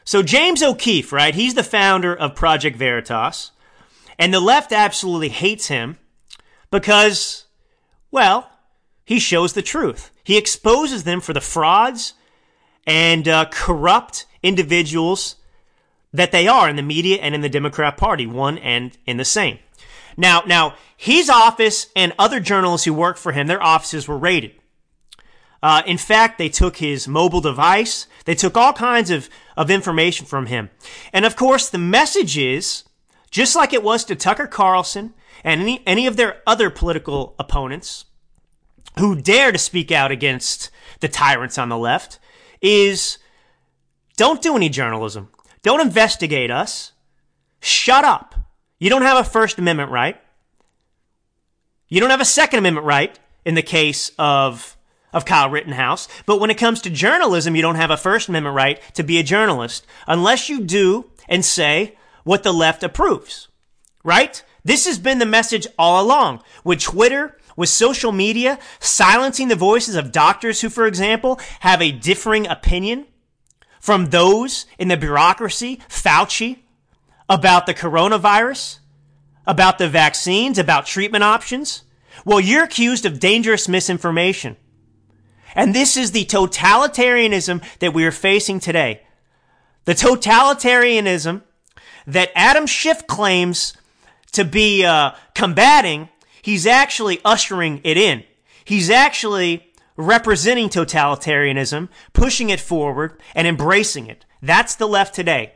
So 0.05 0.22
James 0.22 0.62
O'Keefe, 0.62 1.12
right? 1.12 1.35
He's 1.35 1.55
the 1.55 1.62
founder 1.62 2.14
of 2.14 2.35
Project 2.35 2.76
Veritas, 2.76 3.53
and 4.19 4.33
the 4.33 4.41
left 4.41 4.73
absolutely 4.73 5.29
hates 5.29 5.69
him 5.69 5.99
because 6.71 7.47
well, 8.11 8.51
he 9.05 9.19
shows 9.19 9.53
the 9.53 9.62
truth. 9.62 10.11
He 10.25 10.37
exposes 10.37 11.05
them 11.05 11.21
for 11.21 11.33
the 11.33 11.41
frauds 11.41 12.14
and 12.87 13.29
uh, 13.29 13.47
corrupt 13.51 14.27
individuals 14.43 15.37
that 16.12 16.33
they 16.33 16.49
are 16.49 16.69
in 16.69 16.77
the 16.77 16.83
media 16.83 17.19
and 17.19 17.35
in 17.35 17.43
the 17.43 17.49
Democrat 17.49 17.97
Party, 17.97 18.27
one 18.27 18.59
and 18.59 18.97
in 19.07 19.19
the 19.19 19.25
same. 19.25 19.59
Now, 20.16 20.43
now 20.47 20.75
his 20.97 21.29
office 21.29 21.89
and 21.95 22.14
other 22.19 22.41
journalists 22.41 22.87
who 22.87 22.95
worked 22.95 23.19
for 23.19 23.33
him, 23.33 23.47
their 23.47 23.62
offices 23.62 24.09
were 24.09 24.19
raided. 24.19 24.53
Uh, 25.62 25.83
in 25.87 25.99
fact, 25.99 26.39
they 26.39 26.49
took 26.49 26.77
his 26.77 27.09
mobile 27.09 27.41
device. 27.41 28.07
They 28.25 28.35
took 28.35 28.57
all 28.57 28.73
kinds 28.73 29.11
of, 29.11 29.29
of 29.57 29.71
information 29.71 30.25
from 30.25 30.47
him. 30.47 30.71
And 31.12 31.25
of 31.25 31.37
course, 31.37 31.69
the 31.69 31.79
message 31.79 32.39
is, 32.39 32.85
just 33.31 33.57
like 33.57 33.72
it 33.72 33.83
was 33.83 34.05
to 34.05 34.16
Tucker 34.16 34.47
Carlson 34.47 35.14
and 35.45 35.61
any, 35.61 35.83
any 35.87 36.07
of 36.07 36.16
their 36.16 36.43
other 36.47 36.70
political 36.70 37.35
opponents 37.39 38.07
who 38.99 39.20
dare 39.20 39.53
to 39.53 39.59
speak 39.59 39.93
out 39.93 40.11
against 40.11 40.70
the 41.01 41.09
tyrants 41.09 41.59
on 41.59 41.68
the 41.68 41.79
left, 41.79 42.18
is 42.61 43.18
don't 44.16 44.43
do 44.43 44.57
any 44.57 44.68
journalism. 44.68 45.29
Don't 45.62 45.81
investigate 45.81 46.51
us. 46.51 46.93
Shut 47.61 48.05
up. 48.05 48.35
You 48.79 48.91
don't 48.91 49.03
have 49.03 49.18
a 49.18 49.29
First 49.29 49.59
Amendment 49.59 49.91
right. 49.91 50.20
You 51.89 52.01
don't 52.01 52.11
have 52.11 52.20
a 52.20 52.24
Second 52.24 52.59
Amendment 52.59 52.87
right 52.87 53.18
in 53.45 53.55
the 53.55 53.62
case 53.62 54.11
of 54.18 54.76
of 55.12 55.24
Kyle 55.24 55.49
Rittenhouse. 55.49 56.07
But 56.26 56.39
when 56.39 56.51
it 56.51 56.59
comes 56.59 56.83
to 56.83 56.91
journalism, 56.91 57.57
you 57.57 57.62
don't 57.62 57.76
have 57.76 57.91
a 57.91 57.97
First 57.97 58.29
Amendment 58.29 58.55
right 58.55 58.81
to 58.95 59.03
be 59.03 59.18
a 59.18 59.22
journalist 59.22 59.87
unless 60.07 60.49
you 60.49 60.61
do 60.61 61.11
and 61.29 61.45
say 61.45 61.97
what 62.29 62.43
the 62.43 62.53
left 62.53 62.83
approves. 62.83 63.49
Right? 64.05 64.45
This 64.62 64.85
has 64.85 64.99
been 64.99 65.18
the 65.18 65.24
message 65.24 65.66
all 65.79 66.05
along. 66.05 66.43
With 66.62 66.79
Twitter, 66.79 67.39
with 67.57 67.70
social 67.70 68.12
media, 68.12 68.59
silencing 68.81 69.49
the 69.49 69.57
voices 69.57 69.95
of 69.95 70.12
doctors 70.12 70.61
who, 70.61 70.68
for 70.68 70.87
example, 70.87 71.41
have 71.61 71.81
a 71.81 71.91
differing 71.91 72.47
opinion 72.47 73.07
from 73.81 74.11
those 74.11 74.66
in 74.79 74.89
the 74.89 74.97
bureaucracy, 74.99 75.81
Fauci, 75.89 76.59
about 77.31 77.64
the 77.64 77.72
coronavirus, 77.72 78.81
about 79.47 79.79
the 79.79 79.89
vaccines, 79.89 80.59
about 80.59 80.85
treatment 80.85 81.24
options. 81.24 81.85
Well, 82.26 82.41
you're 82.41 82.64
accused 82.64 83.07
of 83.07 83.20
dangerous 83.20 83.68
misinformation. 83.68 84.59
And 85.55 85.74
this 85.74 85.97
is 85.97 86.12
the 86.12 86.26
totalitarianism 86.26 87.64
that 87.79 87.95
we 87.95 88.05
are 88.05 88.12
facing 88.12 88.61
today. 88.61 89.01
The 89.87 89.95
totalitarianism 89.95 91.43
that 92.09 92.33
Adam 92.35 92.67
Schiff 92.67 93.07
claims 93.07 93.75
to 94.33 94.45
be 94.45 94.85
uh, 94.85 95.13
combating, 95.35 96.09
he's 96.43 96.67
actually 96.67 97.21
ushering 97.25 97.81
it 97.85 97.97
in. 97.97 98.25
He's 98.65 98.91
actually 98.91 99.71
representing 99.97 100.69
totalitarianism, 100.69 101.89
pushing 102.13 102.51
it 102.51 102.61
forward, 102.61 103.21
and 103.35 103.47
embracing 103.47 104.07
it. 104.07 104.25
That's 104.43 104.75
the 104.75 104.89
left 104.89 105.15
today. 105.15 105.53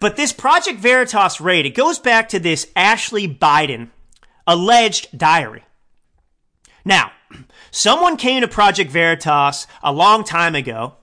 But 0.00 0.16
this 0.16 0.32
Project 0.32 0.78
Veritas 0.78 1.40
raid, 1.40 1.66
it 1.66 1.74
goes 1.74 1.98
back 1.98 2.28
to 2.30 2.38
this 2.38 2.68
Ashley 2.76 3.28
Biden 3.28 3.90
alleged 4.46 5.16
diary. 5.16 5.64
Now, 6.84 7.12
someone 7.72 8.16
came 8.16 8.42
to 8.42 8.48
Project 8.48 8.90
Veritas 8.90 9.66
a 9.82 9.92
long 9.92 10.22
time 10.22 10.54
ago, 10.54 10.94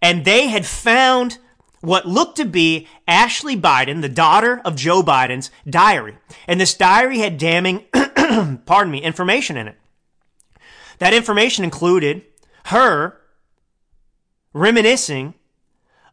and 0.00 0.24
they 0.24 0.48
had 0.48 0.66
found 0.66 1.38
what 1.82 2.06
looked 2.06 2.36
to 2.36 2.44
be 2.44 2.88
Ashley 3.06 3.56
Biden, 3.56 4.00
the 4.00 4.08
daughter 4.08 4.62
of 4.64 4.76
Joe 4.76 5.02
Biden's 5.02 5.50
diary. 5.68 6.16
And 6.46 6.58
this 6.58 6.74
diary 6.74 7.18
had 7.18 7.36
damning, 7.36 7.84
pardon 8.64 8.90
me, 8.90 9.02
information 9.02 9.56
in 9.56 9.68
it. 9.68 9.76
That 10.98 11.12
information 11.12 11.64
included 11.64 12.22
her 12.66 13.18
reminiscing 14.54 15.34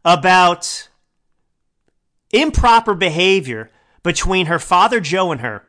about 0.04 0.88
improper 2.32 2.94
behavior 2.94 3.70
between 4.02 4.46
her 4.46 4.58
father 4.58 5.00
Joe 5.00 5.30
and 5.30 5.40
her, 5.40 5.64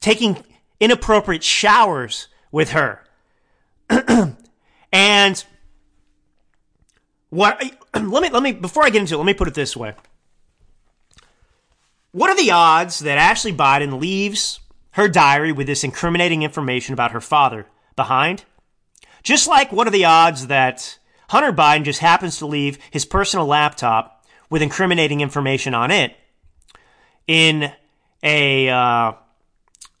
taking 0.00 0.42
inappropriate 0.80 1.44
showers 1.44 2.26
with 2.50 2.70
her. 2.70 3.04
and 4.92 5.44
what 7.30 7.62
let 7.94 8.22
me 8.22 8.30
let 8.30 8.42
me 8.42 8.52
before 8.52 8.84
I 8.84 8.90
get 8.90 9.00
into 9.00 9.14
it, 9.14 9.18
let 9.18 9.26
me 9.26 9.34
put 9.34 9.48
it 9.48 9.54
this 9.54 9.76
way. 9.76 9.94
What 12.12 12.30
are 12.30 12.36
the 12.36 12.50
odds 12.50 12.98
that 13.00 13.18
Ashley 13.18 13.52
Biden 13.52 14.00
leaves 14.00 14.60
her 14.92 15.08
diary 15.08 15.52
with 15.52 15.68
this 15.68 15.84
incriminating 15.84 16.42
information 16.42 16.92
about 16.92 17.12
her 17.12 17.20
father 17.20 17.66
behind? 17.94 18.44
Just 19.22 19.46
like 19.48 19.72
what 19.72 19.86
are 19.86 19.92
the 19.92 20.04
odds 20.04 20.48
that 20.48 20.98
Hunter 21.30 21.52
Biden 21.52 21.84
just 21.84 22.00
happens 22.00 22.38
to 22.38 22.46
leave 22.46 22.78
his 22.90 23.04
personal 23.04 23.46
laptop 23.46 24.26
with 24.50 24.62
incriminating 24.62 25.20
information 25.20 25.74
on 25.74 25.92
it 25.92 26.16
in 27.28 27.72
a 28.24 28.68
uh, 28.68 29.12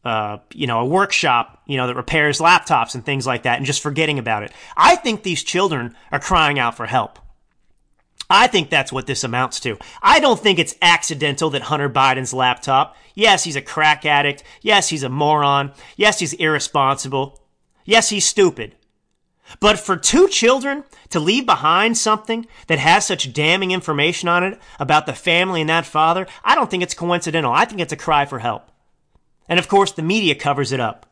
uh, 0.04 0.38
you 0.52 0.66
know 0.66 0.80
a 0.80 0.84
workshop 0.84 1.62
you 1.66 1.76
know 1.76 1.86
that 1.86 1.96
repairs 1.96 2.38
laptops 2.38 2.94
and 2.94 3.04
things 3.04 3.26
like 3.26 3.42
that, 3.44 3.58
and 3.58 3.66
just 3.66 3.82
forgetting 3.82 4.18
about 4.18 4.42
it. 4.42 4.52
I 4.76 4.96
think 4.96 5.22
these 5.22 5.42
children 5.42 5.96
are 6.10 6.20
crying 6.20 6.58
out 6.58 6.76
for 6.76 6.86
help. 6.86 7.18
I 8.30 8.46
think 8.46 8.70
that's 8.70 8.92
what 8.92 9.08
this 9.08 9.24
amounts 9.24 9.58
to. 9.60 9.76
I 10.00 10.20
don't 10.20 10.38
think 10.38 10.58
it's 10.58 10.76
accidental 10.80 11.50
that 11.50 11.62
Hunter 11.62 11.90
Biden's 11.90 12.32
laptop, 12.32 12.96
yes, 13.14 13.42
he's 13.42 13.56
a 13.56 13.62
crack 13.62 14.06
addict. 14.06 14.44
Yes, 14.62 14.88
he's 14.88 15.02
a 15.02 15.08
moron. 15.08 15.72
Yes, 15.96 16.20
he's 16.20 16.32
irresponsible. 16.34 17.40
Yes, 17.84 18.10
he's 18.10 18.24
stupid. 18.24 18.76
But 19.58 19.80
for 19.80 19.96
two 19.96 20.28
children 20.28 20.84
to 21.08 21.18
leave 21.18 21.44
behind 21.44 21.98
something 21.98 22.46
that 22.68 22.78
has 22.78 23.04
such 23.04 23.32
damning 23.32 23.72
information 23.72 24.28
on 24.28 24.44
it 24.44 24.60
about 24.78 25.06
the 25.06 25.12
family 25.12 25.60
and 25.62 25.70
that 25.70 25.86
father, 25.86 26.28
I 26.44 26.54
don't 26.54 26.70
think 26.70 26.84
it's 26.84 26.94
coincidental. 26.94 27.52
I 27.52 27.64
think 27.64 27.80
it's 27.80 27.92
a 27.92 27.96
cry 27.96 28.26
for 28.26 28.38
help. 28.38 28.70
And 29.50 29.58
of 29.58 29.68
course, 29.68 29.92
the 29.92 30.02
media 30.02 30.34
covers 30.34 30.70
it 30.72 30.80
up. 30.80 31.06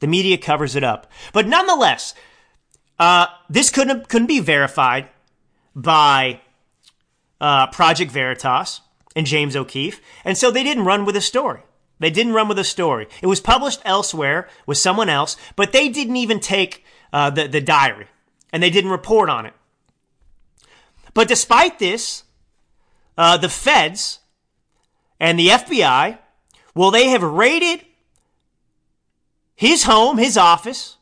The 0.00 0.08
media 0.08 0.36
covers 0.36 0.74
it 0.74 0.82
up. 0.84 1.10
But 1.32 1.46
nonetheless, 1.46 2.14
uh, 2.98 3.28
this 3.48 3.70
couldn't, 3.70 4.08
couldn't 4.08 4.26
be 4.26 4.40
verified 4.40 5.08
by 5.74 6.40
uh, 7.40 7.68
Project 7.68 8.10
Veritas 8.10 8.80
and 9.14 9.26
James 9.26 9.54
O'Keefe. 9.54 10.00
And 10.24 10.36
so 10.36 10.50
they 10.50 10.64
didn't 10.64 10.84
run 10.84 11.04
with 11.04 11.14
the 11.14 11.20
story. 11.20 11.60
They 12.00 12.10
didn't 12.10 12.32
run 12.32 12.48
with 12.48 12.56
the 12.56 12.64
story. 12.64 13.06
It 13.22 13.28
was 13.28 13.40
published 13.40 13.80
elsewhere 13.84 14.48
with 14.66 14.76
someone 14.76 15.08
else, 15.08 15.36
but 15.54 15.72
they 15.72 15.88
didn't 15.88 16.16
even 16.16 16.40
take 16.40 16.84
uh, 17.12 17.30
the, 17.30 17.46
the 17.46 17.60
diary 17.60 18.08
and 18.52 18.60
they 18.60 18.70
didn't 18.70 18.90
report 18.90 19.30
on 19.30 19.46
it. 19.46 19.54
But 21.14 21.28
despite 21.28 21.78
this, 21.78 22.24
uh, 23.16 23.36
the 23.36 23.48
feds 23.48 24.18
and 25.20 25.38
the 25.38 25.48
FBI, 25.48 26.18
well, 26.74 26.90
they 26.90 27.08
have 27.08 27.22
raided 27.22 27.84
his 29.54 29.84
home, 29.84 30.18
his 30.18 30.36
office, 30.36 30.96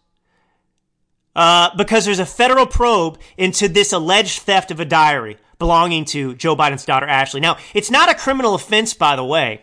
uh, 1.35 1.75
because 1.77 2.05
there's 2.05 2.18
a 2.18 2.27
federal 2.27 2.66
probe 2.66 3.18
into 3.37 3.68
this 3.68 3.93
alleged 3.93 4.43
theft 4.43 4.70
of 4.70 4.81
a 4.81 4.85
diary 4.85 5.39
belonging 5.59 6.05
to 6.05 6.35
Joe 6.35 6.57
Biden's 6.57 6.85
daughter, 6.85 7.07
Ashley. 7.07 7.41
Now, 7.41 7.57
it's 7.73 7.91
not 7.91 8.11
a 8.11 8.14
criminal 8.14 8.55
offense, 8.55 8.95
by 8.95 9.16
the 9.16 9.25
way. 9.25 9.62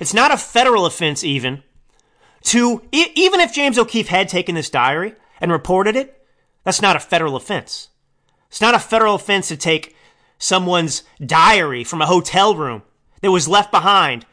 It's 0.00 0.14
not 0.14 0.32
a 0.32 0.36
federal 0.36 0.86
offense, 0.86 1.22
even. 1.22 1.62
To, 2.44 2.82
e- 2.90 3.12
even 3.14 3.38
if 3.40 3.52
James 3.52 3.78
O'Keefe 3.78 4.08
had 4.08 4.28
taken 4.28 4.54
this 4.54 4.70
diary 4.70 5.14
and 5.40 5.52
reported 5.52 5.94
it, 5.94 6.26
that's 6.64 6.82
not 6.82 6.96
a 6.96 7.00
federal 7.00 7.36
offense. 7.36 7.90
It's 8.48 8.60
not 8.60 8.74
a 8.74 8.80
federal 8.80 9.14
offense 9.14 9.48
to 9.48 9.56
take 9.56 9.94
someone's 10.38 11.04
diary 11.24 11.84
from 11.84 12.00
a 12.00 12.06
hotel 12.06 12.56
room 12.56 12.82
that 13.20 13.30
was 13.30 13.46
left 13.46 13.70
behind 13.70 14.24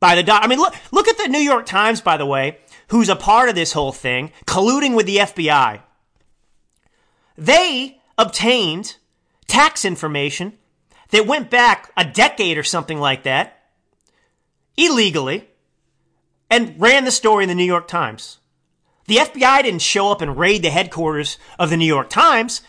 by 0.00 0.14
the 0.14 0.22
doc. 0.22 0.42
I 0.42 0.48
mean, 0.48 0.58
look, 0.58 0.74
look 0.90 1.08
at 1.08 1.18
the 1.18 1.28
New 1.28 1.38
York 1.38 1.66
Times, 1.66 2.00
by 2.00 2.16
the 2.16 2.26
way, 2.26 2.58
who's 2.88 3.08
a 3.08 3.16
part 3.16 3.48
of 3.48 3.54
this 3.54 3.72
whole 3.72 3.92
thing, 3.92 4.32
colluding 4.46 4.96
with 4.96 5.06
the 5.06 5.18
FBI. 5.18 5.82
They 7.36 8.00
obtained 8.18 8.96
tax 9.46 9.84
information 9.84 10.54
that 11.10 11.26
went 11.26 11.50
back 11.50 11.92
a 11.96 12.04
decade 12.04 12.58
or 12.58 12.62
something 12.62 12.98
like 12.98 13.22
that 13.24 13.64
illegally 14.76 15.48
and 16.48 16.80
ran 16.80 17.04
the 17.04 17.10
story 17.10 17.44
in 17.44 17.48
the 17.48 17.54
New 17.54 17.64
York 17.64 17.86
Times. 17.86 18.38
The 19.06 19.16
FBI 19.16 19.62
didn't 19.62 19.82
show 19.82 20.10
up 20.10 20.20
and 20.20 20.38
raid 20.38 20.62
the 20.62 20.70
headquarters 20.70 21.38
of 21.58 21.70
the 21.70 21.76
New 21.76 21.86
York 21.86 22.10
Times. 22.10 22.62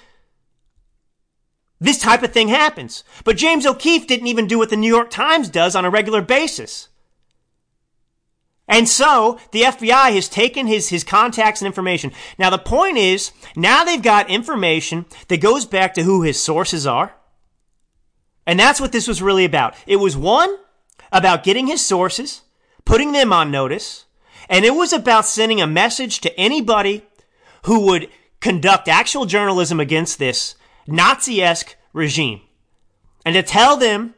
This 1.80 2.00
type 2.00 2.24
of 2.24 2.32
thing 2.32 2.48
happens. 2.48 3.04
But 3.24 3.38
James 3.38 3.66
O'Keefe 3.66 4.08
didn't 4.08 4.28
even 4.28 4.48
do 4.48 4.58
what 4.58 4.70
the 4.70 4.78
New 4.78 4.88
York 4.88 5.10
Times 5.10 5.50
does 5.50 5.76
on 5.76 5.86
a 5.86 5.90
regular 5.90 6.22
basis. 6.22 6.90
And 8.72 8.88
so 8.88 9.38
the 9.51 9.63
FBI 9.63 10.15
has 10.15 10.30
taken 10.30 10.65
his, 10.65 10.88
his 10.88 11.03
contacts 11.03 11.61
and 11.61 11.67
information. 11.67 12.13
Now 12.39 12.49
the 12.49 12.57
point 12.57 12.97
is, 12.97 13.34
now 13.55 13.84
they've 13.84 14.01
got 14.01 14.30
information 14.30 15.05
that 15.28 15.41
goes 15.41 15.65
back 15.65 15.93
to 15.95 16.03
who 16.03 16.22
his 16.22 16.41
sources 16.41 16.88
are. 16.88 17.13
And 18.47 18.57
that's 18.57 18.80
what 18.80 18.93
this 18.93 19.09
was 19.09 19.22
really 19.22 19.43
about. 19.43 19.76
It 19.86 19.97
was 19.97 20.15
one, 20.15 20.55
about 21.11 21.43
getting 21.43 21.67
his 21.67 21.86
sources, 21.86 22.43
putting 22.86 23.11
them 23.11 23.34
on 23.34 23.51
notice, 23.51 24.05
and 24.49 24.63
it 24.63 24.74
was 24.74 24.93
about 24.93 25.26
sending 25.26 25.61
a 25.61 25.67
message 25.67 26.22
to 26.22 26.39
anybody 26.39 27.05
who 27.65 27.86
would 27.88 28.09
conduct 28.39 28.88
actual 28.88 29.26
journalism 29.26 29.82
against 29.82 30.17
this 30.17 30.55
Nazi-esque 30.88 31.76
regime. 31.93 32.41
And 33.26 33.36
to 33.36 33.43
tell 33.43 33.76
them 33.76 34.15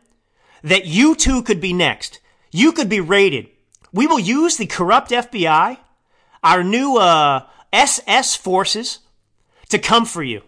that 0.61 0.85
you 0.85 1.15
too 1.15 1.41
could 1.41 1.59
be 1.59 1.73
next. 1.73 2.19
You 2.51 2.71
could 2.71 2.87
be 2.87 3.01
raided. 3.01 3.49
We 3.93 4.07
will 4.07 4.19
use 4.19 4.57
the 4.57 4.65
corrupt 4.65 5.11
FBI, 5.11 5.77
our 6.43 6.63
new 6.63 6.97
uh, 6.97 7.45
SS 7.71 8.35
forces, 8.35 8.99
to 9.69 9.79
come 9.79 10.05
for 10.05 10.23
you. 10.23 10.41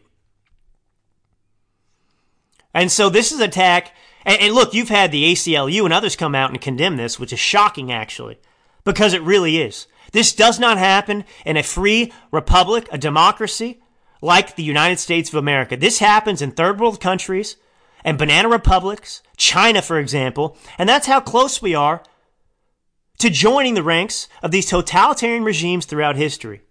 And 2.73 2.91
so 2.91 3.09
this 3.09 3.31
is 3.31 3.39
attack. 3.39 3.93
And, 4.25 4.41
and 4.41 4.53
look, 4.53 4.73
you've 4.73 4.89
had 4.89 5.11
the 5.11 5.31
ACLU 5.31 5.85
and 5.85 5.93
others 5.93 6.15
come 6.15 6.35
out 6.35 6.49
and 6.49 6.59
condemn 6.59 6.97
this, 6.97 7.19
which 7.19 7.31
is 7.31 7.39
shocking, 7.39 7.91
actually, 7.91 8.39
because 8.83 9.13
it 9.13 9.21
really 9.21 9.61
is. 9.61 9.87
This 10.11 10.33
does 10.33 10.59
not 10.59 10.77
happen 10.77 11.23
in 11.45 11.55
a 11.55 11.63
free 11.63 12.11
republic, 12.31 12.87
a 12.91 12.97
democracy 12.97 13.81
like 14.21 14.55
the 14.55 14.63
United 14.63 14.97
States 14.99 15.29
of 15.29 15.35
America. 15.35 15.77
This 15.77 15.99
happens 15.99 16.41
in 16.41 16.51
third 16.51 16.79
world 16.79 16.99
countries 16.99 17.57
and 18.03 18.17
banana 18.17 18.49
republics, 18.49 19.21
China, 19.37 19.81
for 19.81 19.99
example, 19.99 20.57
and 20.77 20.87
that's 20.87 21.07
how 21.07 21.19
close 21.19 21.61
we 21.61 21.75
are 21.75 22.01
to 23.17 23.29
joining 23.29 23.73
the 23.73 23.83
ranks 23.83 24.27
of 24.43 24.51
these 24.51 24.65
totalitarian 24.65 25.43
regimes 25.43 25.85
throughout 25.85 26.15
history. 26.15 26.61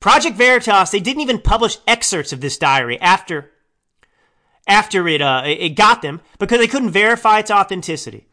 Project 0.00 0.36
Veritas, 0.36 0.90
they 0.90 1.00
didn't 1.00 1.22
even 1.22 1.40
publish 1.40 1.78
excerpts 1.86 2.32
of 2.32 2.40
this 2.40 2.58
diary 2.58 3.00
after, 3.00 3.50
after 4.66 5.08
it, 5.08 5.20
uh, 5.20 5.42
it 5.44 5.70
got 5.70 6.02
them 6.02 6.20
because 6.38 6.58
they 6.58 6.68
couldn't 6.68 6.90
verify 6.90 7.40
its 7.40 7.50
authenticity. 7.50 8.26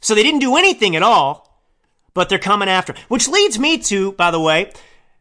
So 0.00 0.14
they 0.14 0.22
didn't 0.22 0.40
do 0.40 0.56
anything 0.56 0.96
at 0.96 1.02
all, 1.02 1.62
but 2.14 2.28
they're 2.28 2.38
coming 2.38 2.68
after. 2.68 2.94
Which 3.08 3.28
leads 3.28 3.58
me 3.58 3.78
to, 3.78 4.12
by 4.12 4.30
the 4.30 4.40
way, 4.40 4.72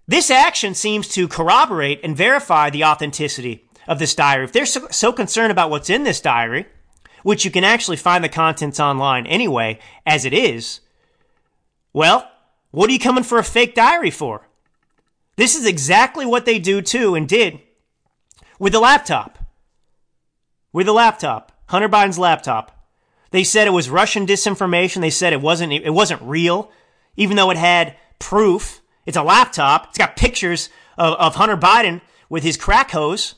this 0.08 0.32
action 0.32 0.74
seems 0.74 1.08
to 1.10 1.28
corroborate 1.28 2.00
and 2.04 2.16
verify 2.16 2.70
the 2.70 2.86
authenticity 2.86 3.66
of 3.88 4.00
this 4.00 4.16
diary. 4.16 4.46
If 4.46 4.54
they're 4.54 4.66
so, 4.66 4.88
so 4.90 5.12
concerned 5.12 5.52
about 5.52 5.70
what's 5.70 5.90
in 5.90 6.04
this 6.04 6.22
diary, 6.22 6.66
which 7.24 7.45
you 7.45 7.51
can 7.51 7.63
actually 7.63 7.97
find 7.97 8.24
the 8.24 8.30
contents 8.30 8.80
online 8.80 9.26
anyway, 9.28 9.80
as 10.05 10.26
it 10.26 10.34
is, 10.34 10.82
well, 11.93 12.30
what 12.72 12.89
are 12.89 12.93
you 12.93 12.99
coming 12.99 13.24
for 13.24 13.39
a 13.39 13.43
fake 13.43 13.76
diary 13.76 14.11
for? 14.11 14.47
This 15.36 15.55
is 15.55 15.65
exactly 15.65 16.26
what 16.26 16.45
they 16.45 16.59
do 16.59 16.82
too 16.82 17.15
and 17.15 17.28
did 17.28 17.61
with 18.59 18.74
the 18.74 18.80
laptop. 18.80 19.39
With 20.72 20.86
the 20.86 20.93
laptop. 20.93 21.51
Hunter 21.67 21.89
Biden's 21.89 22.20
laptop. 22.20 22.88
They 23.32 23.43
said 23.43 23.67
it 23.67 23.72
was 23.72 23.89
Russian 23.89 24.26
disinformation. 24.26 25.01
They 25.01 25.09
said 25.09 25.34
it 25.34 25.41
wasn't, 25.41 25.72
it 25.72 25.93
wasn't 25.93 26.22
real, 26.24 26.72
even 27.15 27.38
though 27.38 27.51
it 27.51 27.57
had 27.57 27.95
proof. 28.17 28.82
It's 29.05 29.17
a 29.17 29.24
laptop. 29.24 29.88
It's 29.89 29.97
got 29.97 30.15
pictures 30.15 30.70
of, 30.97 31.13
of 31.15 31.36
Hunter 31.36 31.57
Biden 31.57 32.01
with 32.28 32.43
his 32.43 32.57
crack 32.57 32.91
hose, 32.91 33.36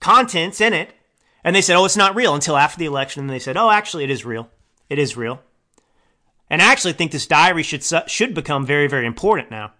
contents 0.00 0.60
in 0.60 0.72
it. 0.72 0.94
And 1.44 1.54
they 1.54 1.62
said, 1.62 1.76
oh, 1.76 1.84
it's 1.84 1.96
not 1.96 2.16
real 2.16 2.34
until 2.34 2.56
after 2.56 2.78
the 2.78 2.86
election. 2.86 3.22
And 3.22 3.30
they 3.30 3.38
said, 3.38 3.56
oh, 3.56 3.70
actually, 3.70 4.04
it 4.04 4.10
is 4.10 4.24
real. 4.24 4.50
It 4.88 4.98
is 4.98 5.16
real. 5.16 5.40
And 6.50 6.62
I 6.62 6.66
actually 6.66 6.94
think 6.94 7.12
this 7.12 7.26
diary 7.26 7.62
should, 7.62 7.84
should 8.10 8.34
become 8.34 8.66
very, 8.66 8.88
very 8.88 9.06
important 9.06 9.50
now. 9.50 9.72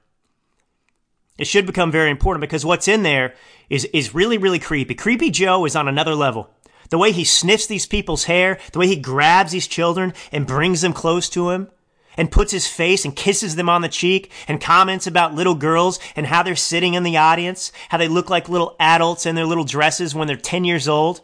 It 1.38 1.46
should 1.46 1.66
become 1.66 1.92
very 1.92 2.10
important 2.10 2.40
because 2.40 2.64
what's 2.64 2.88
in 2.88 3.04
there 3.04 3.34
is, 3.70 3.84
is 3.86 4.14
really, 4.14 4.38
really 4.38 4.58
creepy. 4.58 4.94
Creepy 4.94 5.30
Joe 5.30 5.64
is 5.64 5.76
on 5.76 5.88
another 5.88 6.14
level. 6.14 6.50
The 6.90 6.98
way 6.98 7.12
he 7.12 7.24
sniffs 7.24 7.66
these 7.66 7.86
people's 7.86 8.24
hair, 8.24 8.58
the 8.72 8.78
way 8.78 8.86
he 8.86 8.96
grabs 8.96 9.52
these 9.52 9.68
children 9.68 10.14
and 10.32 10.46
brings 10.46 10.80
them 10.80 10.92
close 10.92 11.28
to 11.30 11.50
him 11.50 11.68
and 12.16 12.32
puts 12.32 12.50
his 12.50 12.66
face 12.66 13.04
and 13.04 13.14
kisses 13.14 13.54
them 13.54 13.68
on 13.68 13.82
the 13.82 13.88
cheek 13.88 14.32
and 14.48 14.60
comments 14.60 15.06
about 15.06 15.34
little 15.34 15.54
girls 15.54 16.00
and 16.16 16.26
how 16.26 16.42
they're 16.42 16.56
sitting 16.56 16.94
in 16.94 17.04
the 17.04 17.16
audience, 17.16 17.70
how 17.90 17.98
they 17.98 18.08
look 18.08 18.28
like 18.28 18.48
little 18.48 18.74
adults 18.80 19.24
in 19.24 19.36
their 19.36 19.46
little 19.46 19.64
dresses 19.64 20.14
when 20.14 20.26
they're 20.26 20.36
10 20.36 20.64
years 20.64 20.88
old. 20.88 21.20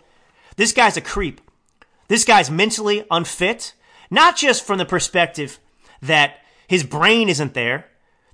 This 0.57 0.73
guy's 0.73 0.97
a 0.97 1.01
creep. 1.01 1.41
This 2.09 2.25
guy's 2.25 2.51
mentally 2.51 3.05
unfit, 3.11 3.75
not 4.11 4.37
just 4.37 4.65
from 4.65 4.79
the 4.79 4.85
perspective 4.85 5.59
that 6.03 6.41
his 6.69 6.85
brain 6.85 7.29
isn't 7.29 7.55
there, 7.55 7.87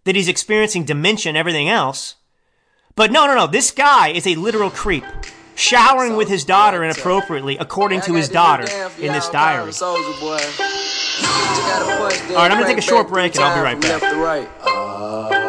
that 0.05 0.16
he's 0.16 0.29
experiencing 0.29 0.85
dementia 0.85 1.31
and 1.31 1.37
everything 1.37 1.68
else. 1.68 2.16
But 2.97 3.12
no, 3.12 3.27
no, 3.27 3.35
no. 3.35 3.47
This 3.47 3.71
guy 3.71 4.09
is 4.09 4.27
a 4.27 4.35
literal 4.35 4.71
creep, 4.71 5.05
showering 5.55 6.16
with 6.16 6.29
his 6.29 6.45
daughter 6.45 6.83
inappropriately, 6.83 7.57
according 7.59 8.01
to 8.03 8.14
his 8.14 8.29
daughter 8.29 8.66
in 8.99 9.12
this 9.12 9.29
diary. 9.29 9.73
All 9.81 9.97
right, 12.37 12.51
I'm 12.51 12.59
gonna 12.59 12.66
take 12.66 12.79
a 12.79 12.83
short 12.83 13.09
break 13.09 13.35
and 13.37 13.45
I'll 13.45 13.57
be 13.57 13.62
right 13.62 13.81
back. 13.81 15.39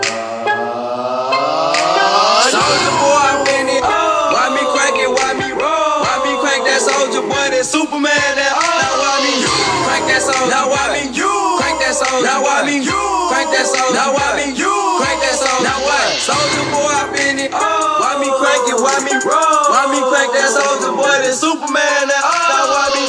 Now 13.93 14.09
why 14.17 14.41
me 14.41 14.57
crack 14.57 15.17
that 15.21 15.37
song? 15.37 15.61
Now 15.61 15.77
what? 15.85 16.17
Soulja 16.17 16.63
Boy, 16.73 16.89
I 16.89 17.05
been 17.13 17.37
it. 17.37 17.51
Why 17.53 18.17
me 18.17 18.29
crack 18.41 18.63
it? 18.65 18.77
Why 18.81 18.97
me 19.05 19.13
roll? 19.21 19.69
Why 19.69 19.85
me 19.93 20.01
crack 20.09 20.29
that 20.33 20.49
soldier 20.49 20.93
boy? 20.97 21.13
Then 21.21 21.33
Superman 21.33 22.09
now. 22.09 22.25
Now 22.25 22.65
why 22.73 22.85
me 22.97 23.03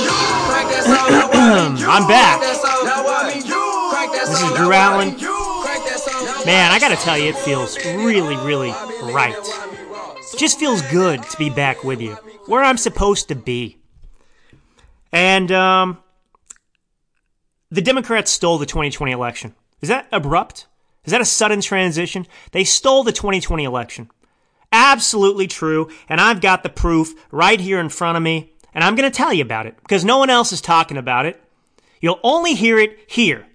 crack 0.53 0.67
that 0.69 0.85
song? 0.85 1.09
Now 1.09 1.27
why 1.33 1.73
me 1.73 1.85
I'm 1.89 2.05
back. 2.07 2.41
Now 2.85 3.01
why 3.01 3.33
me 3.33 3.41
crack 3.41 4.13
that 4.13 4.29
This 4.29 4.43
is? 4.43 4.53
Drew 4.57 4.73
Allen. 4.73 5.17
me 5.17 5.25
crack 5.65 5.81
that 5.89 5.99
song? 5.99 6.47
Man, 6.47 6.71
I 6.71 6.79
gotta 6.79 6.97
tell 6.97 7.17
you, 7.17 7.31
it 7.31 7.37
feels 7.39 7.77
really, 7.85 8.37
really 8.45 8.71
right. 9.13 9.35
It 9.37 10.39
just 10.39 10.59
feels 10.59 10.83
good 10.83 11.23
to 11.23 11.37
be 11.39 11.49
back 11.51 11.83
with 11.85 12.01
you, 12.01 12.13
where 12.47 12.63
I'm 12.63 12.77
supposed 12.77 13.29
to 13.29 13.35
be. 13.35 13.79
And 15.13 15.53
um, 15.53 15.99
the 17.71 17.83
Democrats 17.83 18.31
stole 18.31 18.59
the 18.59 18.67
2020 18.67 19.13
election. 19.13 19.55
Is 19.83 19.89
that 19.89 20.07
abrupt? 20.12 20.66
Is 21.05 21.11
that 21.11 21.20
a 21.20 21.26
sudden 21.26 21.61
transition? 21.61 22.26
They 22.53 22.64
stole 22.64 23.03
the 23.03 23.12
2020 23.12 23.64
election. 23.64 24.11
Absolutely 24.72 25.49
true, 25.49 25.91
and 26.09 26.20
I've 26.20 26.41
got 26.41 26.62
the 26.62 26.70
proof 26.70 27.12
right 27.30 27.61
here 27.61 27.78
in 27.78 27.91
front 27.91 28.16
of 28.16 28.22
me, 28.22 28.53
and 28.72 28.83
I'm 28.83 28.95
going 28.95 29.11
to 29.11 29.14
tell 29.14 29.33
you 29.33 29.43
about 29.43 29.66
it 29.66 29.76
because 29.83 30.05
no 30.05 30.16
one 30.16 30.30
else 30.30 30.53
is 30.53 30.62
talking 30.62 30.97
about 30.97 31.26
it. 31.26 31.43
You'll 32.01 32.20
only 32.22 32.55
hear 32.55 32.78
it 32.78 32.99
here. 33.07 33.47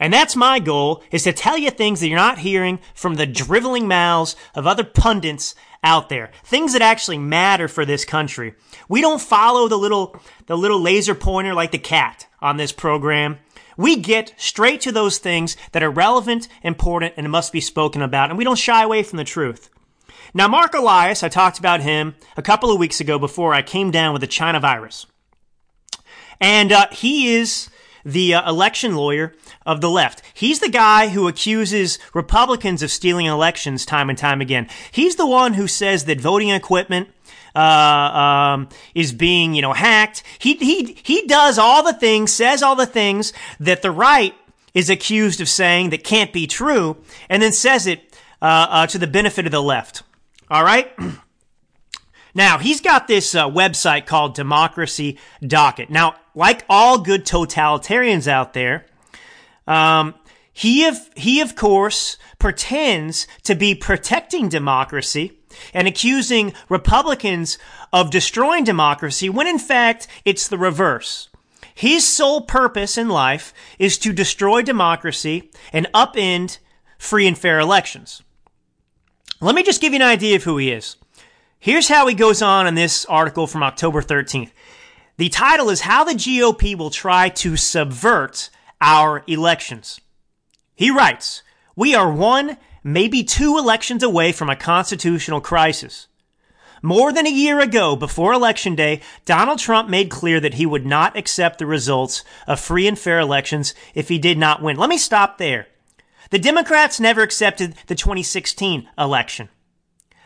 And 0.00 0.12
that's 0.12 0.34
my 0.34 0.58
goal 0.58 1.02
is 1.12 1.22
to 1.22 1.32
tell 1.32 1.56
you 1.56 1.70
things 1.70 2.00
that 2.00 2.08
you're 2.08 2.18
not 2.18 2.38
hearing 2.38 2.80
from 2.94 3.14
the 3.14 3.26
driveling 3.26 3.86
mouths 3.86 4.34
of 4.54 4.66
other 4.66 4.82
pundits 4.82 5.54
out 5.84 6.08
there. 6.08 6.30
Things 6.44 6.72
that 6.72 6.82
actually 6.82 7.18
matter 7.18 7.68
for 7.68 7.84
this 7.84 8.04
country. 8.04 8.54
We 8.88 9.00
don't 9.00 9.20
follow 9.20 9.68
the 9.68 9.78
little 9.78 10.20
the 10.46 10.58
little 10.58 10.80
laser 10.80 11.14
pointer 11.14 11.54
like 11.54 11.70
the 11.70 11.78
cat 11.78 12.26
on 12.44 12.58
this 12.58 12.72
program. 12.72 13.38
We 13.76 13.96
get 13.96 14.34
straight 14.36 14.80
to 14.82 14.92
those 14.92 15.18
things 15.18 15.56
that 15.72 15.82
are 15.82 15.90
relevant, 15.90 16.46
important, 16.62 17.14
and 17.16 17.28
must 17.30 17.52
be 17.52 17.60
spoken 17.60 18.02
about, 18.02 18.30
and 18.30 18.38
we 18.38 18.44
don't 18.44 18.58
shy 18.58 18.84
away 18.84 19.02
from 19.02 19.16
the 19.16 19.24
truth. 19.24 19.70
Now, 20.32 20.46
Marc 20.46 20.74
Elias, 20.74 21.22
I 21.22 21.28
talked 21.28 21.58
about 21.58 21.80
him 21.80 22.14
a 22.36 22.42
couple 22.42 22.70
of 22.70 22.78
weeks 22.78 23.00
ago 23.00 23.18
before 23.18 23.54
I 23.54 23.62
came 23.62 23.90
down 23.90 24.12
with 24.12 24.20
the 24.20 24.28
China 24.28 24.60
virus. 24.60 25.06
And 26.40 26.70
uh, 26.70 26.88
he 26.92 27.34
is 27.34 27.70
the 28.04 28.34
uh, 28.34 28.48
election 28.48 28.94
lawyer 28.94 29.32
of 29.64 29.80
the 29.80 29.90
left. 29.90 30.22
He's 30.34 30.60
the 30.60 30.68
guy 30.68 31.08
who 31.08 31.26
accuses 31.28 31.98
Republicans 32.12 32.82
of 32.82 32.90
stealing 32.90 33.26
elections 33.26 33.86
time 33.86 34.10
and 34.10 34.18
time 34.18 34.40
again. 34.40 34.68
He's 34.92 35.16
the 35.16 35.26
one 35.26 35.54
who 35.54 35.66
says 35.66 36.04
that 36.04 36.20
voting 36.20 36.50
equipment 36.50 37.08
uh, 37.54 37.58
um, 37.58 38.68
is 38.94 39.12
being, 39.12 39.54
you 39.54 39.62
know, 39.62 39.72
hacked. 39.72 40.22
He 40.38 40.54
he 40.54 40.98
he 41.02 41.26
does 41.26 41.58
all 41.58 41.82
the 41.82 41.92
things, 41.92 42.32
says 42.32 42.62
all 42.62 42.76
the 42.76 42.86
things 42.86 43.32
that 43.60 43.82
the 43.82 43.90
right 43.90 44.34
is 44.74 44.90
accused 44.90 45.40
of 45.40 45.48
saying 45.48 45.90
that 45.90 46.04
can't 46.04 46.32
be 46.32 46.46
true, 46.46 46.96
and 47.28 47.42
then 47.42 47.52
says 47.52 47.86
it 47.86 48.18
uh, 48.42 48.66
uh, 48.68 48.86
to 48.88 48.98
the 48.98 49.06
benefit 49.06 49.46
of 49.46 49.52
the 49.52 49.62
left. 49.62 50.02
All 50.50 50.64
right. 50.64 50.92
Now, 52.36 52.58
he's 52.58 52.80
got 52.80 53.06
this 53.06 53.32
uh, 53.36 53.48
website 53.48 54.06
called 54.06 54.34
Democracy 54.34 55.18
Docket. 55.40 55.88
Now, 55.88 56.16
like 56.34 56.64
all 56.68 56.98
good 56.98 57.24
totalitarians 57.24 58.26
out 58.26 58.54
there, 58.54 58.86
um, 59.68 60.14
he 60.52 60.84
of, 60.84 60.98
he 61.14 61.40
of 61.40 61.54
course 61.54 62.16
pretends 62.40 63.28
to 63.44 63.54
be 63.54 63.74
protecting 63.74 64.48
democracy 64.48 65.38
and 65.72 65.88
accusing 65.88 66.52
Republicans 66.68 67.58
of 67.92 68.10
destroying 68.10 68.64
democracy 68.64 69.28
when 69.28 69.46
in 69.46 69.58
fact 69.58 70.06
it's 70.24 70.48
the 70.48 70.58
reverse. 70.58 71.28
His 71.74 72.06
sole 72.06 72.42
purpose 72.42 72.96
in 72.96 73.08
life 73.08 73.52
is 73.78 73.98
to 73.98 74.12
destroy 74.12 74.62
democracy 74.62 75.50
and 75.72 75.88
upend 75.92 76.58
free 76.98 77.26
and 77.26 77.36
fair 77.36 77.58
elections. 77.58 78.22
Let 79.40 79.54
me 79.54 79.62
just 79.62 79.80
give 79.80 79.92
you 79.92 79.96
an 79.96 80.02
idea 80.02 80.36
of 80.36 80.44
who 80.44 80.56
he 80.58 80.70
is. 80.70 80.96
Here's 81.58 81.88
how 81.88 82.06
he 82.06 82.14
goes 82.14 82.42
on 82.42 82.66
in 82.66 82.74
this 82.74 83.04
article 83.06 83.46
from 83.46 83.62
October 83.62 84.02
13th. 84.02 84.50
The 85.16 85.28
title 85.28 85.70
is 85.70 85.82
How 85.82 86.04
the 86.04 86.12
GOP 86.12 86.76
Will 86.76 86.90
Try 86.90 87.28
to 87.30 87.56
Subvert 87.56 88.50
Our 88.80 89.22
Elections. 89.26 90.00
He 90.74 90.90
writes, 90.90 91.42
We 91.74 91.94
are 91.94 92.10
one, 92.10 92.56
maybe 92.84 93.24
two 93.24 93.58
elections 93.58 94.02
away 94.02 94.30
from 94.30 94.50
a 94.50 94.56
constitutional 94.56 95.40
crisis. 95.40 96.06
More 96.82 97.14
than 97.14 97.26
a 97.26 97.30
year 97.30 97.60
ago, 97.60 97.96
before 97.96 98.34
Election 98.34 98.74
Day, 98.74 99.00
Donald 99.24 99.58
Trump 99.58 99.88
made 99.88 100.10
clear 100.10 100.38
that 100.38 100.54
he 100.54 100.66
would 100.66 100.84
not 100.84 101.16
accept 101.16 101.58
the 101.58 101.64
results 101.64 102.22
of 102.46 102.60
free 102.60 102.86
and 102.86 102.98
fair 102.98 103.18
elections 103.18 103.74
if 103.94 104.10
he 104.10 104.18
did 104.18 104.36
not 104.36 104.60
win. 104.60 104.76
Let 104.76 104.90
me 104.90 104.98
stop 104.98 105.38
there. 105.38 105.66
The 106.28 106.38
Democrats 106.38 107.00
never 107.00 107.22
accepted 107.22 107.74
the 107.86 107.94
2016 107.94 108.86
election. 108.98 109.48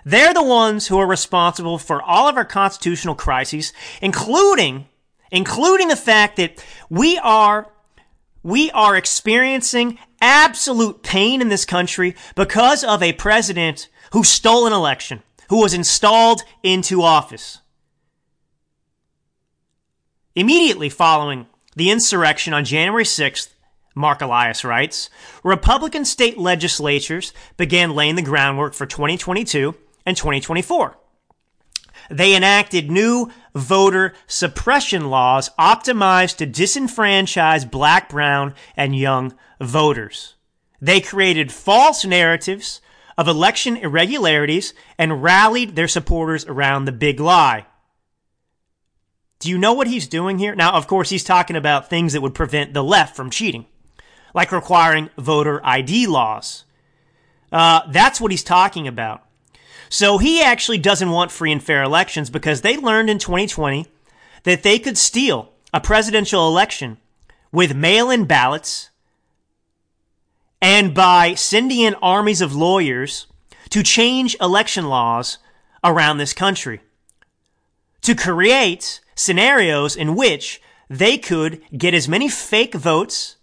They're 0.05 0.35
the 0.35 0.43
ones 0.43 0.89
who 0.89 0.99
are 0.99 1.07
responsible 1.07 1.79
for 1.79 2.03
all 2.03 2.29
of 2.29 2.37
our 2.37 2.45
constitutional 2.45 3.15
crises, 3.15 3.73
including, 4.03 4.87
including 5.31 5.89
the 5.89 5.97
fact 5.97 6.37
that 6.37 6.65
we 6.89 7.19
are, 7.19 7.71
we 8.43 8.71
are 8.71 8.97
experiencing 8.97 9.99
absolute 10.21 11.03
pain 11.03 11.41
in 11.41 11.49
this 11.49 11.65
country 11.65 12.15
because 12.35 12.85
of 12.85 13.03
a 13.03 13.13
president 13.13 13.89
who 14.13 14.25
stole 14.25 14.67
an 14.67 14.73
election, 14.73 15.23
who 15.49 15.61
was 15.61 15.75
installed 15.75 16.43
into 16.63 17.03
office. 17.03 17.59
Immediately 20.35 20.89
following 20.89 21.47
the 21.75 21.91
insurrection 21.91 22.55
on 22.55 22.65
January 22.65 23.05
6th, 23.05 23.49
Marc 23.95 24.21
Elias 24.21 24.65
writes, 24.65 25.11
Republican 25.43 26.05
state 26.05 26.39
legislatures 26.39 27.33
began 27.57 27.95
laying 27.95 28.15
the 28.15 28.23
groundwork 28.23 28.75
for 28.75 28.87
2022 28.87 29.75
and 30.07 30.17
2024. 30.17 30.97
They 32.11 32.35
enacted 32.35 32.91
new 32.91 33.31
voter 33.55 34.15
suppression 34.27 35.11
laws 35.11 35.51
optimized 35.59 36.37
to 36.37 36.47
disenfranchise 36.47 37.71
black, 37.71 38.09
brown, 38.09 38.55
and 38.77 38.97
young 38.97 39.35
voters. 39.61 40.35
They 40.81 41.01
created 41.01 41.53
false 41.53 42.05
narratives 42.05 42.81
of 43.17 43.27
election 43.27 43.77
irregularities 43.77 44.73
and 44.97 45.23
rallied 45.23 45.75
their 45.75 45.89
supporters 45.89 46.47
around 46.47 46.85
the 46.85 46.93
big 46.93 47.19
lie. 47.19 47.67
Do 49.41 49.51
you 49.51 49.59
know 49.59 49.73
what 49.73 49.87
he's 49.87 50.07
doing 50.07 50.39
here? 50.39 50.55
Now, 50.55 50.73
of 50.73 50.87
course, 50.87 51.11
he's 51.11 51.25
talking 51.25 51.57
about 51.57 51.91
things 51.91 52.13
that 52.13 52.23
would 52.23 52.35
prevent 52.35 52.75
the 52.75 52.83
left 52.83 53.15
from 53.15 53.31
cheating, 53.31 53.67
like 54.35 54.53
requiring 54.53 55.11
voter 55.17 55.61
ID 55.65 56.07
laws. 56.07 56.65
Uh, 57.53 57.83
that's 57.91 58.21
what 58.21 58.31
he's 58.31 58.43
talking 58.43 58.89
about. 58.89 59.25
So 59.89 60.19
he 60.19 60.43
actually 60.43 60.79
doesn't 60.79 61.11
want 61.11 61.33
free 61.33 61.53
and 61.53 61.63
fair 61.63 61.83
elections 61.83 62.31
because 62.31 62.61
they 62.61 62.77
learned 62.77 63.11
in 63.11 63.19
2020 63.19 63.87
that 64.45 64.63
they 64.63 64.79
could 64.79 64.99
steal 64.99 65.53
a 65.73 65.81
presidential 65.81 66.47
election 66.47 66.99
with 67.53 67.75
mail 67.75 68.11
in 68.11 68.25
ballots 68.25 68.91
and 70.61 70.95
by 70.95 71.35
sending 71.35 71.81
in 71.81 71.95
armies 71.97 72.41
of 72.41 72.55
lawyers 72.55 73.27
to 73.71 73.83
change 73.83 74.37
election 74.41 74.89
laws 74.89 75.39
around 75.85 76.19
this 76.19 76.33
country. 76.33 76.81
To 78.03 78.15
create 78.15 79.01
scenarios 79.15 79.97
in 79.97 80.15
which 80.17 80.61
they 80.89 81.19
could 81.19 81.61
get 81.77 81.95
as 81.95 82.09
many 82.09 82.29
fake 82.29 82.75
votes, 82.75 83.37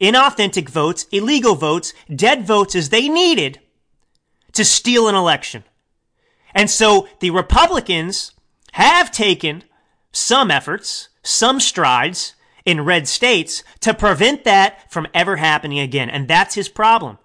inauthentic 0.00 0.68
votes, 0.68 1.06
illegal 1.10 1.54
votes, 1.54 1.92
dead 2.14 2.46
votes 2.46 2.74
as 2.74 2.90
they 2.90 3.08
needed 3.08 3.60
to 4.56 4.64
steal 4.64 5.08
an 5.08 5.14
election. 5.14 5.64
And 6.54 6.68
so 6.70 7.08
the 7.20 7.30
Republicans 7.30 8.32
have 8.72 9.10
taken 9.10 9.64
some 10.12 10.50
efforts, 10.50 11.08
some 11.22 11.60
strides 11.60 12.34
in 12.64 12.84
red 12.84 13.06
states 13.06 13.62
to 13.80 13.94
prevent 13.94 14.44
that 14.44 14.90
from 14.90 15.06
ever 15.14 15.36
happening 15.36 15.78
again. 15.78 16.10
And 16.10 16.26
that's 16.26 16.54
his 16.54 16.68
problem. 16.68 17.18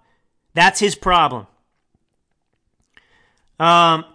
That's 0.54 0.80
his 0.80 0.96
problem. 0.96 1.48
Um, 3.60 4.06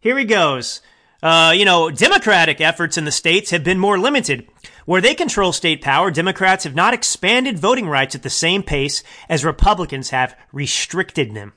here 0.00 0.18
he 0.18 0.24
goes. 0.24 0.80
Uh, 1.22 1.52
you 1.54 1.64
know, 1.64 1.90
Democratic 1.90 2.60
efforts 2.60 2.98
in 2.98 3.04
the 3.04 3.12
states 3.12 3.50
have 3.50 3.62
been 3.62 3.78
more 3.78 3.98
limited. 3.98 4.48
Where 4.86 5.00
they 5.00 5.14
control 5.14 5.52
state 5.52 5.80
power, 5.80 6.10
Democrats 6.10 6.64
have 6.64 6.74
not 6.74 6.94
expanded 6.94 7.58
voting 7.58 7.88
rights 7.88 8.14
at 8.14 8.22
the 8.22 8.30
same 8.30 8.62
pace 8.62 9.04
as 9.28 9.44
Republicans 9.44 10.10
have 10.10 10.36
restricted 10.52 11.34
them. 11.34 11.52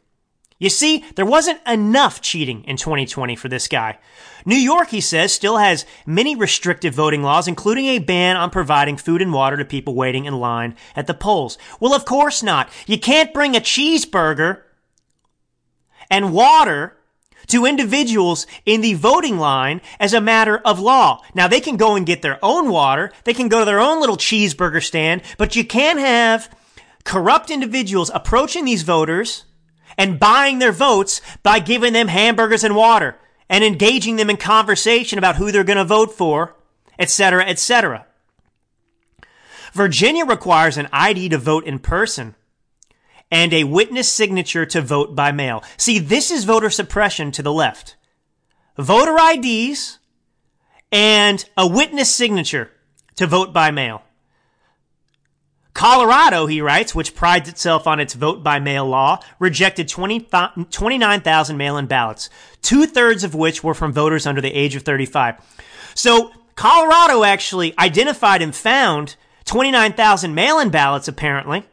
You 0.58 0.70
see, 0.70 1.04
there 1.16 1.26
wasn't 1.26 1.60
enough 1.68 2.22
cheating 2.22 2.64
in 2.64 2.78
2020 2.78 3.36
for 3.36 3.50
this 3.50 3.68
guy. 3.68 3.98
New 4.46 4.56
York, 4.56 4.90
he 4.90 5.02
says, 5.02 5.34
still 5.34 5.58
has 5.58 5.86
many 6.06 6.34
restrictive 6.36 6.94
voting 6.94 7.24
laws, 7.24 7.48
including 7.48 7.88
a 7.88 8.00
ban 8.00 8.38
on 8.38 8.50
providing 8.50 8.96
food 8.96 9.22
and 9.22 9.34
water 9.34 9.58
to 9.58 9.66
people 9.66 9.96
waiting 9.96 10.26
in 10.26 10.40
line 10.40 10.76
at 10.96 11.08
the 11.08 11.14
polls. 11.14 11.58
Well, 11.82 11.94
of 11.94 12.06
course 12.06 12.42
not. 12.42 12.70
You 12.88 12.98
can't 12.98 13.34
bring 13.34 13.56
a 13.56 13.60
cheeseburger 13.60 14.62
and 16.10 16.34
water 16.34 16.96
to 17.48 17.66
individuals 17.66 18.48
in 18.66 18.80
the 18.80 18.94
voting 18.94 19.38
line 19.38 19.82
as 20.00 20.14
a 20.14 20.22
matter 20.22 20.60
of 20.60 20.80
law. 20.80 21.22
Now, 21.34 21.50
they 21.50 21.60
can 21.60 21.76
go 21.76 21.96
and 21.96 22.06
get 22.06 22.22
their 22.22 22.40
own 22.42 22.70
water. 22.70 23.12
They 23.26 23.34
can 23.34 23.50
go 23.50 23.60
to 23.60 23.66
their 23.66 23.82
own 23.82 24.00
little 24.00 24.18
cheeseburger 24.18 24.82
stand, 24.82 25.22
but 25.38 25.56
you 25.56 25.66
can't 25.66 26.00
have 26.00 26.50
corrupt 27.04 27.52
individuals 27.52 28.10
approaching 28.14 28.64
these 28.64 28.84
voters 28.84 29.44
and 29.98 30.20
buying 30.20 30.60
their 30.60 30.72
votes 30.72 31.22
by 31.44 31.60
giving 31.60 31.94
them 31.94 32.08
hamburgers 32.08 32.64
and 32.64 32.76
water 32.76 33.18
and 33.50 33.64
engaging 33.64 34.16
them 34.16 34.30
in 34.30 34.38
conversation 34.38 35.18
about 35.18 35.36
who 35.36 35.52
they're 35.52 35.64
going 35.64 35.78
to 35.78 35.86
vote 35.86 36.12
for, 36.12 36.56
etc., 36.98 37.46
etc. 37.46 38.06
Virginia 39.74 40.26
requires 40.26 40.78
an 40.78 40.88
ID 40.92 41.30
to 41.30 41.38
vote 41.38 41.66
in 41.66 41.80
person 41.80 42.36
and 43.30 43.54
a 43.54 43.66
witness 43.66 44.10
signature 44.10 44.66
to 44.66 44.82
vote 44.82 45.16
by 45.16 45.32
mail. 45.32 45.64
See, 45.78 46.00
this 46.00 46.32
is 46.32 46.46
voter 46.46 46.70
suppression 46.70 47.32
to 47.34 47.44
the 47.44 47.52
left. 47.52 47.96
Voter 48.78 49.18
IDs 49.20 50.00
and 50.92 51.44
a 51.58 51.68
witness 51.68 52.14
signature 52.14 52.72
to 53.16 53.28
vote 53.28 53.52
by 53.52 53.72
mail. 53.72 54.05
Colorado, 55.76 56.46
he 56.46 56.62
writes, 56.62 56.96
which 56.96 57.16
prides 57.16 57.50
itself 57.50 57.86
on 57.86 58.00
its 58.00 58.14
vote 58.14 58.42
by 58.42 58.60
mail 58.60 58.86
law, 58.86 59.20
rejected 59.40 59.90
20, 59.90 60.30
29,000 60.72 61.58
mail 61.58 61.78
in 61.78 61.86
ballots, 61.86 62.30
two 62.62 62.88
thirds 62.88 63.26
of 63.26 63.36
which 63.36 63.62
were 63.62 63.74
from 63.74 63.92
voters 63.92 64.26
under 64.26 64.40
the 64.40 64.54
age 64.54 64.78
of 64.78 64.84
35. 64.84 65.36
So 65.94 66.32
Colorado 66.56 67.26
actually 67.26 67.78
identified 67.78 68.42
and 68.42 68.56
found 68.56 69.18
29,000 69.44 70.34
mail 70.34 70.60
in 70.60 70.70
ballots, 70.70 71.10
apparently, 71.10 71.66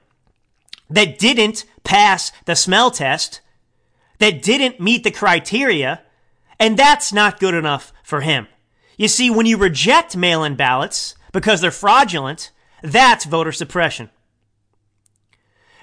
that 0.90 1.16
didn't 1.16 1.64
pass 1.84 2.32
the 2.44 2.56
smell 2.56 2.90
test, 2.90 3.40
that 4.18 4.42
didn't 4.42 4.80
meet 4.80 5.04
the 5.04 5.12
criteria, 5.12 6.02
and 6.58 6.76
that's 6.76 7.12
not 7.12 7.38
good 7.38 7.54
enough 7.54 7.92
for 8.02 8.22
him. 8.22 8.48
You 8.96 9.06
see, 9.06 9.30
when 9.30 9.46
you 9.46 9.58
reject 9.58 10.16
mail 10.16 10.42
in 10.42 10.56
ballots 10.56 11.14
because 11.30 11.60
they're 11.60 11.70
fraudulent, 11.70 12.50
that's 12.82 13.24
voter 13.24 13.52
suppression. 13.52 14.10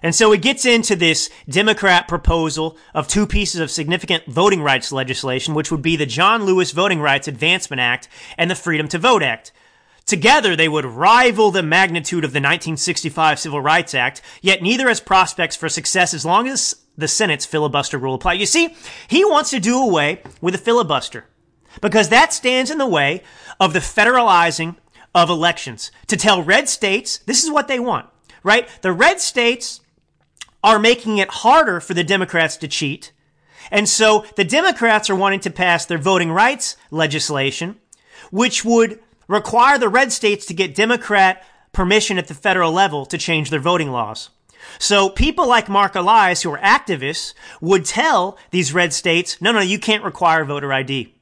And 0.02 0.16
so 0.16 0.32
it 0.32 0.42
gets 0.42 0.66
into 0.66 0.96
this 0.96 1.30
Democrat 1.48 2.08
proposal 2.08 2.78
of 2.94 3.08
two 3.08 3.28
pieces 3.28 3.60
of 3.60 3.72
significant 3.72 4.26
voting 4.28 4.62
rights 4.62 4.92
legislation, 4.92 5.54
which 5.54 5.72
would 5.72 5.82
be 5.82 5.96
the 5.96 6.06
John 6.06 6.46
Lewis 6.46 6.72
Voting 6.72 7.02
Rights 7.02 7.28
Advancement 7.28 7.82
Act 7.82 8.08
and 8.38 8.50
the 8.50 8.56
Freedom 8.56 8.88
to 8.90 8.98
Vote 8.98 9.24
Act. 9.24 9.52
Together, 10.06 10.56
they 10.56 10.70
would 10.70 10.86
rival 10.86 11.52
the 11.52 11.62
magnitude 11.62 12.24
of 12.24 12.32
the 12.32 12.38
1965 12.38 13.40
Civil 13.40 13.62
Rights 13.62 13.94
Act, 13.94 14.22
yet 14.42 14.62
neither 14.62 14.88
has 14.88 15.00
prospects 15.00 15.56
for 15.56 15.70
success 15.70 16.14
as 16.14 16.26
long 16.26 16.48
as 16.48 16.76
the 16.98 17.08
Senate's 17.08 17.46
filibuster 17.46 17.98
rule 17.98 18.16
applies. 18.16 18.40
You 18.40 18.46
see, 18.46 18.76
he 19.08 19.24
wants 19.24 19.52
to 19.52 19.60
do 19.60 19.82
away 19.82 20.24
with 20.42 20.54
the 20.54 20.58
filibuster 20.58 21.26
because 21.82 22.10
that 22.10 22.34
stands 22.34 22.72
in 22.72 22.78
the 22.78 22.88
way 22.88 23.22
of 23.60 23.74
the 23.74 23.80
federalizing 23.80 24.78
of 25.14 25.30
elections. 25.30 25.92
To 26.08 26.18
tell 26.18 26.44
red 26.44 26.70
states, 26.70 27.20
this 27.20 27.44
is 27.44 27.52
what 27.52 27.68
they 27.68 27.80
want, 27.80 28.10
right? 28.44 28.68
The 28.82 28.92
red 28.92 29.20
states 29.20 29.82
are 30.64 30.80
making 30.80 31.18
it 31.18 31.30
harder 31.30 31.80
for 31.80 31.94
the 31.94 32.04
Democrats 32.04 32.58
to 32.58 32.68
cheat. 32.68 33.12
And 33.72 33.88
so 33.88 34.26
the 34.36 34.44
Democrats 34.44 35.10
are 35.10 35.16
wanting 35.16 35.40
to 35.42 35.50
pass 35.50 35.86
their 35.86 35.98
voting 35.98 36.32
rights 36.32 36.76
legislation, 36.92 37.78
which 38.32 38.66
would 38.66 39.00
require 39.28 39.78
the 39.78 39.90
red 39.90 40.12
states 40.12 40.46
to 40.48 40.54
get 40.54 40.76
Democrat 40.76 41.44
permission 41.72 42.18
at 42.18 42.28
the 42.28 42.34
federal 42.34 42.72
level 42.72 43.06
to 43.06 43.18
change 43.18 43.50
their 43.50 43.60
voting 43.60 43.92
laws. 43.92 44.30
So 44.78 45.10
people 45.10 45.48
like 45.48 45.70
Marc 45.70 45.96
Elias, 45.96 46.42
who 46.42 46.52
are 46.52 46.60
activists, 46.60 47.34
would 47.62 47.86
tell 47.86 48.38
these 48.52 48.74
red 48.74 48.92
states, 48.94 49.42
no, 49.42 49.52
no, 49.52 49.62
you 49.62 49.80
can't 49.80 50.04
require 50.04 50.44
voter 50.46 50.74
ID. 50.74 51.14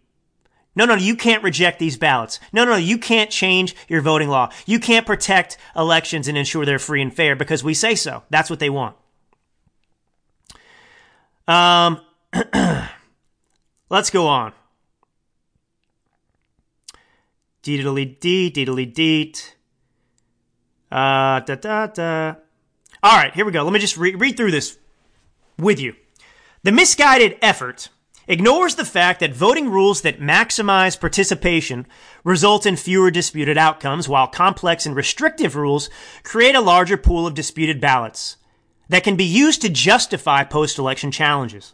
No, 0.77 0.85
no, 0.85 0.93
you 0.93 1.15
can't 1.15 1.43
reject 1.43 1.79
these 1.79 1.97
ballots. 1.97 2.39
No, 2.53 2.63
no, 2.63 2.75
you 2.75 2.99
can't 2.99 3.31
change 3.31 3.75
your 3.87 3.99
voting 3.99 4.29
law. 4.29 4.51
You 4.67 4.79
can't 4.79 5.07
protect 5.07 5.57
elections 5.75 6.27
and 6.27 6.37
ensure 6.37 6.67
they're 6.67 6.77
free 6.77 7.01
and 7.01 7.11
fair 7.11 7.35
because 7.35 7.63
we 7.63 7.73
say 7.73 7.95
so. 7.95 8.21
That's 8.29 8.47
what 8.47 8.59
they 8.59 8.69
want. 8.69 8.95
Um, 11.47 11.99
let's 13.89 14.11
go 14.11 14.27
on. 14.27 14.53
Deedly 17.63 18.19
deet, 18.19 18.53
deedly 18.53 18.93
deet. 18.93 19.55
Uh, 20.91 21.39
da 21.39 21.55
da 21.55 21.87
da. 21.87 22.35
All 23.01 23.17
right, 23.17 23.33
here 23.33 23.45
we 23.45 23.51
go. 23.51 23.63
Let 23.63 23.73
me 23.73 23.79
just 23.79 23.97
re- 23.97 24.13
read 24.13 24.37
through 24.37 24.51
this 24.51 24.77
with 25.57 25.79
you. 25.79 25.95
The 26.61 26.71
misguided 26.71 27.39
effort 27.41 27.89
ignores 28.27 28.75
the 28.75 28.85
fact 28.85 29.19
that 29.19 29.33
voting 29.33 29.69
rules 29.69 30.01
that 30.01 30.19
maximize 30.19 30.99
participation 30.99 31.87
result 32.23 32.65
in 32.65 32.75
fewer 32.75 33.09
disputed 33.09 33.57
outcomes, 33.57 34.09
while 34.09 34.27
complex 34.27 34.85
and 34.85 34.95
restrictive 34.95 35.55
rules 35.55 35.89
create 36.23 36.55
a 36.55 36.61
larger 36.61 36.97
pool 36.97 37.25
of 37.25 37.33
disputed 37.33 37.79
ballots 37.79 38.37
that 38.89 39.03
can 39.03 39.15
be 39.15 39.23
used 39.23 39.61
to 39.61 39.69
justify 39.69 40.43
post 40.43 40.77
election 40.77 41.11
challenges. 41.11 41.73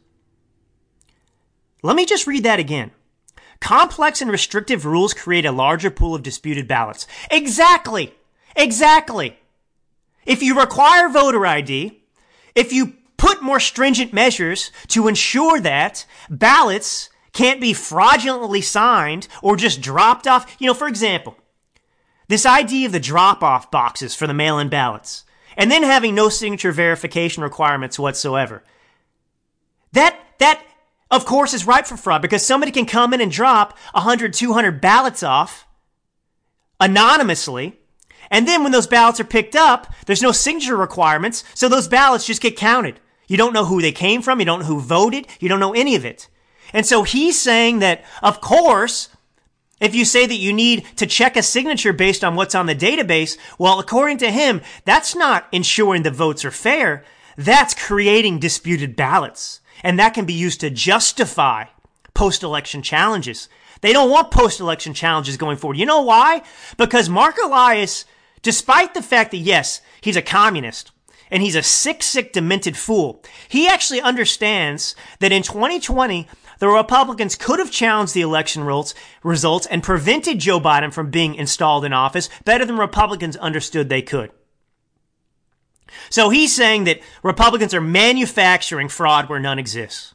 Let 1.81 1.95
me 1.95 2.05
just 2.05 2.27
read 2.27 2.43
that 2.43 2.59
again. 2.59 2.91
Complex 3.59 4.21
and 4.21 4.31
restrictive 4.31 4.85
rules 4.85 5.13
create 5.13 5.45
a 5.45 5.51
larger 5.51 5.89
pool 5.89 6.15
of 6.15 6.23
disputed 6.23 6.67
ballots. 6.67 7.07
Exactly. 7.31 8.13
Exactly. 8.55 9.37
If 10.25 10.41
you 10.41 10.59
require 10.59 11.09
voter 11.09 11.45
ID, 11.45 12.03
if 12.55 12.71
you 12.71 12.93
put 13.23 13.41
more 13.41 13.61
stringent 13.61 14.11
measures 14.11 14.69
to 14.89 15.07
ensure 15.07 15.57
that 15.61 16.05
ballots 16.29 17.09
can't 17.31 17.61
be 17.61 17.71
fraudulently 17.71 18.59
signed 18.59 19.29
or 19.41 19.55
just 19.55 19.79
dropped 19.79 20.27
off, 20.27 20.57
you 20.59 20.67
know, 20.67 20.73
for 20.73 20.89
example, 20.89 21.37
this 22.27 22.45
idea 22.45 22.85
of 22.85 22.91
the 22.91 22.99
drop 22.99 23.41
off 23.41 23.71
boxes 23.71 24.13
for 24.13 24.27
the 24.27 24.33
mail 24.33 24.59
in 24.59 24.67
ballots 24.67 25.23
and 25.55 25.71
then 25.71 25.83
having 25.83 26.13
no 26.13 26.27
signature 26.27 26.73
verification 26.73 27.43
requirements 27.43 27.97
whatsoever. 27.97 28.61
That, 29.93 30.19
that, 30.39 30.61
of 31.09 31.25
course, 31.25 31.53
is 31.53 31.65
ripe 31.65 31.87
for 31.87 31.95
fraud 31.95 32.21
because 32.21 32.45
somebody 32.45 32.73
can 32.73 32.85
come 32.85 33.13
in 33.13 33.21
and 33.21 33.31
drop 33.31 33.77
100, 33.93 34.33
200 34.33 34.81
ballots 34.81 35.23
off 35.23 35.65
anonymously 36.77 37.79
and 38.33 38.47
then 38.47 38.63
when 38.63 38.71
those 38.71 38.87
ballots 38.87 39.19
are 39.19 39.25
picked 39.25 39.55
up, 39.55 39.93
there's 40.07 40.23
no 40.23 40.31
signature 40.31 40.75
requirements, 40.75 41.43
so 41.53 41.69
those 41.69 41.87
ballots 41.87 42.25
just 42.25 42.41
get 42.41 42.57
counted. 42.57 42.99
You 43.33 43.37
don't 43.37 43.53
know 43.53 43.65
who 43.65 43.81
they 43.81 43.91
came 43.91 44.21
from, 44.21 44.37
you 44.37 44.45
don't 44.45 44.59
know 44.59 44.65
who 44.67 44.79
voted, 44.79 45.25
you 45.39 45.49
don't 45.49 45.59
know 45.59 45.73
any 45.73 45.95
of 45.95 46.05
it. 46.05 46.27
And 46.71 46.85
so 46.85 47.01
he's 47.01 47.41
saying 47.41 47.79
that, 47.79 48.05
of 48.21 48.41
course, 48.41 49.09
if 49.81 49.95
you 49.95 50.05
say 50.05 50.27
that 50.27 50.35
you 50.35 50.53
need 50.53 50.85
to 50.97 51.07
check 51.07 51.35
a 51.35 51.41
signature 51.41 51.93
based 51.93 52.23
on 52.23 52.35
what's 52.35 52.53
on 52.53 52.67
the 52.67 52.75
database, 52.75 53.39
well, 53.57 53.79
according 53.79 54.19
to 54.19 54.29
him, 54.29 54.61
that's 54.85 55.15
not 55.15 55.47
ensuring 55.51 56.03
the 56.03 56.11
votes 56.11 56.45
are 56.45 56.51
fair. 56.51 57.05
That's 57.35 57.73
creating 57.73 58.37
disputed 58.37 58.95
ballots. 58.95 59.61
And 59.81 59.97
that 59.97 60.13
can 60.13 60.25
be 60.25 60.33
used 60.33 60.59
to 60.59 60.69
justify 60.69 61.65
post-election 62.13 62.83
challenges. 62.83 63.49
They 63.81 63.93
don't 63.93 64.11
want 64.11 64.29
post-election 64.29 64.93
challenges 64.93 65.37
going 65.37 65.57
forward. 65.57 65.79
You 65.79 65.87
know 65.87 66.03
why? 66.03 66.43
Because 66.77 67.09
Marc 67.09 67.37
Elias 67.43 68.05
Despite 68.43 68.93
the 68.93 69.01
fact 69.01 69.31
that, 69.31 69.37
yes, 69.37 69.81
he's 70.01 70.17
a 70.17 70.21
communist 70.21 70.91
and 71.33 71.41
he's 71.41 71.55
a 71.55 71.63
sick, 71.63 72.03
sick, 72.03 72.31
demented 72.31 72.77
fool, 72.77 73.23
he 73.49 73.67
actually 73.67 73.99
understands 73.99 74.95
that 75.19 75.31
in 75.31 75.41
2020, 75.41 76.27
the 76.59 76.67
Republicans 76.67 77.35
could 77.35 77.57
have 77.57 77.71
challenged 77.71 78.13
the 78.13 78.21
election 78.21 78.63
results 79.23 79.65
and 79.65 79.81
prevented 79.81 80.37
Joe 80.37 80.59
Biden 80.59 80.93
from 80.93 81.09
being 81.09 81.33
installed 81.33 81.85
in 81.85 81.91
office 81.91 82.29
better 82.45 82.65
than 82.65 82.77
Republicans 82.77 83.35
understood 83.35 83.89
they 83.89 84.03
could. 84.03 84.31
So 86.11 86.29
he's 86.29 86.55
saying 86.55 86.83
that 86.83 87.01
Republicans 87.23 87.73
are 87.73 87.81
manufacturing 87.81 88.87
fraud 88.87 89.27
where 89.27 89.39
none 89.39 89.57
exists. 89.57 90.13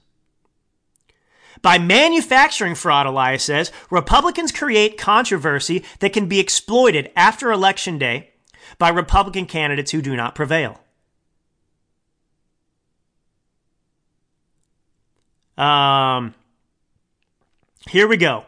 By 1.63 1.79
manufacturing 1.79 2.77
fraud, 2.77 3.07
Elias 3.07 3.43
says, 3.43 3.73
Republicans 3.91 4.53
create 4.53 4.99
controversy 4.99 5.85
that 5.99 6.13
can 6.13 6.29
be 6.29 6.39
exploited 6.39 7.11
after 7.17 7.51
Election 7.51 7.99
Day 7.99 8.31
by 8.79 8.91
Republican 8.91 9.47
candidates 9.47 9.91
who 9.91 10.01
do 10.01 10.15
not 10.15 10.37
prevail. 10.37 10.79
Um, 15.59 16.35
here 17.89 18.07
we 18.07 18.17
go. 18.17 18.45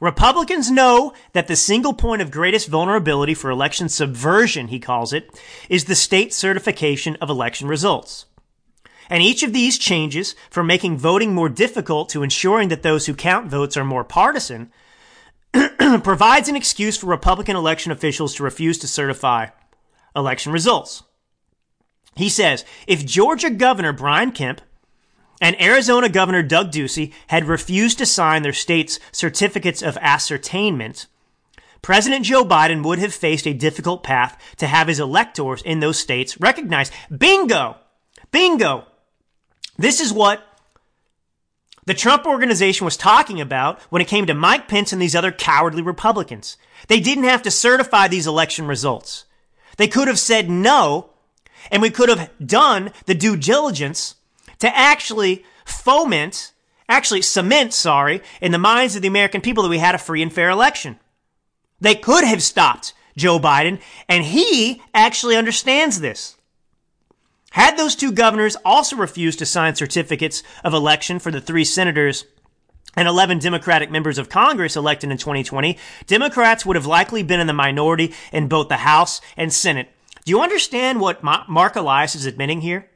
Republicans 0.00 0.70
know 0.70 1.12
that 1.32 1.48
the 1.48 1.56
single 1.56 1.92
point 1.92 2.22
of 2.22 2.30
greatest 2.30 2.68
vulnerability 2.68 3.34
for 3.34 3.50
election 3.50 3.88
subversion, 3.88 4.68
he 4.68 4.78
calls 4.78 5.12
it, 5.12 5.28
is 5.68 5.84
the 5.84 5.94
state 5.94 6.32
certification 6.32 7.16
of 7.16 7.30
election 7.30 7.66
results. 7.66 8.26
And 9.10 9.22
each 9.22 9.42
of 9.42 9.52
these 9.52 9.78
changes, 9.78 10.34
from 10.50 10.66
making 10.66 10.98
voting 10.98 11.34
more 11.34 11.48
difficult 11.48 12.10
to 12.10 12.22
ensuring 12.22 12.68
that 12.68 12.82
those 12.82 13.06
who 13.06 13.14
count 13.14 13.48
votes 13.48 13.76
are 13.76 13.84
more 13.84 14.04
partisan, 14.04 14.70
provides 16.02 16.48
an 16.48 16.56
excuse 16.56 16.96
for 16.96 17.06
Republican 17.06 17.56
election 17.56 17.90
officials 17.90 18.34
to 18.34 18.42
refuse 18.42 18.78
to 18.78 18.86
certify 18.86 19.46
election 20.14 20.52
results. 20.52 21.02
He 22.14 22.28
says, 22.28 22.64
if 22.86 23.06
Georgia 23.06 23.50
Governor 23.50 23.92
Brian 23.92 24.32
Kemp 24.32 24.60
and 25.40 25.60
Arizona 25.60 26.08
Governor 26.08 26.42
Doug 26.42 26.72
Ducey 26.72 27.12
had 27.28 27.44
refused 27.44 27.98
to 27.98 28.06
sign 28.06 28.42
their 28.42 28.52
state's 28.52 28.98
certificates 29.12 29.82
of 29.82 29.96
ascertainment 30.00 31.06
President 31.82 32.24
Joe 32.24 32.44
Biden 32.44 32.84
would 32.84 32.98
have 32.98 33.14
faced 33.14 33.46
a 33.46 33.52
difficult 33.52 34.02
path 34.02 34.38
to 34.56 34.66
have 34.66 34.88
his 34.88 35.00
electors 35.00 35.62
in 35.62 35.80
those 35.80 35.98
states 35.98 36.40
recognize. 36.40 36.90
Bingo! 37.16 37.76
Bingo! 38.30 38.86
This 39.76 40.00
is 40.00 40.12
what 40.12 40.44
the 41.86 41.94
Trump 41.94 42.26
organization 42.26 42.84
was 42.84 42.96
talking 42.96 43.40
about 43.40 43.80
when 43.84 44.02
it 44.02 44.08
came 44.08 44.26
to 44.26 44.34
Mike 44.34 44.68
Pence 44.68 44.92
and 44.92 45.00
these 45.00 45.14
other 45.14 45.32
cowardly 45.32 45.82
Republicans. 45.82 46.56
They 46.88 47.00
didn't 47.00 47.24
have 47.24 47.42
to 47.42 47.50
certify 47.50 48.08
these 48.08 48.26
election 48.26 48.66
results. 48.66 49.24
They 49.76 49.88
could 49.88 50.08
have 50.08 50.18
said 50.18 50.50
no, 50.50 51.10
and 51.70 51.80
we 51.80 51.90
could 51.90 52.08
have 52.08 52.30
done 52.44 52.90
the 53.06 53.14
due 53.14 53.36
diligence 53.36 54.16
to 54.60 54.76
actually 54.76 55.44
foment, 55.64 56.52
actually 56.88 57.22
cement, 57.22 57.72
sorry, 57.72 58.22
in 58.40 58.52
the 58.52 58.58
minds 58.58 58.96
of 58.96 59.02
the 59.02 59.08
American 59.08 59.40
people 59.40 59.62
that 59.62 59.68
we 59.68 59.78
had 59.78 59.94
a 59.94 59.98
free 59.98 60.22
and 60.22 60.32
fair 60.32 60.50
election. 60.50 60.98
They 61.80 61.94
could 61.94 62.24
have 62.24 62.42
stopped 62.42 62.92
Joe 63.16 63.38
Biden, 63.38 63.80
and 64.08 64.24
he 64.24 64.82
actually 64.94 65.36
understands 65.36 66.00
this. 66.00 66.36
Had 67.52 67.76
those 67.76 67.96
two 67.96 68.12
governors 68.12 68.56
also 68.64 68.96
refused 68.96 69.38
to 69.38 69.46
sign 69.46 69.74
certificates 69.74 70.42
of 70.64 70.74
election 70.74 71.18
for 71.18 71.30
the 71.30 71.40
three 71.40 71.64
senators 71.64 72.24
and 72.96 73.06
11 73.06 73.38
Democratic 73.38 73.90
members 73.90 74.18
of 74.18 74.28
Congress 74.28 74.76
elected 74.76 75.10
in 75.10 75.18
2020, 75.18 75.78
Democrats 76.06 76.66
would 76.66 76.76
have 76.76 76.86
likely 76.86 77.22
been 77.22 77.40
in 77.40 77.46
the 77.46 77.52
minority 77.52 78.12
in 78.32 78.48
both 78.48 78.68
the 78.68 78.78
House 78.78 79.20
and 79.36 79.52
Senate. 79.52 79.88
Do 80.24 80.30
you 80.30 80.42
understand 80.42 81.00
what 81.00 81.22
Marc 81.22 81.76
Elias 81.76 82.14
is 82.14 82.26
admitting 82.26 82.60
here? 82.60 82.90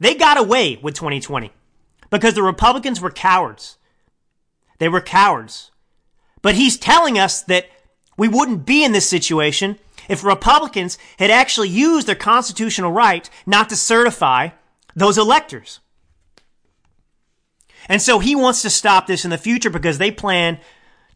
They 0.00 0.14
got 0.14 0.38
away 0.38 0.78
with 0.82 0.94
2020 0.94 1.52
because 2.10 2.34
the 2.34 2.42
Republicans 2.42 3.00
were 3.00 3.10
cowards. 3.10 3.78
They 4.78 4.88
were 4.88 5.00
cowards. 5.00 5.70
But 6.42 6.54
he's 6.54 6.76
telling 6.76 7.18
us 7.18 7.42
that 7.42 7.68
we 8.16 8.28
wouldn't 8.28 8.66
be 8.66 8.84
in 8.84 8.92
this 8.92 9.08
situation 9.08 9.78
if 10.08 10.24
Republicans 10.24 10.98
had 11.18 11.30
actually 11.30 11.68
used 11.68 12.06
their 12.06 12.14
constitutional 12.14 12.92
right 12.92 13.28
not 13.46 13.68
to 13.70 13.76
certify 13.76 14.50
those 14.94 15.18
electors. 15.18 15.80
And 17.88 18.00
so 18.00 18.18
he 18.18 18.34
wants 18.34 18.62
to 18.62 18.70
stop 18.70 19.06
this 19.06 19.24
in 19.24 19.30
the 19.30 19.38
future 19.38 19.70
because 19.70 19.98
they 19.98 20.10
plan 20.10 20.58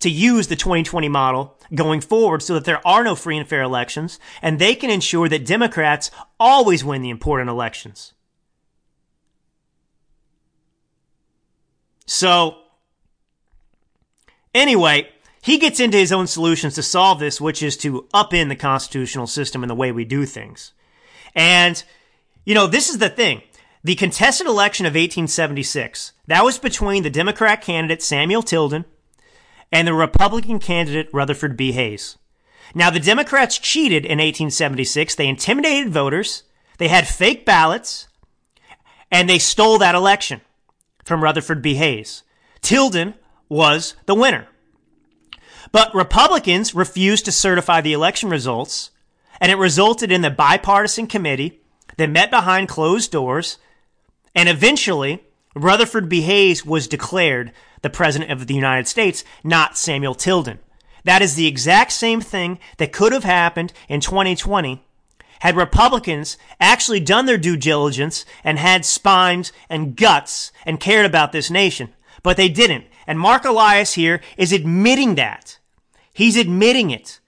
to 0.00 0.10
use 0.10 0.48
the 0.48 0.56
2020 0.56 1.08
model 1.08 1.58
going 1.74 2.00
forward 2.00 2.42
so 2.42 2.54
that 2.54 2.64
there 2.64 2.86
are 2.86 3.04
no 3.04 3.14
free 3.14 3.36
and 3.36 3.48
fair 3.48 3.62
elections 3.62 4.18
and 4.42 4.58
they 4.58 4.74
can 4.74 4.90
ensure 4.90 5.28
that 5.28 5.46
Democrats 5.46 6.10
always 6.38 6.84
win 6.84 7.02
the 7.02 7.10
important 7.10 7.50
elections. 7.50 8.12
So, 12.08 12.56
anyway, 14.54 15.10
he 15.42 15.58
gets 15.58 15.78
into 15.78 15.98
his 15.98 16.10
own 16.10 16.26
solutions 16.26 16.74
to 16.76 16.82
solve 16.82 17.20
this, 17.20 17.38
which 17.38 17.62
is 17.62 17.76
to 17.78 18.08
upend 18.14 18.48
the 18.48 18.56
constitutional 18.56 19.26
system 19.26 19.62
and 19.62 19.68
the 19.68 19.74
way 19.74 19.92
we 19.92 20.06
do 20.06 20.24
things. 20.24 20.72
And, 21.34 21.84
you 22.46 22.54
know, 22.54 22.66
this 22.66 22.88
is 22.88 22.96
the 22.96 23.10
thing. 23.10 23.42
The 23.84 23.94
contested 23.94 24.46
election 24.46 24.86
of 24.86 24.92
1876, 24.92 26.12
that 26.26 26.44
was 26.44 26.58
between 26.58 27.02
the 27.02 27.10
Democrat 27.10 27.60
candidate 27.60 28.02
Samuel 28.02 28.42
Tilden 28.42 28.86
and 29.70 29.86
the 29.86 29.92
Republican 29.92 30.60
candidate 30.60 31.10
Rutherford 31.12 31.58
B. 31.58 31.72
Hayes. 31.72 32.16
Now, 32.74 32.88
the 32.88 33.00
Democrats 33.00 33.58
cheated 33.58 34.06
in 34.06 34.16
1876. 34.16 35.14
They 35.14 35.28
intimidated 35.28 35.92
voters. 35.92 36.44
They 36.78 36.88
had 36.88 37.06
fake 37.06 37.44
ballots 37.44 38.08
and 39.10 39.28
they 39.28 39.38
stole 39.38 39.76
that 39.78 39.94
election 39.94 40.40
from 41.08 41.24
Rutherford 41.24 41.62
B. 41.62 41.74
Hayes. 41.74 42.22
Tilden 42.60 43.14
was 43.48 43.96
the 44.06 44.14
winner. 44.14 44.46
But 45.72 45.94
Republicans 45.94 46.74
refused 46.74 47.24
to 47.24 47.32
certify 47.32 47.80
the 47.80 47.92
election 47.94 48.28
results, 48.30 48.90
and 49.40 49.50
it 49.50 49.56
resulted 49.56 50.12
in 50.12 50.20
the 50.20 50.30
bipartisan 50.30 51.06
committee 51.06 51.60
that 51.96 52.10
met 52.10 52.30
behind 52.30 52.68
closed 52.68 53.10
doors, 53.10 53.58
and 54.34 54.48
eventually 54.48 55.24
Rutherford 55.54 56.08
B. 56.08 56.20
Hayes 56.22 56.64
was 56.64 56.86
declared 56.86 57.52
the 57.82 57.90
President 57.90 58.30
of 58.30 58.46
the 58.46 58.54
United 58.54 58.86
States, 58.86 59.24
not 59.42 59.76
Samuel 59.76 60.14
Tilden. 60.14 60.58
That 61.04 61.22
is 61.22 61.34
the 61.34 61.46
exact 61.46 61.92
same 61.92 62.20
thing 62.20 62.58
that 62.76 62.92
could 62.92 63.12
have 63.12 63.24
happened 63.24 63.72
in 63.88 64.00
2020 64.00 64.84
had 65.40 65.56
Republicans 65.56 66.36
actually 66.60 67.00
done 67.00 67.26
their 67.26 67.38
due 67.38 67.56
diligence 67.56 68.24
and 68.44 68.58
had 68.58 68.84
spines 68.84 69.52
and 69.68 69.96
guts 69.96 70.52
and 70.66 70.80
cared 70.80 71.06
about 71.06 71.32
this 71.32 71.50
nation. 71.50 71.94
But 72.22 72.36
they 72.36 72.48
didn't. 72.48 72.86
And 73.06 73.18
Marc 73.18 73.44
Elias 73.44 73.94
here 73.94 74.20
is 74.36 74.52
admitting 74.52 75.14
that. 75.14 75.58
He's 76.12 76.36
admitting 76.36 76.90
it. 76.90 77.20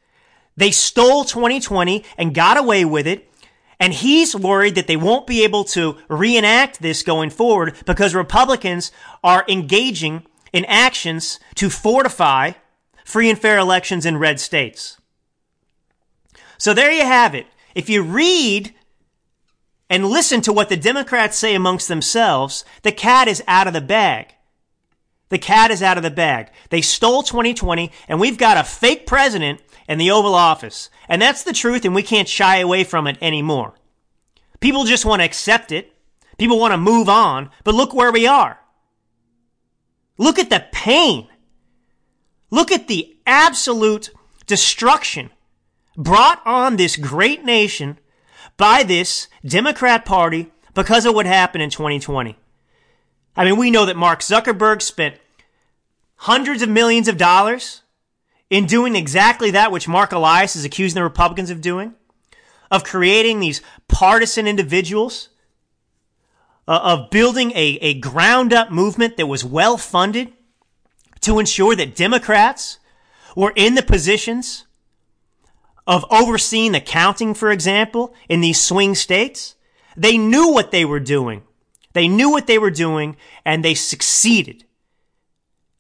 They 0.57 0.71
stole 0.71 1.25
2020 1.25 2.05
and 2.19 2.35
got 2.35 2.57
away 2.57 2.85
with 2.85 3.07
it. 3.07 3.29
And 3.79 3.95
he's 3.95 4.37
worried 4.37 4.75
that 4.75 4.87
they 4.89 4.97
won't 4.97 5.27
be 5.27 5.43
able 5.43 5.65
to 5.65 5.97
reenact 6.09 6.83
this 6.83 7.03
going 7.03 7.31
forward 7.31 7.77
because 7.87 8.15
Republicans 8.15 8.93
are 9.25 9.45
engaging 9.49 10.27
in 10.53 10.67
actions 10.67 11.41
to 11.55 11.71
fortify 11.71 12.53
free 13.05 13.31
and 13.31 13.39
fair 13.39 13.57
elections 13.59 14.05
in 14.05 14.19
red 14.19 14.39
states. 14.39 14.99
So 16.59 16.75
there 16.75 16.93
you 16.93 17.05
have 17.05 17.35
it. 17.35 17.47
If 17.75 17.89
you 17.89 18.03
read 18.03 18.75
and 19.89 20.07
listen 20.07 20.41
to 20.43 20.53
what 20.53 20.69
the 20.69 20.77
Democrats 20.77 21.37
say 21.37 21.55
amongst 21.55 21.89
themselves, 21.89 22.65
the 22.83 22.93
cat 22.93 23.29
is 23.29 23.43
out 23.47 23.67
of 23.67 23.73
the 23.73 23.81
bag. 23.81 24.35
The 25.31 25.39
cat 25.39 25.71
is 25.71 25.83
out 25.83 25.97
of 25.97 26.03
the 26.03 26.11
bag. 26.11 26.51
They 26.71 26.81
stole 26.81 27.23
2020 27.23 27.91
and 28.09 28.21
we've 28.21 28.39
got 28.39 28.57
a 28.57 28.65
fake 28.65 29.07
president 29.07 29.61
in 29.89 29.99
the 29.99 30.11
Oval 30.11 30.35
Office. 30.35 30.91
And 31.09 31.23
that's 31.23 31.45
the 31.45 31.53
truth 31.53 31.85
and 31.85 31.95
we 31.95 32.03
can't 32.03 32.29
shy 32.29 32.59
away 32.59 32.85
from 32.85 33.07
it 33.07 33.19
anymore. 33.21 33.75
People 34.61 34.85
just 34.85 35.05
want 35.05 35.21
to 35.21 35.25
accept 35.25 35.73
it. 35.73 35.93
People 36.37 36.59
want 36.59 36.73
to 36.73 36.79
move 36.79 37.09
on. 37.09 37.51
But 37.65 37.75
look 37.75 37.95
where 37.95 38.13
we 38.13 38.27
are. 38.27 38.59
Look 40.19 40.39
at 40.39 40.51
the 40.51 40.67
pain. 40.73 41.29
Look 42.51 42.73
at 42.73 42.89
the 42.89 43.17
absolute 43.27 44.11
destruction 44.47 45.31
brought 46.01 46.41
on 46.47 46.77
this 46.77 46.97
great 46.97 47.45
nation 47.45 47.99
by 48.57 48.83
this 48.83 49.29
Democrat 49.45 50.05
Party 50.05 50.51
because 50.75 51.05
of 51.05 51.15
what 51.15 51.27
happened 51.27 51.63
in 51.63 51.71
2020. 51.71 52.37
I 53.37 53.45
mean, 53.45 53.57
we 53.57 53.71
know 53.71 53.85
that 53.85 53.97
Mark 53.97 54.21
Zuckerberg 54.21 54.81
spent 54.81 55.17
hundreds 56.17 56.63
of 56.63 56.69
millions 56.69 57.07
of 57.07 57.19
dollars 57.19 57.83
in 58.49 58.67
doing 58.67 58.97
exactly 58.97 59.51
that 59.51 59.71
which 59.71 59.87
Marc 59.87 60.13
Elias 60.13 60.57
is 60.57 60.65
accusing 60.65 60.97
the 60.97 61.05
Republicans 61.05 61.51
of 61.51 61.61
doing, 61.61 61.95
of 62.71 62.83
creating 62.83 63.41
these 63.41 63.61
partisan 63.87 64.47
individuals, 64.47 65.29
uh, 66.67 66.81
of 66.83 67.11
building 67.11 67.53
a, 67.53 67.79
a 67.83 67.95
ground 68.01 68.53
up 68.53 68.71
movement 68.71 69.19
that 69.19 69.27
was 69.27 69.45
well 69.45 69.77
funded 69.77 70.33
to 71.21 71.39
ensure 71.39 71.77
that 71.77 71.95
Democrats 71.95 72.79
were 73.37 73.53
in 73.55 73.75
the 73.75 73.83
positions 73.83 74.65
of 75.91 76.07
overseeing 76.09 76.71
the 76.71 76.81
counting, 76.81 77.35
for 77.35 77.51
example, 77.51 78.15
in 78.29 78.41
these 78.41 78.61
swing 78.61 78.95
states. 78.95 79.57
They 79.97 80.17
knew 80.17 80.53
what 80.53 80.71
they 80.71 80.85
were 80.85 81.01
doing. 81.01 81.43
They 81.95 82.07
knew 82.07 82.31
what 82.31 82.47
they 82.47 82.59
were 82.59 82.71
doing 82.71 83.17
and 83.45 83.65
they 83.65 83.75
succeeded. 83.75 84.65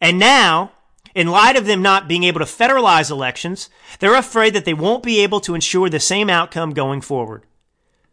And 0.00 0.18
now, 0.18 0.72
in 1.14 1.28
light 1.28 1.54
of 1.54 1.64
them 1.64 1.80
not 1.80 2.08
being 2.08 2.24
able 2.24 2.40
to 2.40 2.44
federalize 2.44 3.08
elections, 3.08 3.70
they're 4.00 4.16
afraid 4.16 4.52
that 4.54 4.64
they 4.64 4.74
won't 4.74 5.04
be 5.04 5.20
able 5.20 5.38
to 5.42 5.54
ensure 5.54 5.88
the 5.88 6.00
same 6.00 6.28
outcome 6.28 6.70
going 6.72 7.02
forward. 7.02 7.44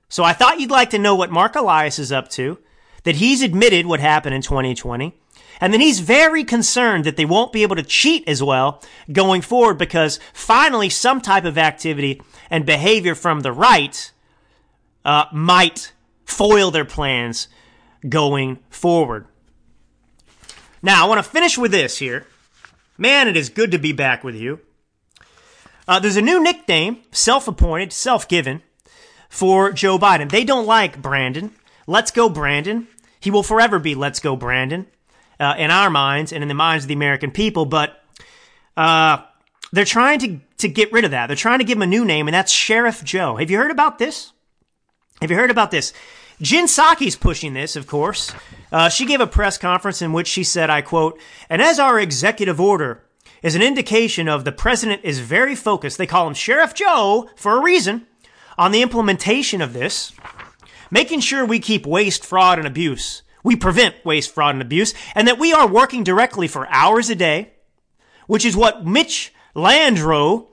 So 0.08 0.24
I 0.24 0.34
thought 0.34 0.60
you'd 0.60 0.70
like 0.70 0.92
to 0.92 1.00
know 1.00 1.16
what 1.16 1.32
Marc 1.32 1.56
Elias 1.56 1.98
is 1.98 2.12
up 2.12 2.30
to, 2.30 2.60
that 3.06 3.16
he's 3.16 3.42
admitted 3.42 3.88
what 3.88 4.02
happened 4.02 4.36
in 4.36 4.44
2020, 4.44 5.16
and 5.60 5.74
then 5.74 5.82
he's 5.82 6.00
very 6.00 6.44
concerned 6.44 7.04
that 7.06 7.18
they 7.18 7.26
won't 7.26 7.54
be 7.54 7.64
able 7.64 7.76
to 7.76 7.84
cheat 7.84 8.28
as 8.28 8.44
well 8.44 8.82
going 9.12 9.42
forward 9.42 9.78
because 9.78 10.20
finally 10.34 10.90
some 10.90 11.22
type 11.22 11.46
of 11.46 11.58
activity 11.58 12.22
and 12.50 12.66
behavior 12.66 13.16
from 13.16 13.42
the 13.42 13.52
right 13.52 14.12
uh, 15.04 15.26
might 15.34 15.94
foil 16.26 16.72
their 16.72 16.86
plans 16.86 17.48
going 18.08 18.60
forward. 18.70 19.28
Now, 20.82 21.04
I 21.04 21.08
want 21.10 21.24
to 21.24 21.30
finish 21.30 21.58
with 21.58 21.72
this 21.72 21.98
here. 21.98 22.28
Man, 22.98 23.28
it 23.28 23.36
is 23.36 23.50
good 23.50 23.72
to 23.72 23.80
be 23.80 23.92
back 23.92 24.24
with 24.24 24.36
you. 24.36 24.60
Uh, 25.88 26.00
there's 26.00 26.18
a 26.18 26.22
new 26.22 26.42
nickname, 26.42 27.02
self 27.12 27.48
appointed, 27.48 27.94
self 27.94 28.28
given, 28.28 28.62
for 29.30 29.72
Joe 29.72 29.98
Biden. 29.98 30.30
They 30.30 30.44
don't 30.44 30.66
like 30.66 31.02
Brandon. 31.02 31.52
Let's 31.88 32.12
go, 32.12 32.30
Brandon. 32.30 32.88
He 33.20 33.32
will 33.32 33.44
forever 33.44 33.80
be 33.80 33.96
Let's 33.96 34.20
Go, 34.20 34.36
Brandon 34.36 34.88
uh, 35.40 35.56
in 35.58 35.72
our 35.72 35.90
minds 35.90 36.32
and 36.32 36.42
in 36.42 36.48
the 36.48 36.54
minds 36.54 36.86
of 36.86 36.88
the 36.88 36.94
American 36.94 37.32
people, 37.32 37.66
but 37.66 38.04
uh, 38.76 39.18
they're 39.72 39.86
trying 39.86 40.20
to, 40.20 40.40
to 40.60 40.68
get 40.68 40.92
rid 40.92 41.06
of 41.06 41.12
that. 41.12 41.28
They're 41.28 41.36
trying 41.36 41.60
to 41.60 41.66
give 41.66 41.78
him 41.78 41.84
a 41.84 41.88
new 41.88 42.06
name, 42.06 42.28
and 42.28 42.34
that's 42.34 42.52
Sheriff 42.52 43.04
Joe. 43.04 43.36
Have 43.38 43.52
you 43.52 43.58
heard 43.58 43.72
about 43.72 44.00
this? 44.00 44.32
Have 45.22 45.32
you 45.32 45.38
heard 45.38 45.52
about 45.52 45.72
this? 45.72 45.94
Jen 46.42 46.66
Psaki's 46.66 47.16
pushing 47.16 47.54
this, 47.54 47.76
of 47.76 47.88
course. 47.88 48.32
Uh, 48.72 48.90
she 48.90 49.06
gave 49.06 49.22
a 49.22 49.28
press 49.28 49.58
conference 49.58 50.02
in 50.02 50.14
which 50.14 50.28
she 50.28 50.44
said, 50.44 50.70
I 50.70 50.82
quote, 50.82 51.20
and 51.50 51.62
as 51.62 51.80
our 51.80 52.00
executive 52.00 52.62
order 52.62 53.04
is 53.42 53.56
an 53.56 53.62
indication 53.62 54.28
of 54.28 54.46
the 54.46 54.52
president 54.52 55.02
is 55.04 55.20
very 55.20 55.56
focused. 55.56 55.98
They 55.98 56.08
call 56.08 56.28
him 56.28 56.34
Sheriff 56.34 56.74
Joe 56.74 57.30
for 57.36 57.58
a 57.58 57.62
reason 57.62 58.06
on 58.58 58.72
the 58.72 58.82
implementation 58.82 59.62
of 59.62 59.74
this, 59.74 60.12
making 60.92 61.22
sure 61.22 61.46
we 61.46 61.60
keep 61.60 61.86
waste, 61.86 62.26
fraud, 62.26 62.60
and 62.60 62.68
abuse. 62.68 63.24
We 63.44 63.56
prevent 63.56 64.04
waste, 64.06 64.34
fraud, 64.34 64.56
and 64.56 64.62
abuse, 64.62 64.94
and 65.16 65.28
that 65.28 65.40
we 65.40 65.54
are 65.54 65.68
working 65.68 66.04
directly 66.04 66.48
for 66.48 66.68
hours 66.70 67.10
a 67.10 67.16
day, 67.16 67.54
which 68.28 68.46
is 68.46 68.56
what 68.56 68.86
Mitch 68.86 69.34
Landrieu 69.56 70.48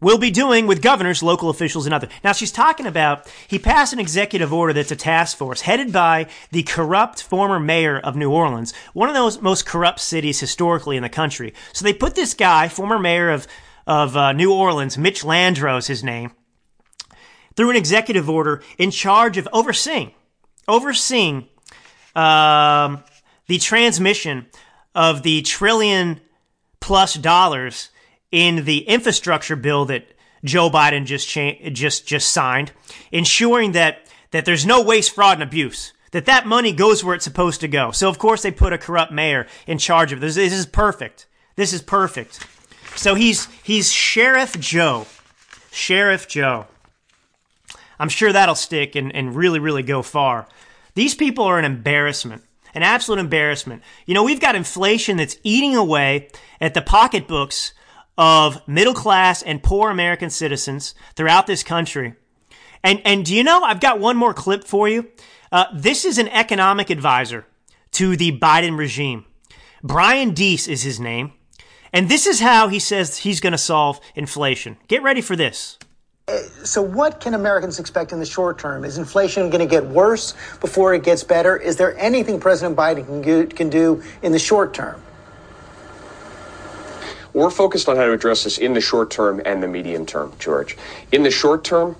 will 0.00 0.18
be 0.18 0.30
doing 0.30 0.66
with 0.66 0.82
governors, 0.82 1.22
local 1.22 1.48
officials, 1.48 1.86
and 1.86 1.94
others. 1.94 2.10
Now, 2.22 2.32
she's 2.32 2.52
talking 2.52 2.86
about 2.86 3.26
he 3.48 3.58
passed 3.58 3.92
an 3.92 3.98
executive 3.98 4.52
order 4.52 4.72
that's 4.72 4.90
a 4.90 4.96
task 4.96 5.36
force 5.36 5.62
headed 5.62 5.92
by 5.92 6.26
the 6.50 6.62
corrupt 6.62 7.22
former 7.22 7.58
mayor 7.58 7.98
of 7.98 8.16
New 8.16 8.30
Orleans, 8.30 8.74
one 8.92 9.08
of 9.08 9.14
those 9.14 9.40
most 9.40 9.66
corrupt 9.66 10.00
cities 10.00 10.40
historically 10.40 10.96
in 10.96 11.02
the 11.02 11.08
country. 11.08 11.54
So 11.72 11.84
they 11.84 11.94
put 11.94 12.14
this 12.14 12.34
guy, 12.34 12.68
former 12.68 12.98
mayor 12.98 13.30
of 13.30 13.46
of 13.86 14.16
uh, 14.16 14.32
New 14.32 14.52
Orleans, 14.52 14.98
Mitch 14.98 15.22
Landrieu 15.22 15.78
is 15.78 15.86
his 15.86 16.02
name, 16.02 16.32
through 17.54 17.70
an 17.70 17.76
executive 17.76 18.28
order 18.28 18.62
in 18.78 18.90
charge 18.90 19.38
of 19.38 19.48
overseeing 19.52 20.12
overseeing 20.68 21.48
um, 22.16 23.04
the 23.46 23.58
transmission 23.58 24.46
of 24.94 25.22
the 25.22 25.42
trillion 25.42 26.20
plus 26.80 27.14
dollars 27.14 27.90
in 28.32 28.64
the 28.64 28.78
infrastructure 28.78 29.56
bill 29.56 29.84
that 29.84 30.08
Joe 30.42 30.70
Biden 30.70 31.04
just 31.04 31.28
cha- 31.28 31.68
just 31.70 32.06
just 32.06 32.30
signed, 32.30 32.72
ensuring 33.12 33.72
that 33.72 34.06
that 34.30 34.44
there's 34.44 34.66
no 34.66 34.82
waste, 34.82 35.14
fraud, 35.14 35.34
and 35.34 35.42
abuse. 35.42 35.92
That 36.12 36.26
that 36.26 36.46
money 36.46 36.72
goes 36.72 37.04
where 37.04 37.14
it's 37.14 37.24
supposed 37.24 37.60
to 37.60 37.68
go. 37.68 37.90
So 37.90 38.08
of 38.08 38.18
course 38.18 38.42
they 38.42 38.50
put 38.50 38.72
a 38.72 38.78
corrupt 38.78 39.12
mayor 39.12 39.46
in 39.66 39.78
charge 39.78 40.12
of 40.12 40.20
this. 40.20 40.36
This 40.36 40.52
is 40.52 40.66
perfect. 40.66 41.26
This 41.56 41.72
is 41.72 41.82
perfect. 41.82 42.46
So 42.96 43.14
he's 43.14 43.46
he's 43.62 43.92
Sheriff 43.92 44.58
Joe. 44.58 45.06
Sheriff 45.70 46.26
Joe. 46.26 46.66
I'm 47.98 48.08
sure 48.08 48.32
that'll 48.32 48.54
stick 48.54 48.94
and, 48.94 49.14
and 49.14 49.34
really, 49.34 49.58
really 49.58 49.82
go 49.82 50.02
far. 50.02 50.46
These 50.96 51.14
people 51.14 51.44
are 51.44 51.58
an 51.58 51.66
embarrassment, 51.66 52.42
an 52.74 52.82
absolute 52.82 53.20
embarrassment. 53.20 53.82
You 54.06 54.14
know, 54.14 54.24
we've 54.24 54.40
got 54.40 54.54
inflation 54.56 55.18
that's 55.18 55.36
eating 55.42 55.76
away 55.76 56.30
at 56.58 56.72
the 56.72 56.80
pocketbooks 56.80 57.74
of 58.16 58.66
middle 58.66 58.94
class 58.94 59.42
and 59.42 59.62
poor 59.62 59.90
American 59.90 60.30
citizens 60.30 60.94
throughout 61.14 61.46
this 61.46 61.62
country. 61.62 62.14
And, 62.82 63.02
and 63.04 63.26
do 63.26 63.34
you 63.34 63.44
know, 63.44 63.62
I've 63.62 63.80
got 63.80 64.00
one 64.00 64.16
more 64.16 64.32
clip 64.32 64.64
for 64.64 64.88
you. 64.88 65.08
Uh, 65.52 65.66
this 65.74 66.06
is 66.06 66.16
an 66.16 66.28
economic 66.28 66.88
advisor 66.88 67.46
to 67.92 68.16
the 68.16 68.32
Biden 68.38 68.78
regime. 68.78 69.26
Brian 69.82 70.32
Deese 70.32 70.66
is 70.66 70.82
his 70.82 70.98
name. 70.98 71.34
And 71.92 72.08
this 72.08 72.26
is 72.26 72.40
how 72.40 72.68
he 72.68 72.78
says 72.78 73.18
he's 73.18 73.40
going 73.40 73.52
to 73.52 73.58
solve 73.58 74.00
inflation. 74.14 74.78
Get 74.88 75.02
ready 75.02 75.20
for 75.20 75.36
this. 75.36 75.78
So, 76.64 76.82
what 76.82 77.20
can 77.20 77.34
Americans 77.34 77.78
expect 77.78 78.10
in 78.10 78.18
the 78.18 78.26
short 78.26 78.58
term? 78.58 78.84
Is 78.84 78.98
inflation 78.98 79.48
going 79.48 79.60
to 79.60 79.70
get 79.70 79.86
worse 79.86 80.34
before 80.60 80.92
it 80.92 81.04
gets 81.04 81.22
better? 81.22 81.56
Is 81.56 81.76
there 81.76 81.96
anything 81.96 82.40
President 82.40 82.76
Biden 82.76 83.06
can, 83.06 83.22
do, 83.22 83.46
can 83.46 83.70
do 83.70 84.02
in 84.22 84.32
the 84.32 84.38
short 84.40 84.74
term? 84.74 85.00
We're 87.32 87.50
focused 87.50 87.88
on 87.88 87.94
how 87.94 88.06
to 88.06 88.12
address 88.12 88.42
this 88.42 88.58
in 88.58 88.74
the 88.74 88.80
short 88.80 89.12
term 89.12 89.40
and 89.44 89.62
the 89.62 89.68
medium 89.68 90.04
term, 90.04 90.32
George. 90.40 90.76
In 91.12 91.22
the 91.22 91.30
short 91.30 91.62
term, 91.62 91.94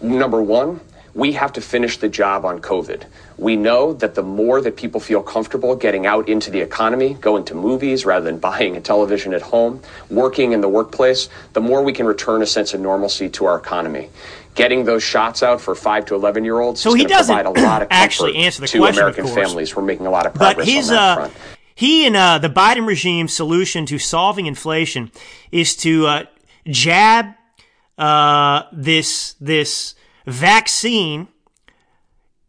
number 0.00 0.42
one, 0.42 0.80
we 1.20 1.32
have 1.32 1.52
to 1.52 1.60
finish 1.60 1.98
the 1.98 2.08
job 2.08 2.46
on 2.46 2.62
COVID. 2.62 3.04
We 3.36 3.54
know 3.54 3.92
that 3.92 4.14
the 4.14 4.22
more 4.22 4.62
that 4.62 4.74
people 4.74 5.00
feel 5.00 5.22
comfortable 5.22 5.76
getting 5.76 6.06
out 6.06 6.30
into 6.30 6.50
the 6.50 6.60
economy, 6.62 7.12
going 7.12 7.44
to 7.44 7.54
movies 7.54 8.06
rather 8.06 8.24
than 8.24 8.38
buying 8.50 8.74
a 8.74 8.80
television 8.80 9.34
at 9.34 9.42
home, 9.42 9.82
working 10.08 10.52
in 10.52 10.62
the 10.62 10.68
workplace, 10.68 11.28
the 11.52 11.60
more 11.60 11.82
we 11.82 11.92
can 11.92 12.06
return 12.06 12.40
a 12.40 12.46
sense 12.46 12.72
of 12.72 12.80
normalcy 12.80 13.28
to 13.28 13.44
our 13.44 13.58
economy. 13.58 14.08
Getting 14.54 14.86
those 14.86 15.02
shots 15.02 15.42
out 15.42 15.60
for 15.60 15.74
five 15.74 16.06
to 16.06 16.14
eleven 16.14 16.42
year 16.42 16.58
olds 16.58 16.80
So 16.80 16.94
is 16.94 17.02
he 17.02 17.04
doesn't 17.04 17.34
provide 17.34 17.58
a 17.58 17.64
lot 17.66 17.82
of 17.82 17.88
actually 17.90 18.36
answer 18.36 18.62
the 18.62 18.68
to 18.68 18.78
question, 18.78 18.98
American 19.02 19.26
families. 19.26 19.76
We're 19.76 19.82
making 19.82 20.06
a 20.06 20.10
lot 20.10 20.24
of 20.24 20.32
But 20.32 20.56
progress 20.56 20.68
his 20.68 20.88
on 20.88 20.96
that 20.96 21.02
uh, 21.02 21.14
front. 21.16 21.34
he 21.74 22.06
and 22.06 22.16
uh, 22.16 22.38
the 22.38 22.48
Biden 22.48 22.86
regime's 22.86 23.34
solution 23.34 23.84
to 23.86 23.98
solving 23.98 24.46
inflation 24.46 25.12
is 25.52 25.76
to 25.76 26.06
uh, 26.06 26.24
jab 26.66 27.26
uh, 27.98 28.62
this 28.72 29.34
this 29.38 29.94
vaccine 30.26 31.28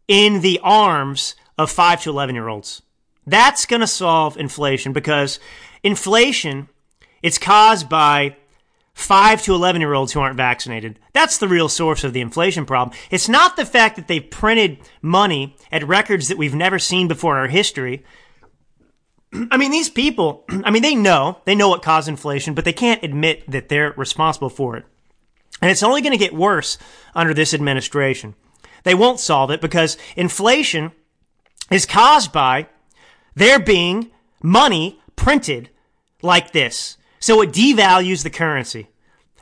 in 0.08 0.40
the 0.40 0.60
arms 0.62 1.34
of 1.58 1.70
five 1.70 2.02
to 2.02 2.10
eleven 2.10 2.34
year 2.34 2.48
olds. 2.48 2.82
That's 3.26 3.66
going 3.66 3.80
to 3.80 3.86
solve 3.86 4.36
inflation 4.36 4.92
because 4.92 5.38
inflation 5.82 6.68
it's 7.22 7.38
caused 7.38 7.88
by 7.88 8.36
five 8.94 9.42
to 9.42 9.54
11 9.54 9.80
year 9.80 9.94
olds 9.94 10.12
who 10.12 10.20
aren't 10.20 10.36
vaccinated. 10.36 10.98
That's 11.12 11.38
the 11.38 11.48
real 11.48 11.68
source 11.68 12.04
of 12.04 12.12
the 12.12 12.20
inflation 12.20 12.66
problem. 12.66 12.96
It's 13.10 13.28
not 13.28 13.56
the 13.56 13.64
fact 13.64 13.96
that 13.96 14.08
they've 14.08 14.28
printed 14.28 14.78
money 15.00 15.56
at 15.70 15.86
records 15.86 16.28
that 16.28 16.38
we've 16.38 16.54
never 16.54 16.78
seen 16.78 17.08
before 17.08 17.36
in 17.36 17.40
our 17.40 17.48
history. 17.48 18.04
I 19.50 19.56
mean, 19.56 19.70
these 19.70 19.88
people, 19.88 20.44
I 20.64 20.70
mean, 20.70 20.82
they 20.82 20.94
know, 20.94 21.38
they 21.46 21.54
know 21.54 21.68
what 21.68 21.82
caused 21.82 22.08
inflation, 22.08 22.54
but 22.54 22.64
they 22.64 22.72
can't 22.72 23.02
admit 23.02 23.50
that 23.50 23.68
they're 23.68 23.94
responsible 23.96 24.50
for 24.50 24.76
it. 24.76 24.84
And 25.62 25.70
it's 25.70 25.84
only 25.84 26.02
going 26.02 26.12
to 26.12 26.18
get 26.18 26.34
worse 26.34 26.76
under 27.14 27.32
this 27.32 27.54
administration. 27.54 28.34
They 28.82 28.94
won't 28.94 29.20
solve 29.20 29.50
it 29.52 29.60
because 29.60 29.96
inflation 30.16 30.90
is 31.70 31.86
caused 31.86 32.32
by 32.32 32.66
there 33.36 33.60
being 33.60 34.10
money 34.42 35.00
printed 35.14 35.70
like 36.20 36.50
this. 36.50 36.96
So 37.20 37.40
it 37.40 37.52
devalues 37.52 38.24
the 38.24 38.30
currency. 38.30 38.88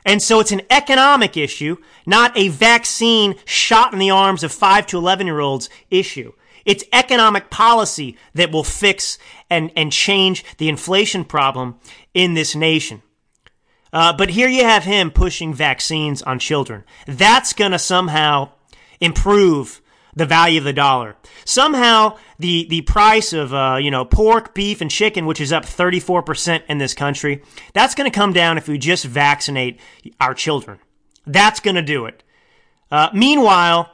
And 0.05 0.21
so 0.21 0.39
it's 0.39 0.51
an 0.51 0.61
economic 0.69 1.37
issue, 1.37 1.77
not 2.05 2.35
a 2.37 2.49
vaccine 2.49 3.35
shot 3.45 3.93
in 3.93 3.99
the 3.99 4.11
arms 4.11 4.43
of 4.43 4.51
5 4.51 4.87
to 4.87 4.97
11 4.97 5.27
year 5.27 5.39
olds 5.39 5.69
issue. 5.89 6.33
It's 6.65 6.83
economic 6.93 7.49
policy 7.49 8.17
that 8.35 8.51
will 8.51 8.63
fix 8.63 9.17
and, 9.49 9.71
and 9.75 9.91
change 9.91 10.45
the 10.57 10.69
inflation 10.69 11.25
problem 11.25 11.79
in 12.13 12.35
this 12.35 12.55
nation. 12.55 13.01
Uh, 13.93 14.13
but 14.13 14.29
here 14.29 14.47
you 14.47 14.63
have 14.63 14.83
him 14.83 15.11
pushing 15.11 15.53
vaccines 15.53 16.21
on 16.21 16.39
children. 16.39 16.83
That's 17.05 17.53
going 17.53 17.71
to 17.71 17.79
somehow 17.79 18.51
improve 18.99 19.81
the 20.15 20.25
value 20.25 20.59
of 20.59 20.63
the 20.63 20.73
dollar. 20.73 21.15
Somehow 21.45 22.17
the, 22.39 22.67
the 22.69 22.81
price 22.81 23.33
of, 23.33 23.53
uh, 23.53 23.77
you 23.81 23.91
know, 23.91 24.05
pork, 24.05 24.53
beef, 24.53 24.81
and 24.81 24.91
chicken, 24.91 25.25
which 25.25 25.41
is 25.41 25.53
up 25.53 25.65
34% 25.65 26.63
in 26.67 26.77
this 26.77 26.93
country, 26.93 27.43
that's 27.73 27.95
going 27.95 28.09
to 28.09 28.15
come 28.15 28.33
down 28.33 28.57
if 28.57 28.67
we 28.67 28.77
just 28.77 29.05
vaccinate 29.05 29.79
our 30.19 30.33
children. 30.33 30.79
That's 31.25 31.59
going 31.59 31.75
to 31.75 31.81
do 31.81 32.05
it. 32.05 32.23
Uh, 32.89 33.09
meanwhile, 33.13 33.89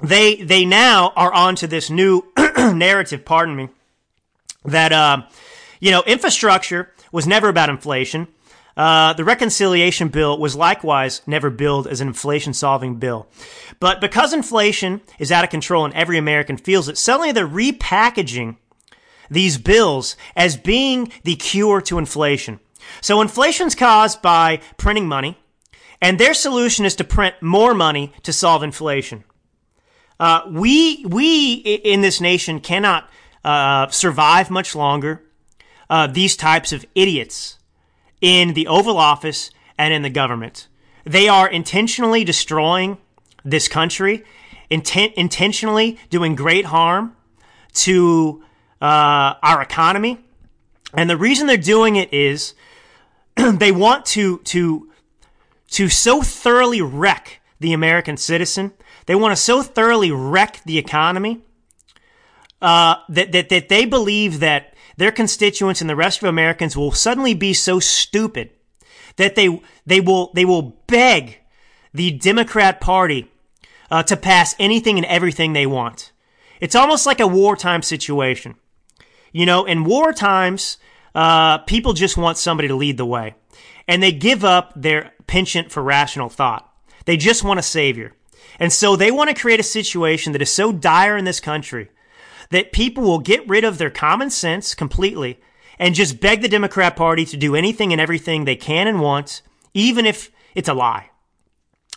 they, 0.00 0.36
they 0.36 0.64
now 0.64 1.12
are 1.16 1.32
onto 1.32 1.66
this 1.66 1.90
new 1.90 2.24
narrative, 2.56 3.24
pardon 3.24 3.56
me, 3.56 3.68
that, 4.64 4.92
uh, 4.92 5.22
you 5.80 5.90
know, 5.90 6.02
infrastructure 6.06 6.92
was 7.10 7.26
never 7.26 7.48
about 7.48 7.68
inflation. 7.68 8.28
Uh, 8.78 9.12
the 9.14 9.24
reconciliation 9.24 10.06
bill 10.06 10.38
was 10.38 10.54
likewise 10.54 11.20
never 11.26 11.50
billed 11.50 11.88
as 11.88 12.00
an 12.00 12.06
inflation 12.06 12.54
solving 12.54 12.94
bill. 12.94 13.26
But 13.80 14.00
because 14.00 14.32
inflation 14.32 15.00
is 15.18 15.32
out 15.32 15.42
of 15.42 15.50
control 15.50 15.84
and 15.84 15.92
every 15.94 16.16
American 16.16 16.56
feels 16.56 16.88
it, 16.88 16.96
suddenly 16.96 17.32
they're 17.32 17.48
repackaging 17.48 18.56
these 19.28 19.58
bills 19.58 20.16
as 20.36 20.56
being 20.56 21.10
the 21.24 21.34
cure 21.34 21.80
to 21.82 21.98
inflation. 21.98 22.60
So 23.00 23.20
inflation's 23.20 23.74
caused 23.74 24.22
by 24.22 24.60
printing 24.76 25.08
money, 25.08 25.36
and 26.00 26.16
their 26.16 26.32
solution 26.32 26.84
is 26.84 26.94
to 26.96 27.04
print 27.04 27.34
more 27.42 27.74
money 27.74 28.12
to 28.22 28.32
solve 28.32 28.62
inflation. 28.62 29.24
Uh, 30.20 30.42
we 30.50 31.04
we 31.04 31.54
in 31.54 32.00
this 32.00 32.20
nation 32.20 32.60
cannot 32.60 33.10
uh, 33.44 33.88
survive 33.88 34.50
much 34.50 34.76
longer. 34.76 35.24
Uh, 35.90 36.06
these 36.06 36.36
types 36.36 36.72
of 36.72 36.86
idiots 36.94 37.57
in 38.20 38.54
the 38.54 38.66
Oval 38.66 38.96
Office 38.96 39.50
and 39.76 39.94
in 39.94 40.02
the 40.02 40.10
government. 40.10 40.68
They 41.04 41.28
are 41.28 41.48
intentionally 41.48 42.24
destroying 42.24 42.98
this 43.44 43.68
country, 43.68 44.24
inten- 44.70 45.14
intentionally 45.14 45.98
doing 46.10 46.34
great 46.34 46.66
harm 46.66 47.16
to 47.74 48.42
uh, 48.80 49.34
our 49.42 49.62
economy. 49.62 50.18
And 50.94 51.08
the 51.08 51.16
reason 51.16 51.46
they're 51.46 51.56
doing 51.56 51.96
it 51.96 52.12
is 52.12 52.54
they 53.36 53.72
want 53.72 54.06
to 54.06 54.38
to 54.38 54.90
to 55.70 55.88
so 55.88 56.22
thoroughly 56.22 56.80
wreck 56.80 57.40
the 57.60 57.72
American 57.72 58.16
citizen. 58.16 58.72
They 59.06 59.14
want 59.14 59.32
to 59.32 59.42
so 59.42 59.62
thoroughly 59.62 60.10
wreck 60.10 60.62
the 60.64 60.78
economy 60.78 61.42
uh, 62.60 62.96
that, 63.08 63.32
that 63.32 63.48
that 63.50 63.68
they 63.68 63.84
believe 63.84 64.40
that 64.40 64.74
their 64.98 65.12
constituents 65.12 65.80
and 65.80 65.88
the 65.88 65.96
rest 65.96 66.20
of 66.20 66.28
Americans 66.28 66.76
will 66.76 66.90
suddenly 66.90 67.32
be 67.32 67.54
so 67.54 67.78
stupid 67.78 68.50
that 69.16 69.36
they 69.36 69.60
they 69.86 70.00
will 70.00 70.32
they 70.34 70.44
will 70.44 70.76
beg 70.88 71.38
the 71.94 72.10
Democrat 72.10 72.80
Party 72.80 73.30
uh, 73.92 74.02
to 74.02 74.16
pass 74.16 74.56
anything 74.58 74.96
and 74.96 75.06
everything 75.06 75.52
they 75.52 75.66
want. 75.66 76.10
It's 76.60 76.74
almost 76.74 77.06
like 77.06 77.20
a 77.20 77.28
wartime 77.28 77.82
situation. 77.82 78.56
You 79.30 79.46
know, 79.46 79.64
in 79.64 79.84
war 79.84 80.12
times, 80.12 80.78
uh, 81.14 81.58
people 81.58 81.92
just 81.92 82.16
want 82.16 82.36
somebody 82.36 82.66
to 82.66 82.74
lead 82.74 82.96
the 82.96 83.06
way. 83.06 83.36
And 83.86 84.02
they 84.02 84.12
give 84.12 84.44
up 84.44 84.72
their 84.74 85.12
penchant 85.28 85.70
for 85.70 85.80
rational 85.80 86.28
thought. 86.28 86.68
They 87.04 87.16
just 87.16 87.44
want 87.44 87.60
a 87.60 87.62
savior. 87.62 88.14
And 88.58 88.72
so 88.72 88.96
they 88.96 89.12
want 89.12 89.30
to 89.30 89.40
create 89.40 89.60
a 89.60 89.64
situation 89.64 90.32
that 90.32 90.42
is 90.42 90.50
so 90.50 90.72
dire 90.72 91.16
in 91.16 91.24
this 91.24 91.38
country 91.38 91.88
that 92.50 92.72
people 92.72 93.02
will 93.02 93.18
get 93.18 93.48
rid 93.48 93.64
of 93.64 93.78
their 93.78 93.90
common 93.90 94.30
sense 94.30 94.74
completely 94.74 95.38
and 95.78 95.94
just 95.94 96.20
beg 96.20 96.42
the 96.42 96.48
Democrat 96.48 96.96
Party 96.96 97.24
to 97.26 97.36
do 97.36 97.54
anything 97.54 97.92
and 97.92 98.00
everything 98.00 98.44
they 98.44 98.56
can 98.56 98.86
and 98.86 99.00
want, 99.00 99.42
even 99.74 100.06
if 100.06 100.30
it's 100.54 100.68
a 100.68 100.74
lie. 100.74 101.10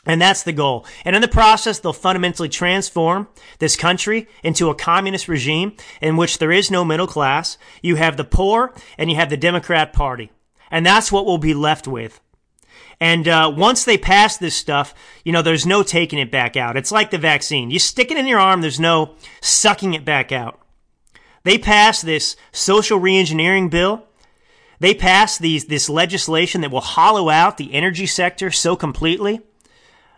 And 0.06 0.20
that's 0.20 0.44
the 0.44 0.52
goal. 0.52 0.86
And 1.06 1.16
in 1.16 1.22
the 1.22 1.28
process, 1.28 1.80
they'll 1.80 1.94
fundamentally 1.94 2.50
transform 2.50 3.28
this 3.60 3.76
country 3.76 4.28
into 4.44 4.70
a 4.70 4.76
communist 4.76 5.28
regime 5.28 5.74
in 6.02 6.18
which 6.18 6.40
there 6.40 6.52
is 6.52 6.72
no 6.72 6.84
middle 6.84 7.08
class. 7.08 7.58
You 7.84 7.98
have 7.98 8.18
the 8.18 8.24
poor 8.24 8.74
and 8.98 9.12
you 9.12 9.16
have 9.18 9.30
the 9.30 9.38
Democrat 9.38 9.94
Party. 9.94 10.32
And 10.72 10.86
that's 10.86 11.12
what 11.12 11.26
we'll 11.26 11.38
be 11.38 11.54
left 11.54 11.88
with. 11.88 12.20
And 13.02 13.28
uh, 13.28 13.52
once 13.54 13.84
they 13.84 13.98
pass 13.98 14.38
this 14.38 14.56
stuff, 14.56 14.94
you 15.26 15.32
know, 15.32 15.42
there's 15.42 15.66
no 15.66 15.82
taking 15.82 16.20
it 16.20 16.30
back 16.30 16.56
out. 16.56 16.78
It's 16.78 16.92
like 16.92 17.10
the 17.10 17.18
vaccine. 17.18 17.72
You 17.72 17.80
stick 17.80 18.12
it 18.12 18.18
in 18.18 18.28
your 18.28 18.40
arm, 18.40 18.62
there's 18.62 18.80
no 18.80 19.16
sucking 19.42 19.96
it 19.96 20.06
back 20.06 20.32
out. 20.32 20.62
They 21.44 21.58
pass 21.58 22.02
this 22.02 22.36
social 22.52 23.00
reengineering 23.00 23.72
bill. 23.72 24.06
They 24.80 24.94
pass 24.94 25.40
these, 25.40 25.66
this 25.66 25.90
legislation 25.90 26.62
that 26.62 26.72
will 26.72 26.82
hollow 26.82 27.30
out 27.30 27.58
the 27.58 27.74
energy 27.74 28.06
sector 28.06 28.52
so 28.52 28.76
completely 28.76 29.42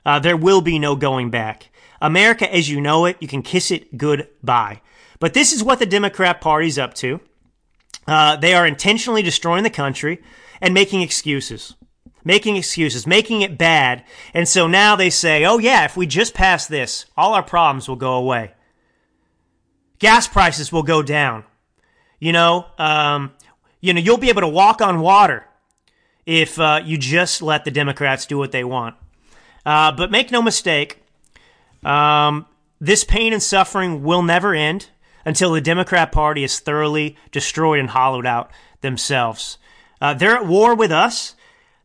uh, 0.05 0.19
there 0.19 0.37
will 0.37 0.61
be 0.61 0.77
no 0.77 0.97
going 0.97 1.29
back. 1.29 1.69
America, 2.01 2.53
as 2.53 2.69
you 2.69 2.81
know 2.81 3.05
it, 3.05 3.15
you 3.21 3.27
can 3.29 3.41
kiss 3.41 3.71
it 3.71 3.97
goodbye. 3.97 4.81
But 5.19 5.33
this 5.33 5.53
is 5.53 5.63
what 5.63 5.79
the 5.79 5.85
Democrat 5.85 6.41
Party's 6.41 6.77
up 6.77 6.93
to. 6.95 7.21
Uh, 8.05 8.35
they 8.35 8.53
are 8.53 8.67
intentionally 8.67 9.21
destroying 9.21 9.63
the 9.63 9.69
country 9.69 10.21
and 10.59 10.73
making 10.73 11.01
excuses. 11.01 11.75
Making 12.23 12.55
excuses, 12.55 13.05
making 13.05 13.41
it 13.41 13.57
bad. 13.57 14.03
And 14.33 14.47
so 14.47 14.67
now 14.67 14.95
they 14.95 15.09
say, 15.09 15.43
oh 15.45 15.57
yeah, 15.57 15.85
if 15.85 15.97
we 15.97 16.07
just 16.07 16.33
pass 16.33 16.67
this, 16.67 17.05
all 17.17 17.33
our 17.33 17.43
problems 17.43 17.89
will 17.89 17.97
go 17.97 18.13
away. 18.13 18.53
Gas 19.99 20.27
prices 20.27 20.71
will 20.71 20.83
go 20.83 21.01
down. 21.01 21.43
You 22.19 22.31
know, 22.31 22.65
um, 22.77 23.33
you 23.81 23.93
know, 23.93 23.99
you'll 23.99 24.17
be 24.17 24.29
able 24.29 24.41
to 24.41 24.47
walk 24.47 24.81
on 24.81 25.01
water 25.01 25.45
if 26.25 26.57
uh, 26.57 26.81
you 26.83 26.97
just 26.97 27.41
let 27.41 27.65
the 27.65 27.71
Democrats 27.71 28.25
do 28.25 28.37
what 28.37 28.51
they 28.51 28.63
want. 28.63 28.95
Uh, 29.65 29.91
but 29.91 30.11
make 30.11 30.31
no 30.31 30.41
mistake, 30.41 31.03
um, 31.83 32.45
this 32.79 33.03
pain 33.03 33.33
and 33.33 33.43
suffering 33.43 34.03
will 34.03 34.23
never 34.23 34.53
end 34.53 34.89
until 35.25 35.51
the 35.51 35.61
Democrat 35.61 36.11
Party 36.11 36.43
is 36.43 36.59
thoroughly 36.59 37.17
destroyed 37.31 37.79
and 37.79 37.89
hollowed 37.89 38.25
out 38.25 38.51
themselves. 38.81 39.57
Uh, 40.01 40.13
they're 40.13 40.35
at 40.35 40.45
war 40.45 40.75
with 40.75 40.91
us. 40.91 41.35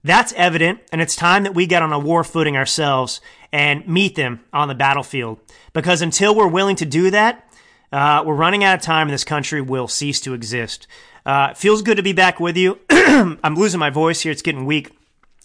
That's 0.09 0.33
evident, 0.33 0.81
and 0.91 1.03
it's 1.03 1.15
time 1.15 1.43
that 1.43 1.55
we 1.55 1.67
get 1.67 1.83
on 1.83 1.93
a 1.93 1.99
war 1.99 2.25
footing 2.25 2.57
ourselves 2.57 3.21
and 3.53 3.87
meet 3.87 4.15
them 4.15 4.41
on 4.55 4.69
the 4.69 4.75
battlefield. 4.75 5.39
Because 5.75 6.01
until 6.01 6.35
we're 6.35 6.49
willing 6.49 6.77
to 6.77 6.87
do 6.87 7.11
that, 7.11 7.47
uh, 7.93 8.23
we're 8.25 8.33
running 8.33 8.65
out 8.65 8.75
of 8.75 8.81
time 8.81 9.09
and 9.09 9.13
this 9.13 9.23
country 9.23 9.61
will 9.61 9.87
cease 9.87 10.19
to 10.23 10.33
exist. 10.33 10.87
Uh, 11.27 11.53
feels 11.53 11.83
good 11.83 11.99
to 11.99 12.03
be 12.03 12.15
back 12.15 12.41
with 12.41 12.57
you. 12.57 12.79
I'm 12.91 13.55
losing 13.55 13.79
my 13.79 13.91
voice 13.91 14.23
here, 14.23 14.33
it's 14.33 14.41
getting 14.41 14.65
weak. 14.65 14.97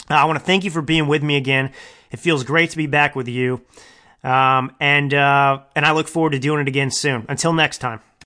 Uh, 0.10 0.14
I 0.14 0.24
want 0.24 0.40
to 0.40 0.46
thank 0.46 0.64
you 0.64 0.72
for 0.72 0.82
being 0.82 1.08
with 1.08 1.24
me 1.24 1.36
again. 1.36 1.74
It 2.12 2.20
feels 2.22 2.46
great 2.46 2.70
to 2.70 2.78
be 2.78 2.88
back 2.88 3.18
with 3.18 3.28
you. 3.28 3.60
Um, 4.24 4.74
and, 4.80 5.14
uh, 5.14 5.60
and 5.76 5.86
I 5.86 5.92
look 5.92 6.08
forward 6.08 6.32
to 6.32 6.40
doing 6.40 6.62
it 6.62 6.70
again 6.70 6.90
soon. 6.90 7.26
Until 7.28 7.52
next 7.52 7.80
time. 7.80 8.00